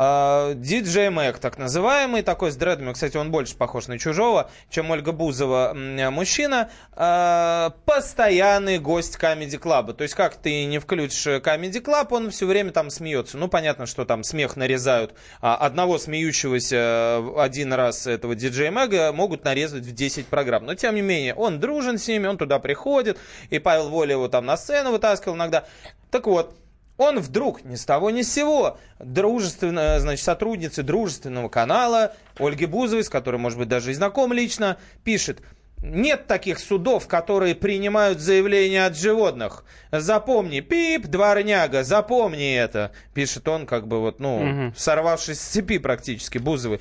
Диджей 0.00 1.10
Мэг, 1.10 1.38
так 1.38 1.58
называемый, 1.58 2.22
такой 2.22 2.52
с 2.52 2.56
дредами, 2.56 2.92
кстати, 2.94 3.18
он 3.18 3.30
больше 3.30 3.54
похож 3.54 3.86
на 3.86 3.98
чужого, 3.98 4.50
чем 4.70 4.90
Ольга 4.90 5.12
Бузова, 5.12 5.74
мужчина, 6.10 6.70
а, 6.92 7.74
постоянный 7.84 8.78
гость 8.78 9.18
Comedy 9.20 9.60
Club. 9.60 9.92
То 9.92 10.02
есть, 10.02 10.14
как 10.14 10.36
ты 10.36 10.64
не 10.64 10.78
включишь 10.78 11.26
Comedy 11.26 11.82
Club, 11.82 12.08
он 12.12 12.30
все 12.30 12.46
время 12.46 12.70
там 12.70 12.88
смеется. 12.88 13.36
Ну, 13.36 13.48
понятно, 13.48 13.84
что 13.84 14.06
там 14.06 14.24
смех 14.24 14.56
нарезают. 14.56 15.12
А 15.42 15.56
одного 15.56 15.98
смеющегося 15.98 17.22
один 17.36 17.74
раз 17.74 18.06
этого 18.06 18.34
диджея 18.34 18.70
Мэга 18.70 19.12
могут 19.12 19.44
нарезать 19.44 19.84
в 19.84 19.92
10 19.92 20.28
программ. 20.28 20.64
Но, 20.64 20.74
тем 20.74 20.94
не 20.94 21.02
менее, 21.02 21.34
он 21.34 21.60
дружен 21.60 21.98
с 21.98 22.08
ними, 22.08 22.26
он 22.26 22.38
туда 22.38 22.58
приходит, 22.58 23.18
и 23.50 23.58
Павел 23.58 23.90
Воля 23.90 24.12
его 24.12 24.28
там 24.28 24.46
на 24.46 24.56
сцену 24.56 24.92
вытаскивал 24.92 25.36
иногда. 25.36 25.66
Так 26.10 26.26
вот, 26.26 26.56
он 27.00 27.18
вдруг 27.20 27.64
ни 27.64 27.76
с 27.76 27.84
того 27.84 28.10
ни 28.10 28.22
с 28.22 28.32
сего 28.32 28.78
дружественно, 28.98 29.98
значит, 30.00 30.24
сотрудницы 30.24 30.82
дружественного 30.82 31.48
канала 31.48 32.12
Ольги 32.38 32.66
Бузовой, 32.66 33.04
с 33.04 33.08
которой, 33.08 33.36
может 33.36 33.58
быть, 33.58 33.68
даже 33.68 33.90
и 33.90 33.94
знаком 33.94 34.32
лично, 34.32 34.76
пишет. 35.04 35.40
Нет 35.82 36.26
таких 36.26 36.58
судов, 36.58 37.08
которые 37.08 37.54
принимают 37.54 38.20
заявления 38.20 38.84
от 38.84 38.98
животных. 38.98 39.64
Запомни, 39.90 40.60
пип, 40.60 41.06
дворняга, 41.06 41.84
запомни 41.84 42.54
это. 42.54 42.92
Пишет 43.14 43.48
он, 43.48 43.64
как 43.66 43.88
бы 43.88 44.00
вот, 44.00 44.20
ну, 44.20 44.40
Мгм. 44.40 44.74
сорвавшись 44.76 45.40
с 45.40 45.42
цепи 45.44 45.78
практически, 45.78 46.36
Бузовой. 46.36 46.80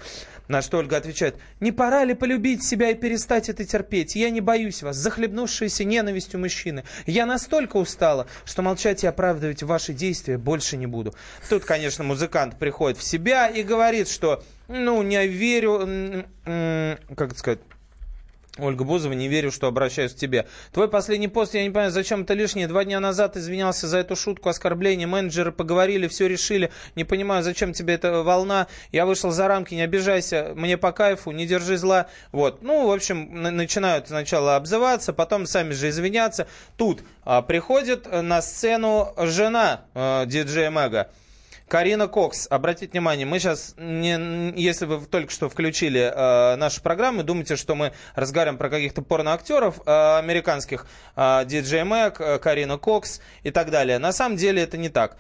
На 0.50 0.64
что 0.64 0.80
Ольга 0.80 0.98
отвечает, 0.98 1.36
не 1.60 1.72
пора 1.72 2.04
ли 2.04 2.16
полюбить 2.16 2.64
себя 2.64 2.90
и 2.90 2.96
перестать 2.96 3.50
это 3.50 3.64
терпеть? 3.66 4.16
Я 4.16 4.32
не 4.32 4.42
боюсь 4.42 4.82
вас, 4.82 4.98
захлебнувшиеся 4.98 5.84
ненавистью 5.84 6.40
мужчины. 6.40 6.84
Я 7.06 7.28
настолько 7.28 7.78
устала, 7.78 8.26
что 8.46 8.64
молчать 8.64 9.04
и 9.04 9.08
оправдывать 9.08 9.62
ваши 9.62 9.94
действия 9.94 10.40
больше 10.40 10.76
не 10.76 10.88
буду. 10.88 11.14
Тут, 11.50 11.66
конечно, 11.66 12.04
музыкант 12.04 12.58
приходит 12.58 12.98
в 12.98 13.04
себя 13.04 13.48
и 13.48 13.62
говорит, 13.62 14.10
что, 14.10 14.44
ну, 14.68 15.04
не 15.04 15.28
верю, 15.28 16.26
как 16.44 17.32
это 17.32 17.38
сказать, 17.38 17.60
Ольга 18.62 18.84
Бузова, 18.84 19.14
не 19.14 19.28
верю, 19.28 19.52
что 19.52 19.68
обращаюсь 19.68 20.14
к 20.14 20.18
тебе. 20.18 20.48
Твой 20.72 20.90
последний 20.90 21.28
пост, 21.28 21.54
я 21.54 21.64
не 21.64 21.70
понимаю, 21.70 21.92
зачем 21.92 22.22
это 22.22 22.34
лишнее. 22.34 22.68
Два 22.68 22.84
дня 22.84 23.00
назад 23.00 23.38
извинялся 23.38 23.88
за 23.88 24.00
эту 24.00 24.16
шутку, 24.16 24.50
оскорбление. 24.50 25.08
Менеджеры 25.08 25.52
поговорили, 25.52 26.08
все 26.08 26.28
решили. 26.28 26.72
Не 26.96 27.04
понимаю, 27.04 27.44
зачем 27.44 27.74
тебе 27.74 27.96
эта 27.96 28.24
волна. 28.24 28.68
Я 28.92 29.06
вышел 29.06 29.32
за 29.32 29.48
рамки, 29.48 29.74
не 29.74 29.82
обижайся. 29.82 30.54
Мне 30.56 30.78
по 30.78 30.92
кайфу, 30.92 31.32
не 31.32 31.46
держи 31.46 31.78
зла. 31.78 32.08
Вот. 32.32 32.62
Ну, 32.62 32.88
в 32.88 32.92
общем, 32.92 33.42
на- 33.42 33.52
начинают 33.52 34.08
сначала 34.08 34.56
обзываться, 34.56 35.14
потом 35.14 35.46
сами 35.46 35.74
же 35.74 35.90
извиняться. 35.90 36.48
Тут 36.78 37.02
а, 37.24 37.42
приходит 37.42 38.08
э, 38.10 38.22
на 38.22 38.42
сцену 38.42 39.14
жена 39.18 39.82
э, 39.94 40.26
диджея 40.26 40.72
Мэга. 40.72 41.10
Карина 41.70 42.08
Кокс, 42.08 42.48
обратите 42.50 42.92
внимание, 42.92 43.26
мы 43.26 43.40
сейчас, 43.40 43.76
не, 43.78 44.54
если 44.60 44.86
вы 44.86 45.06
только 45.06 45.32
что 45.32 45.50
включили 45.50 46.02
э, 46.02 46.56
нашу 46.56 46.82
программу, 46.82 47.24
думаете, 47.24 47.56
что 47.56 47.76
мы 47.76 47.94
разговариваем 48.16 48.58
про 48.58 48.70
каких-то 48.70 49.02
порноактеров 49.04 49.80
э, 49.86 50.18
американских, 50.18 50.88
э, 51.16 51.46
Диджей 51.46 51.84
Мэг, 51.84 52.20
э, 52.20 52.40
Карина 52.40 52.78
Кокс 52.78 53.22
и 53.44 53.52
так 53.52 53.70
далее. 53.70 54.00
На 54.00 54.12
самом 54.12 54.36
деле 54.38 54.64
это 54.64 54.78
не 54.78 54.90
так. 54.90 55.18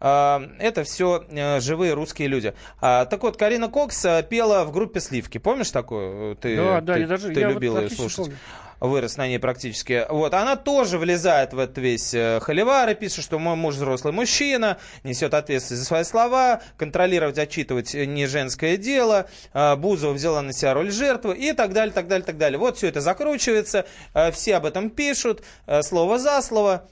Э, 0.00 0.40
Это 0.58 0.82
все 0.84 1.24
э, 1.30 1.60
живые 1.60 1.92
русские 1.92 2.28
люди. 2.28 2.54
А, 2.80 3.04
Так 3.04 3.22
вот, 3.22 3.36
Карина 3.36 3.68
Кокс 3.68 4.04
э, 4.04 4.22
пела 4.22 4.64
в 4.64 4.72
группе 4.72 4.98
Сливки. 4.98 5.38
Помнишь 5.38 5.70
такую? 5.70 6.34
Ты, 6.36 6.56
Да, 6.56 6.80
да, 6.80 6.94
ты, 6.94 7.00
я 7.00 7.06
даже- 7.06 7.32
ты 7.34 7.40
я 7.40 7.46
вот 7.48 7.54
любила 7.54 7.78
ее 7.78 7.84
отлично 7.86 8.08
слушать. 8.08 8.16
помню. 8.32 8.38
Вырос 8.82 9.16
на 9.16 9.28
ней 9.28 9.38
практически. 9.38 10.04
Вот, 10.08 10.34
она 10.34 10.56
тоже 10.56 10.98
влезает 10.98 11.52
в 11.52 11.58
этот 11.60 11.78
весь 11.78 12.12
э, 12.14 12.40
холивар 12.40 12.90
и 12.90 12.94
пишет, 12.96 13.22
что 13.22 13.38
мой 13.38 13.54
муж 13.54 13.76
взрослый 13.76 14.12
мужчина, 14.12 14.76
несет 15.04 15.34
ответственность 15.34 15.82
за 15.82 15.86
свои 15.86 16.02
слова, 16.02 16.62
контролировать, 16.76 17.38
отчитывать 17.38 17.94
э, 17.94 18.06
не 18.06 18.26
женское 18.26 18.76
дело, 18.76 19.28
э, 19.54 19.76
Бузова 19.76 20.12
взяла 20.12 20.42
на 20.42 20.52
себя 20.52 20.74
роль 20.74 20.90
жертвы 20.90 21.36
и 21.36 21.52
так 21.52 21.72
далее, 21.72 21.94
так 21.94 22.08
далее, 22.08 22.26
так 22.26 22.38
далее. 22.38 22.58
Вот 22.58 22.76
все 22.76 22.88
это 22.88 23.00
закручивается, 23.00 23.86
все 24.32 24.56
об 24.56 24.66
этом 24.66 24.90
пишут, 24.90 25.44
слово 25.82 26.18
за 26.18 26.42
слово. 26.42 26.88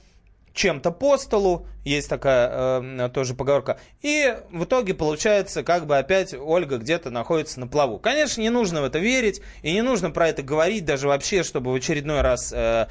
Чем-то 0.53 0.91
по 0.91 1.17
столу, 1.17 1.65
есть 1.83 2.09
такая 2.09 2.81
э, 2.81 3.09
тоже 3.09 3.33
поговорка, 3.33 3.79
и 4.01 4.37
в 4.51 4.65
итоге 4.65 4.93
получается, 4.93 5.63
как 5.63 5.85
бы 5.87 5.97
опять 5.97 6.33
Ольга 6.33 6.77
где-то 6.77 7.09
находится 7.09 7.59
на 7.59 7.67
плаву. 7.67 7.99
Конечно, 7.99 8.41
не 8.41 8.49
нужно 8.49 8.81
в 8.81 8.85
это 8.85 8.99
верить, 8.99 9.41
и 9.61 9.71
не 9.71 9.81
нужно 9.81 10.11
про 10.11 10.27
это 10.29 10.43
говорить 10.43 10.85
даже 10.85 11.07
вообще, 11.07 11.43
чтобы 11.43 11.71
в 11.71 11.75
очередной 11.75 12.21
раз 12.21 12.51
э, 12.53 12.87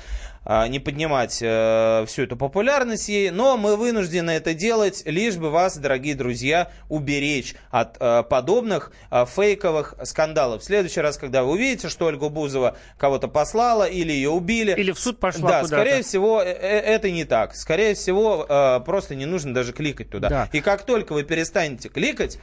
не 0.47 0.79
поднимать 0.79 1.39
э, 1.43 2.05
всю 2.07 2.23
эту 2.23 2.37
популярность 2.37 3.09
ей, 3.11 3.31
но 3.31 3.59
мы 3.59 3.77
вынуждены 3.77 4.31
это 4.31 4.55
делать, 4.55 5.03
лишь 5.05 5.37
бы 5.37 5.51
вас, 5.51 5.77
дорогие 5.77 6.15
друзья, 6.15 6.73
уберечь 6.89 7.55
от 7.71 7.99
э, 8.01 8.23
подобных 8.23 8.91
э, 9.11 9.27
фейковых 9.27 9.95
скандалов. 10.05 10.63
В 10.63 10.65
следующий 10.65 11.01
раз, 11.03 11.19
когда 11.19 11.43
вы 11.45 11.53
увидите, 11.53 11.91
что 11.91 12.07
Ольга 12.07 12.31
Бузова 12.31 12.77
кого-то 12.97 13.29
послала 13.29 13.85
или 13.85 14.13
ее 14.13 14.31
убили... 14.31 14.73
Или 14.73 14.93
в 14.93 14.99
суд 14.99 15.21
пошла 15.21 15.51
Да, 15.51 15.61
куда-то. 15.61 15.83
скорее 15.83 16.03
всего, 16.03 16.41
это 16.41 17.11
не 17.11 17.25
так. 17.25 17.55
Скорее 17.55 17.95
всего, 17.95 18.81
просто 18.85 19.15
не 19.15 19.27
нужно 19.27 19.53
даже 19.53 19.73
кликать 19.75 20.09
туда. 20.11 20.29
Да. 20.29 20.49
И 20.53 20.61
как 20.61 20.87
только 20.87 21.13
вы 21.13 21.23
перестанете 21.23 21.91
кликать, 21.91 22.39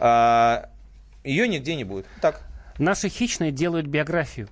ее 0.00 1.48
нигде 1.48 1.74
не 1.74 1.84
будет. 1.84 2.06
Так. 2.20 2.42
Наши 2.78 3.08
хищные 3.08 3.50
делают 3.50 3.86
биографию. 3.86 4.48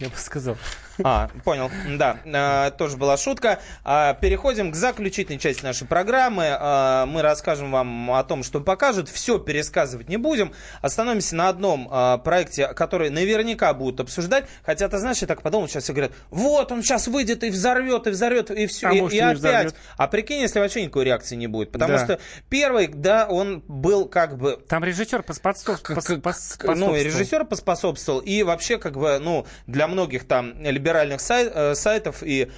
Я 0.00 0.08
бы 0.08 0.16
сказал. 0.16 0.56
А, 1.02 1.28
понял. 1.44 1.70
Да, 1.96 2.18
э, 2.24 2.70
тоже 2.76 2.96
была 2.96 3.16
шутка. 3.16 3.58
А, 3.84 4.14
Переходим 4.14 4.70
к 4.70 4.74
заключительной 4.76 5.38
части 5.38 5.64
нашей 5.64 5.86
программы. 5.86 6.44
А, 6.50 7.06
Мы 7.06 7.22
расскажем 7.22 7.70
вам 7.72 8.10
о 8.12 8.22
том, 8.24 8.42
что 8.42 8.60
покажут. 8.60 9.08
Все 9.08 9.38
пересказывать 9.38 10.08
не 10.08 10.16
будем. 10.16 10.52
Остановимся 10.82 11.34
на 11.36 11.48
одном 11.48 11.88
а, 11.90 12.18
проекте, 12.18 12.68
который 12.68 13.10
наверняка 13.10 13.72
будут 13.74 14.00
обсуждать. 14.00 14.44
Хотя, 14.64 14.88
ты 14.88 14.98
знаешь, 14.98 15.18
я 15.18 15.26
так 15.26 15.42
подумал, 15.42 15.68
сейчас 15.68 15.84
все 15.84 15.92
говорят, 15.92 16.12
вот 16.30 16.70
он 16.72 16.82
сейчас 16.82 17.08
выйдет 17.08 17.42
и 17.44 17.50
взорвет, 17.50 18.06
и 18.06 18.10
взорвет, 18.10 18.50
и 18.50 18.66
все. 18.66 18.88
А 18.88 18.92
и, 18.92 19.00
может, 19.00 19.16
и 19.16 19.20
опять. 19.20 19.38
взорвет. 19.38 19.74
А 19.96 20.06
прикинь, 20.06 20.40
если 20.42 20.60
вообще 20.60 20.82
никакой 20.82 21.04
реакции 21.04 21.36
не 21.36 21.46
будет. 21.46 21.72
Потому 21.72 21.94
Да. 21.94 22.04
что 22.04 22.20
первый, 22.48 22.86
да, 22.88 23.26
он 23.28 23.62
был 23.66 24.06
как 24.06 24.36
бы 24.38 24.58
Там 24.68 24.84
режиссер 24.84 25.22
поспособ- 25.22 25.80
к- 25.82 25.90
пос- 25.92 25.96
пос- 25.96 26.04
ну, 26.06 26.14
и 26.14 26.20
поспособствовал. 26.20 26.94
режиссер 26.96 27.44
поспособствовал, 27.44 28.20
и 28.20 28.42
вообще, 28.42 28.78
как 28.78 28.96
бы, 28.96 29.18
ну, 29.18 29.46
для 29.66 29.86
многих 29.88 30.26
там 30.26 30.52
либеральных 30.84 31.20
сай- 31.20 31.50
э, 31.52 31.74
сайтов 31.74 32.22
и 32.22 32.50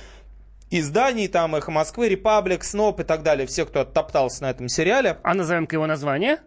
изданий, 0.70 1.28
там, 1.28 1.54
«Эхо 1.54 1.70
Москвы», 1.70 2.08
«Репаблик», 2.08 2.64
«Сноп» 2.64 3.00
и 3.00 3.04
так 3.04 3.22
далее, 3.22 3.46
все, 3.46 3.64
кто 3.64 3.80
оттоптался 3.80 4.42
на 4.42 4.50
этом 4.50 4.68
сериале. 4.68 5.18
А 5.22 5.34
назовем-ка 5.34 5.76
его 5.76 5.86
название? 5.86 6.38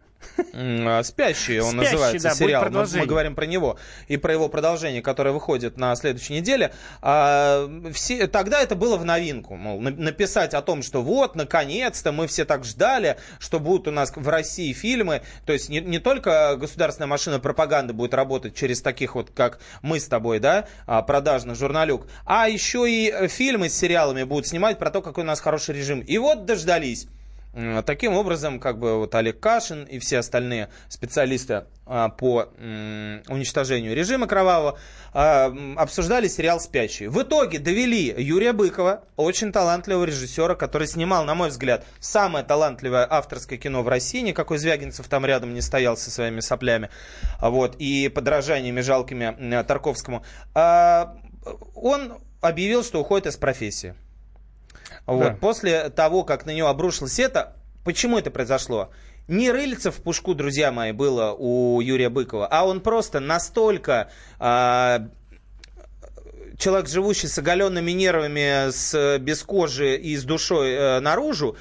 А, 0.54 1.04
«Спящий» 1.04 1.60
он 1.60 1.72
«Спящий», 1.72 1.92
называется, 1.92 2.30
да, 2.30 2.36
сериал. 2.36 2.70
Мы, 2.70 3.06
говорим 3.06 3.36
про 3.36 3.46
него. 3.46 3.78
И 4.08 4.18
про 4.18 4.34
его 4.34 4.50
продолжение, 4.50 5.02
которое 5.02 5.32
выходит 5.32 5.78
на 5.78 5.96
следующей 5.96 6.34
неделе. 6.34 6.74
А, 7.02 7.70
все, 7.94 8.28
тогда 8.28 8.62
это 8.62 8.76
было 8.76 8.98
в 8.98 9.06
новинку. 9.06 9.56
Мол, 9.56 9.80
написать 9.80 10.54
о 10.54 10.62
том, 10.62 10.82
что 10.82 11.02
вот, 11.02 11.36
наконец-то, 11.36 12.12
мы 12.12 12.28
все 12.28 12.46
так 12.46 12.64
ждали, 12.64 13.18
что 13.40 13.60
будут 13.60 13.88
у 13.88 13.92
нас 13.92 14.12
в 14.16 14.28
России 14.28 14.74
фильмы. 14.74 15.22
То 15.46 15.54
есть 15.54 15.70
не, 15.70 15.80
не 15.82 16.00
только 16.00 16.56
государственная 16.58 17.08
машина 17.08 17.40
пропаганды 17.40 17.94
будет 17.94 18.14
работать 18.14 18.56
через 18.56 18.82
таких 18.82 19.16
вот, 19.16 19.32
как 19.32 19.60
мы 19.82 20.00
с 20.00 20.06
тобой, 20.06 20.40
да, 20.40 20.68
а, 20.86 21.02
продажных 21.02 21.58
журналюк, 21.58 22.08
а 22.26 22.48
еще 22.50 22.90
и 22.90 23.28
фильмы 23.28 23.70
с 23.70 23.78
сериалами 23.78 24.24
будут 24.24 24.48
снимать 24.48 24.80
про 24.80 24.92
то, 24.92 25.02
какой 25.02 25.24
у 25.24 25.28
нас 25.28 25.40
хороший 25.40 25.76
режим. 25.76 26.00
И 26.02 26.18
вот 26.18 26.46
дождались. 26.46 27.08
Таким 27.86 28.14
образом, 28.14 28.60
как 28.60 28.78
бы 28.78 29.00
вот 29.00 29.16
Олег 29.16 29.40
Кашин 29.40 29.84
и 29.84 29.98
все 29.98 30.20
остальные 30.20 30.70
специалисты 30.88 31.66
а, 31.88 32.10
по 32.10 32.48
уничтожению 33.28 33.96
режима 33.96 34.28
кровавого 34.28 34.78
а, 35.14 35.52
обсуждали 35.76 36.28
сериал 36.28 36.60
«Спящий». 36.60 37.08
В 37.08 37.24
итоге 37.24 37.58
довели 37.58 38.14
Юрия 38.16 38.54
Быкова, 38.54 39.04
очень 39.16 39.52
талантливого 39.52 40.06
режиссера, 40.06 40.54
который 40.54 40.88
снимал, 40.88 41.26
на 41.26 41.34
мой 41.34 41.50
взгляд, 41.50 41.86
самое 42.00 42.46
талантливое 42.46 43.08
авторское 43.10 43.58
кино 43.58 43.82
в 43.82 43.88
России. 43.88 44.22
Никакой 44.22 44.60
Звягинцев 44.60 45.08
там 45.08 45.26
рядом 45.26 45.56
не 45.56 45.62
стоял 45.62 45.98
со 45.98 46.12
своими 46.12 46.42
соплями 46.42 46.92
вот, 47.42 47.76
и 47.80 48.10
подражаниями 48.10 48.82
жалкими 48.82 49.36
м, 49.56 49.66
Тарковскому. 49.66 50.24
А, 50.54 51.18
Он 51.74 52.20
объявил, 52.42 52.84
что 52.84 53.02
уходит 53.02 53.26
из 53.26 53.38
профессии. 53.38 53.96
Вот. 55.06 55.20
Да. 55.20 55.38
После 55.40 55.90
того, 55.90 56.24
как 56.24 56.46
на 56.46 56.52
него 56.52 56.68
обрушилось 56.68 57.20
это, 57.20 57.56
почему 57.84 58.18
это 58.18 58.32
произошло? 58.32 58.92
Не 59.28 59.52
рыльца 59.52 59.92
в 59.92 59.98
пушку, 59.98 60.34
друзья 60.34 60.72
мои, 60.72 60.92
было 60.92 61.36
у 61.38 61.82
Юрия 61.82 62.10
Быкова, 62.10 62.48
а 62.48 62.66
он 62.66 62.82
просто 62.82 63.20
настолько 63.20 64.10
а, 64.40 65.08
человек, 66.60 66.90
живущий 66.90 67.28
с 67.28 67.38
оголенными 67.38 67.92
нервами, 67.92 68.70
с, 68.70 69.18
без 69.20 69.42
кожи 69.44 69.96
и 69.96 70.16
с 70.16 70.24
душой 70.24 70.72
э, 70.72 71.00
наружу, 71.00 71.56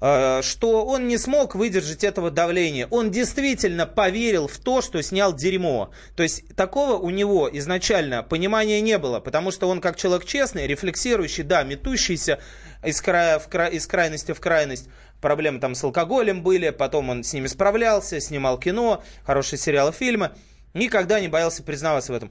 э, 0.00 0.40
что 0.42 0.86
он 0.86 1.08
не 1.08 1.18
смог 1.18 1.54
выдержать 1.56 2.04
этого 2.04 2.30
давления. 2.30 2.86
Он 2.90 3.10
действительно 3.10 3.86
поверил 3.86 4.46
в 4.46 4.58
то, 4.58 4.80
что 4.80 5.02
снял 5.02 5.34
дерьмо. 5.34 5.90
То 6.14 6.22
есть 6.22 6.54
такого 6.54 6.98
у 6.98 7.10
него 7.10 7.50
изначально 7.52 8.22
понимания 8.22 8.80
не 8.80 8.96
было, 8.98 9.18
потому 9.18 9.50
что 9.50 9.68
он 9.68 9.80
как 9.80 9.96
человек 9.96 10.24
честный, 10.24 10.66
рефлексирующий, 10.66 11.42
да, 11.42 11.64
метущийся 11.64 12.38
из, 12.84 13.00
края 13.00 13.38
в 13.38 13.48
кра- 13.48 13.68
из 13.68 13.86
крайности 13.86 14.32
в 14.32 14.40
крайность. 14.40 14.88
Проблемы 15.20 15.58
там 15.58 15.74
с 15.74 15.82
алкоголем 15.82 16.42
были, 16.42 16.70
потом 16.70 17.10
он 17.10 17.24
с 17.24 17.32
ними 17.32 17.48
справлялся, 17.48 18.20
снимал 18.20 18.58
кино, 18.58 19.02
хорошие 19.24 19.58
сериалы, 19.58 19.92
фильмы. 19.92 20.30
Никогда 20.74 21.18
не 21.18 21.28
боялся 21.28 21.62
признаваться 21.62 22.12
в 22.12 22.14
этом. 22.14 22.30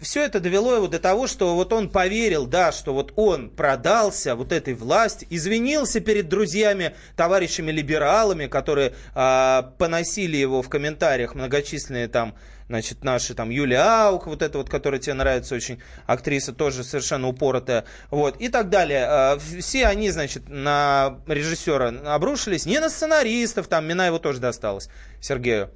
Все 0.00 0.24
это 0.24 0.40
довело 0.40 0.74
его 0.74 0.88
до 0.88 0.98
того, 0.98 1.28
что 1.28 1.54
вот 1.54 1.72
он 1.72 1.88
поверил, 1.90 2.44
да, 2.46 2.72
что 2.72 2.92
вот 2.92 3.12
он 3.14 3.50
продался 3.50 4.34
вот 4.34 4.50
этой 4.50 4.74
власти, 4.74 5.28
извинился 5.30 6.00
перед 6.00 6.28
друзьями, 6.28 6.96
товарищами 7.14 7.70
либералами, 7.70 8.48
которые 8.48 8.94
а, 9.14 9.72
поносили 9.78 10.36
его 10.36 10.60
в 10.60 10.68
комментариях 10.68 11.36
многочисленные 11.36 12.08
там, 12.08 12.34
значит, 12.68 13.02
наши 13.04 13.34
там 13.34 13.50
Юлия 13.50 13.80
Аук, 14.06 14.26
вот 14.26 14.42
эта 14.42 14.58
вот, 14.58 14.70
которая 14.70 15.00
тебе 15.00 15.14
нравится 15.14 15.54
очень, 15.54 15.80
актриса 16.06 16.52
тоже 16.52 16.84
совершенно 16.84 17.28
упоротая, 17.28 17.84
вот, 18.10 18.40
и 18.40 18.48
так 18.48 18.68
далее. 18.68 19.06
А, 19.06 19.38
Все 19.38 19.86
они, 19.86 20.10
значит, 20.10 20.48
на 20.48 21.18
режиссера 21.26 21.88
обрушились, 22.14 22.66
не 22.66 22.78
на 22.78 22.88
сценаристов, 22.90 23.68
там, 23.68 23.86
Мина 23.86 24.06
его 24.06 24.18
тоже 24.18 24.40
досталось, 24.40 24.88
Сергею. 25.20 25.70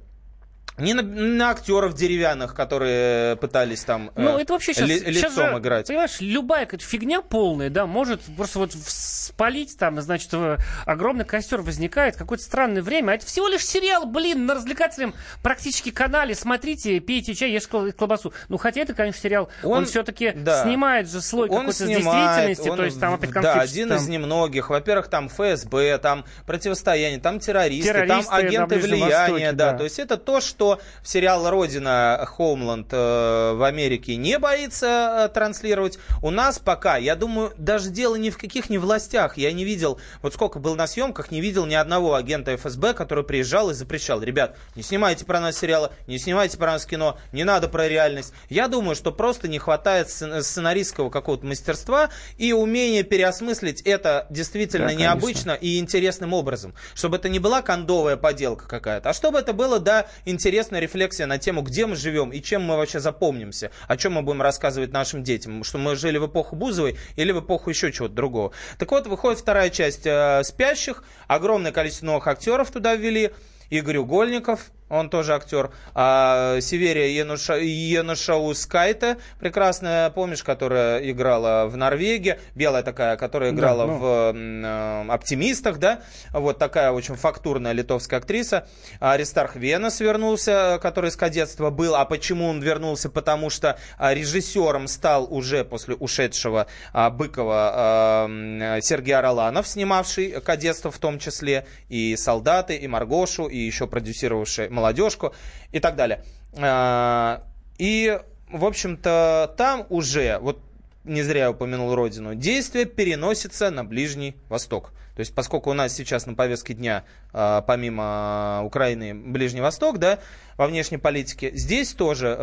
Не 0.77 0.93
на, 0.95 1.01
на 1.03 1.51
актеров 1.51 1.93
деревянных, 1.93 2.55
которые 2.55 3.35
пытались 3.35 3.83
там 3.83 4.11
Ну, 4.15 4.37
э, 4.37 4.41
это 4.41 4.53
вообще 4.53 4.73
сейчас, 4.73 4.89
ли- 4.89 4.99
сейчас 4.99 5.31
лицом 5.31 5.51
же, 5.51 5.57
играть. 5.59 5.87
Понимаешь, 5.87 6.17
любая 6.19 6.65
какая-то 6.65 6.83
фигня 6.85 7.21
полная, 7.21 7.69
да, 7.69 7.85
может 7.85 8.21
просто 8.35 8.57
вот 8.59 8.73
спалить 8.73 9.77
там, 9.77 10.01
значит, 10.01 10.29
э, 10.33 10.57
огромный 10.85 11.25
костер 11.25 11.61
возникает, 11.61 12.15
какое-то 12.15 12.43
странное 12.43 12.81
время. 12.81 13.11
А 13.11 13.15
это 13.15 13.25
всего 13.25 13.47
лишь 13.47 13.65
сериал, 13.65 14.05
блин, 14.05 14.45
на 14.47 14.55
развлекательном 14.55 15.13
практически 15.43 15.91
канале. 15.91 16.33
Смотрите, 16.33 16.99
пейте 16.99 17.35
чай, 17.35 17.51
ешьте 17.51 17.69
кол- 17.69 17.91
колбасу. 17.91 18.33
Ну, 18.49 18.57
хотя 18.57 18.81
это, 18.81 18.93
конечно, 18.95 19.21
сериал, 19.21 19.49
он, 19.61 19.79
Он- 19.79 19.85
все-таки 19.85 20.31
да. 20.31 20.63
снимает 20.63 21.07
же 21.09 21.21
слой 21.21 21.49
какой-то 21.49 21.67
действительности, 21.85 22.69
он 22.69 22.77
то 22.77 22.85
есть 22.85 22.99
там 22.99 23.13
опять 23.13 23.31
Да, 23.31 23.41
конфликт, 23.41 23.69
один 23.71 23.89
там- 23.89 23.97
из 23.97 24.07
немногих. 24.07 24.69
Во-первых, 24.71 25.07
там 25.07 25.29
ФСБ, 25.29 25.99
там 25.99 26.25
противостояние, 26.47 27.19
там 27.19 27.39
террористы, 27.39 27.91
Террористы 27.93 28.23
там 28.29 28.35
агенты 28.35 28.77
влияния. 28.79 29.13
Востоке, 29.17 29.51
да. 29.51 29.71
да. 29.73 29.77
То 29.77 29.83
есть 29.83 29.99
это 29.99 30.17
то, 30.17 30.41
что 30.41 30.62
в 30.71 31.07
сериал 31.07 31.49
«Родина» 31.49 32.25
Хоумланд 32.27 32.87
э, 32.91 33.53
в 33.53 33.63
Америке 33.63 34.15
не 34.15 34.39
боится 34.39 35.25
э, 35.25 35.33
транслировать. 35.33 35.99
У 36.21 36.29
нас 36.31 36.59
пока, 36.59 36.97
я 36.97 37.15
думаю, 37.15 37.53
даже 37.57 37.89
дело 37.89 38.15
ни 38.15 38.29
в 38.29 38.37
каких 38.37 38.69
ни 38.69 38.77
властях. 38.77 39.37
Я 39.37 39.51
не 39.51 39.63
видел, 39.65 39.99
вот 40.21 40.33
сколько 40.33 40.59
был 40.59 40.75
на 40.75 40.87
съемках, 40.87 41.31
не 41.31 41.41
видел 41.41 41.65
ни 41.65 41.75
одного 41.75 42.15
агента 42.15 42.55
ФСБ, 42.55 42.93
который 42.93 43.23
приезжал 43.23 43.69
и 43.69 43.73
запрещал. 43.73 44.21
Ребят, 44.21 44.55
не 44.75 44.83
снимайте 44.83 45.25
про 45.25 45.39
нас 45.39 45.57
сериалы, 45.57 45.89
не 46.07 46.17
снимайте 46.17 46.57
про 46.57 46.71
нас 46.73 46.85
кино, 46.85 47.17
не 47.31 47.43
надо 47.43 47.67
про 47.67 47.87
реальность. 47.87 48.33
Я 48.49 48.67
думаю, 48.67 48.95
что 48.95 49.11
просто 49.11 49.47
не 49.47 49.59
хватает 49.59 50.07
сцен- 50.09 50.41
сценаристского 50.41 51.09
какого-то 51.09 51.45
мастерства 51.45 52.09
и 52.37 52.53
умения 52.53 53.03
переосмыслить 53.03 53.81
это 53.81 54.27
действительно 54.29 54.87
Да, 54.87 54.93
необычно 54.93 55.51
и 55.51 55.79
интересным 55.79 56.33
образом. 56.33 56.73
Чтобы 56.95 57.17
это 57.17 57.29
не 57.29 57.39
была 57.39 57.61
кондовая 57.61 58.17
поделка 58.17 58.67
какая-то, 58.67 59.09
а 59.09 59.13
чтобы 59.13 59.39
это 59.39 59.53
было, 59.53 59.79
да, 59.79 60.07
интересная 60.53 60.81
рефлексия 60.81 61.25
на 61.25 61.39
тему, 61.39 61.63
где 61.63 61.87
мы 61.87 61.95
живем 61.95 62.29
и 62.29 62.39
чем 62.39 62.61
мы 62.61 62.77
вообще 62.77 62.99
запомнимся, 62.99 63.71
о 63.87 63.97
чем 63.97 64.13
мы 64.13 64.21
будем 64.21 64.39
рассказывать 64.39 64.93
нашим 64.93 65.23
детям, 65.23 65.63
что 65.63 65.79
мы 65.79 65.95
жили 65.95 66.19
в 66.19 66.27
эпоху 66.27 66.55
Бузовой 66.55 66.95
или 67.15 67.31
в 67.31 67.39
эпоху 67.39 67.71
еще 67.71 67.91
чего-то 67.91 68.13
другого. 68.13 68.51
Так 68.77 68.91
вот, 68.91 69.07
выходит 69.07 69.39
вторая 69.39 69.71
часть 69.71 70.05
э, 70.05 70.43
«Спящих», 70.43 71.05
огромное 71.27 71.71
количество 71.71 72.05
новых 72.05 72.27
актеров 72.27 72.69
туда 72.69 72.93
ввели, 72.93 73.31
Игорь 73.71 73.97
Угольников, 73.97 74.69
он 74.93 75.09
тоже 75.09 75.33
актер. 75.33 75.71
А 75.93 76.59
Северия 76.61 77.07
Януша, 77.07 77.55
Янушаускайте, 77.55 79.17
прекрасная, 79.39 80.09
помнишь, 80.09 80.43
которая 80.43 80.99
играла 81.09 81.67
в 81.67 81.75
Норвегии, 81.77 82.39
белая 82.55 82.83
такая, 82.83 83.17
которая 83.17 83.51
играла 83.51 83.85
Да, 83.85 83.91
ну. 83.91 83.97
в 83.99 84.33
э, 84.35 85.05
«Оптимистах», 85.09 85.79
да, 85.79 86.01
вот 86.31 86.57
такая 86.59 86.91
очень 86.91 87.15
фактурная 87.15 87.71
литовская 87.71 88.19
актриса. 88.19 88.67
Аристарх 88.99 89.55
Венес 89.55 89.99
вернулся, 89.99 90.79
который 90.81 91.11
с 91.11 91.15
кадетства 91.15 91.69
был. 91.69 91.95
А 91.95 92.05
почему 92.05 92.47
он 92.47 92.61
вернулся? 92.61 93.09
Потому 93.09 93.49
что 93.49 93.77
а, 93.97 94.13
режиссером 94.13 94.87
стал 94.87 95.27
уже 95.29 95.63
после 95.63 95.95
ушедшего 95.95 96.67
а, 96.91 97.09
Быкова 97.09 97.71
а, 97.73 98.79
Сергей 98.81 99.15
Араланов, 99.15 99.67
снимавший 99.67 100.41
кадетство 100.41 100.91
в 100.91 100.97
том 100.97 101.19
числе, 101.19 101.65
и 101.89 102.15
«Солдаты», 102.15 102.75
и 102.75 102.87
«Маргошу», 102.87 103.47
и 103.47 103.57
еще 103.57 103.87
продюсировавший 103.87 104.69
«Молодежку» 104.83 105.33
и 105.71 105.79
так 105.79 105.95
далее. 105.95 106.23
А, 106.57 107.43
И, 107.77 108.19
в 108.49 108.65
общем-то, 108.65 109.55
там 109.57 109.85
уже, 109.89 110.37
вот 110.39 110.59
не 111.03 111.23
зря 111.23 111.41
я 111.41 111.51
упомянул 111.51 111.95
родину, 111.95 112.35
действие 112.35 112.85
переносится 112.85 113.71
на 113.71 113.83
Ближний 113.83 114.35
Восток. 114.49 114.91
То 115.15 115.19
есть, 115.19 115.33
поскольку 115.35 115.69
у 115.69 115.73
нас 115.73 115.93
сейчас 115.93 116.25
на 116.25 116.33
повестке 116.33 116.73
дня, 116.73 117.03
а, 117.31 117.61
помимо 117.61 118.61
Украины, 118.65 119.13
Ближний 119.13 119.61
Восток, 119.61 119.97
да, 119.99 120.19
во 120.57 120.67
внешней 120.67 120.97
политике, 120.97 121.51
здесь 121.55 121.93
тоже 121.93 122.35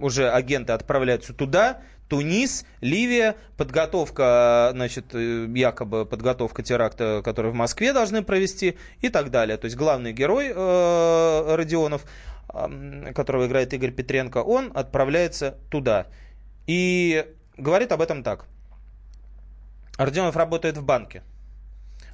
уже 0.00 0.30
агенты 0.30 0.72
отправляются 0.72 1.32
туда, 1.32 1.80
Тунис, 2.12 2.66
Ливия, 2.82 3.36
подготовка, 3.56 4.68
значит, 4.74 5.14
э, 5.14 5.46
якобы 5.54 6.04
подготовка 6.04 6.62
теракта, 6.62 7.22
который 7.24 7.52
в 7.52 7.54
Москве 7.54 7.94
должны 7.94 8.22
провести 8.22 8.76
и 9.00 9.08
так 9.08 9.30
далее. 9.30 9.56
То 9.56 9.64
есть 9.64 9.78
главный 9.78 10.12
герой 10.12 10.52
э, 10.54 11.54
Родионов, 11.56 12.04
эм, 12.52 13.14
которого 13.14 13.46
играет 13.46 13.72
Игорь 13.72 13.92
Петренко, 13.92 14.42
он 14.42 14.72
отправляется 14.74 15.56
туда. 15.70 16.08
И 16.66 17.24
говорит 17.56 17.92
об 17.92 18.02
этом 18.02 18.22
так. 18.22 18.44
Родионов 19.96 20.36
работает 20.36 20.76
в 20.76 20.84
банке. 20.84 21.22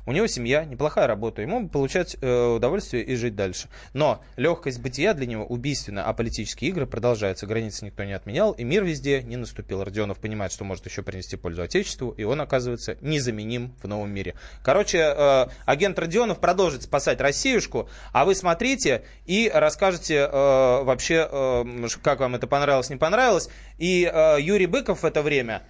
У 0.09 0.12
него 0.12 0.26
семья, 0.26 0.64
неплохая 0.64 1.06
работа. 1.06 1.42
Ему 1.42 1.68
получать 1.68 2.16
э, 2.22 2.46
удовольствие 2.46 3.04
и 3.04 3.14
жить 3.14 3.36
дальше. 3.36 3.68
Но 3.92 4.24
легкость 4.36 4.80
бытия 4.80 5.12
для 5.12 5.26
него 5.26 5.44
убийственна, 5.44 6.06
а 6.06 6.14
политические 6.14 6.70
игры 6.70 6.86
продолжаются. 6.86 7.46
Границы 7.46 7.84
никто 7.84 8.04
не 8.04 8.14
отменял, 8.14 8.52
и 8.52 8.64
мир 8.64 8.84
везде 8.84 9.22
не 9.22 9.36
наступил. 9.36 9.84
Родионов 9.84 10.18
понимает, 10.18 10.50
что 10.50 10.64
может 10.64 10.86
еще 10.86 11.02
принести 11.02 11.36
пользу 11.36 11.61
Отечеству, 11.61 12.12
и 12.12 12.24
он 12.24 12.40
оказывается 12.40 12.96
незаменим 13.02 13.74
в 13.82 13.86
новом 13.86 14.11
мире. 14.11 14.34
Короче, 14.62 15.14
э, 15.14 15.46
агент 15.66 15.98
Родионов 15.98 16.40
продолжит 16.40 16.84
спасать 16.84 17.20
Россиюшку, 17.20 17.90
а 18.14 18.24
вы 18.24 18.34
смотрите 18.34 19.04
и 19.26 19.50
расскажете 19.52 20.20
э, 20.20 20.30
вообще, 20.84 21.28
как 22.02 22.20
вам 22.20 22.34
это 22.34 22.46
понравилось, 22.46 22.88
не 22.88 22.96
понравилось. 22.96 23.50
И 23.76 24.11
Юрий 24.40 24.64
Быков 24.64 25.02
в 25.02 25.04
это 25.04 25.20
время 25.20 25.64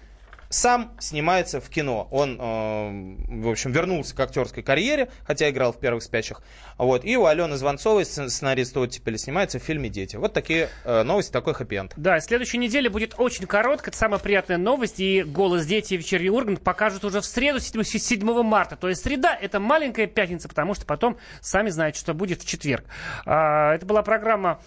сам 0.49 0.93
снимается 0.99 1.61
в 1.61 1.69
кино. 1.69 2.07
Он, 2.11 2.37
э, 2.39 3.41
в 3.43 3.49
общем, 3.49 3.71
вернулся 3.71 4.15
к 4.15 4.19
актерской 4.19 4.63
карьере, 4.63 5.09
хотя 5.23 5.49
играл 5.49 5.71
в 5.71 5.79
первых 5.79 6.01
спящих. 6.03 6.41
Вот. 6.77 7.05
И 7.05 7.15
у 7.17 7.25
Алены 7.25 7.55
Звонцовой, 7.55 8.03
сцен- 8.03 8.29
сценариста 8.29 8.79
оттепели, 8.79 9.17
снимается 9.17 9.59
в 9.59 9.63
фильме 9.63 9.89
«Дети». 9.89 10.15
Вот 10.15 10.33
такие 10.33 10.69
э, 10.85 11.03
новости, 11.03 11.31
такой 11.31 11.53
хэппи-энд. 11.53 11.93
Да, 11.97 12.17
и 12.17 12.21
следующая 12.21 12.57
неделя 12.57 12.89
будет 12.89 13.13
очень 13.17 13.45
короткая. 13.45 13.89
Это 13.91 13.97
самая 13.97 14.19
приятная 14.19 14.57
новость. 14.57 14.99
И 14.99 15.21
«Голос 15.23 15.65
дети» 15.65 15.93
и 15.93 15.97
«Вечерний 15.97 16.29
Ургант» 16.31 16.61
покажут 16.61 17.05
уже 17.05 17.21
в 17.21 17.25
среду, 17.25 17.59
7 17.59 17.83
7 17.83 18.43
марта. 18.43 18.75
То 18.75 18.89
есть 18.89 19.03
среда— 19.03 19.35
это 19.41 19.59
маленькая 19.59 20.07
пятница, 20.07 20.49
потому 20.49 20.73
что 20.73 20.85
потом 20.85 21.17
сами 21.41 21.69
знаете, 21.69 21.99
что 21.99 22.13
будет 22.15 22.41
в 22.41 22.47
четверг. 22.47 22.85
А, 23.25 23.75
Это 23.75 23.85
была 23.85 24.01
программа 24.01 24.59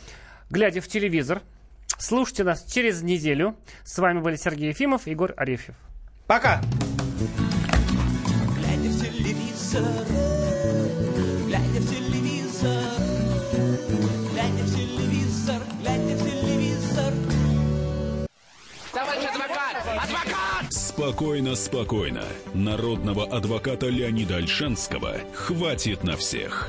«Глядя 0.49 0.81
в 0.81 0.87
телевизор». 0.87 1.43
Слушайте 2.03 2.43
нас 2.43 2.65
через 2.65 3.01
неделю. 3.03 3.55
С 3.85 3.97
вами 3.97 4.19
были 4.19 4.35
Сергей 4.35 4.71
Ефимов 4.71 5.07
и 5.07 5.11
Егор 5.13 5.33
Арефьев. 5.37 5.77
Пока! 6.27 6.61
Глядя 8.57 8.89
в 8.89 9.01
телевизор, 9.01 9.83
глядя 11.47 11.81
в 11.81 11.89
телевизор, 11.89 12.83
глядя 14.33 14.65
в 14.65 14.75
телевизор, 14.75 15.63
глядя 15.81 16.17
в 16.17 16.29
телевизор. 16.29 17.13
Товарищ 18.93 19.25
адвокат! 19.33 19.77
Адвокат! 20.03 20.73
Спокойно, 20.73 21.55
спокойно. 21.55 22.25
Народного 22.53 23.27
адвоката 23.27 23.87
Леонида 23.87 24.39
Альшанского 24.39 25.19
хватит 25.35 26.03
на 26.03 26.17
всех. 26.17 26.69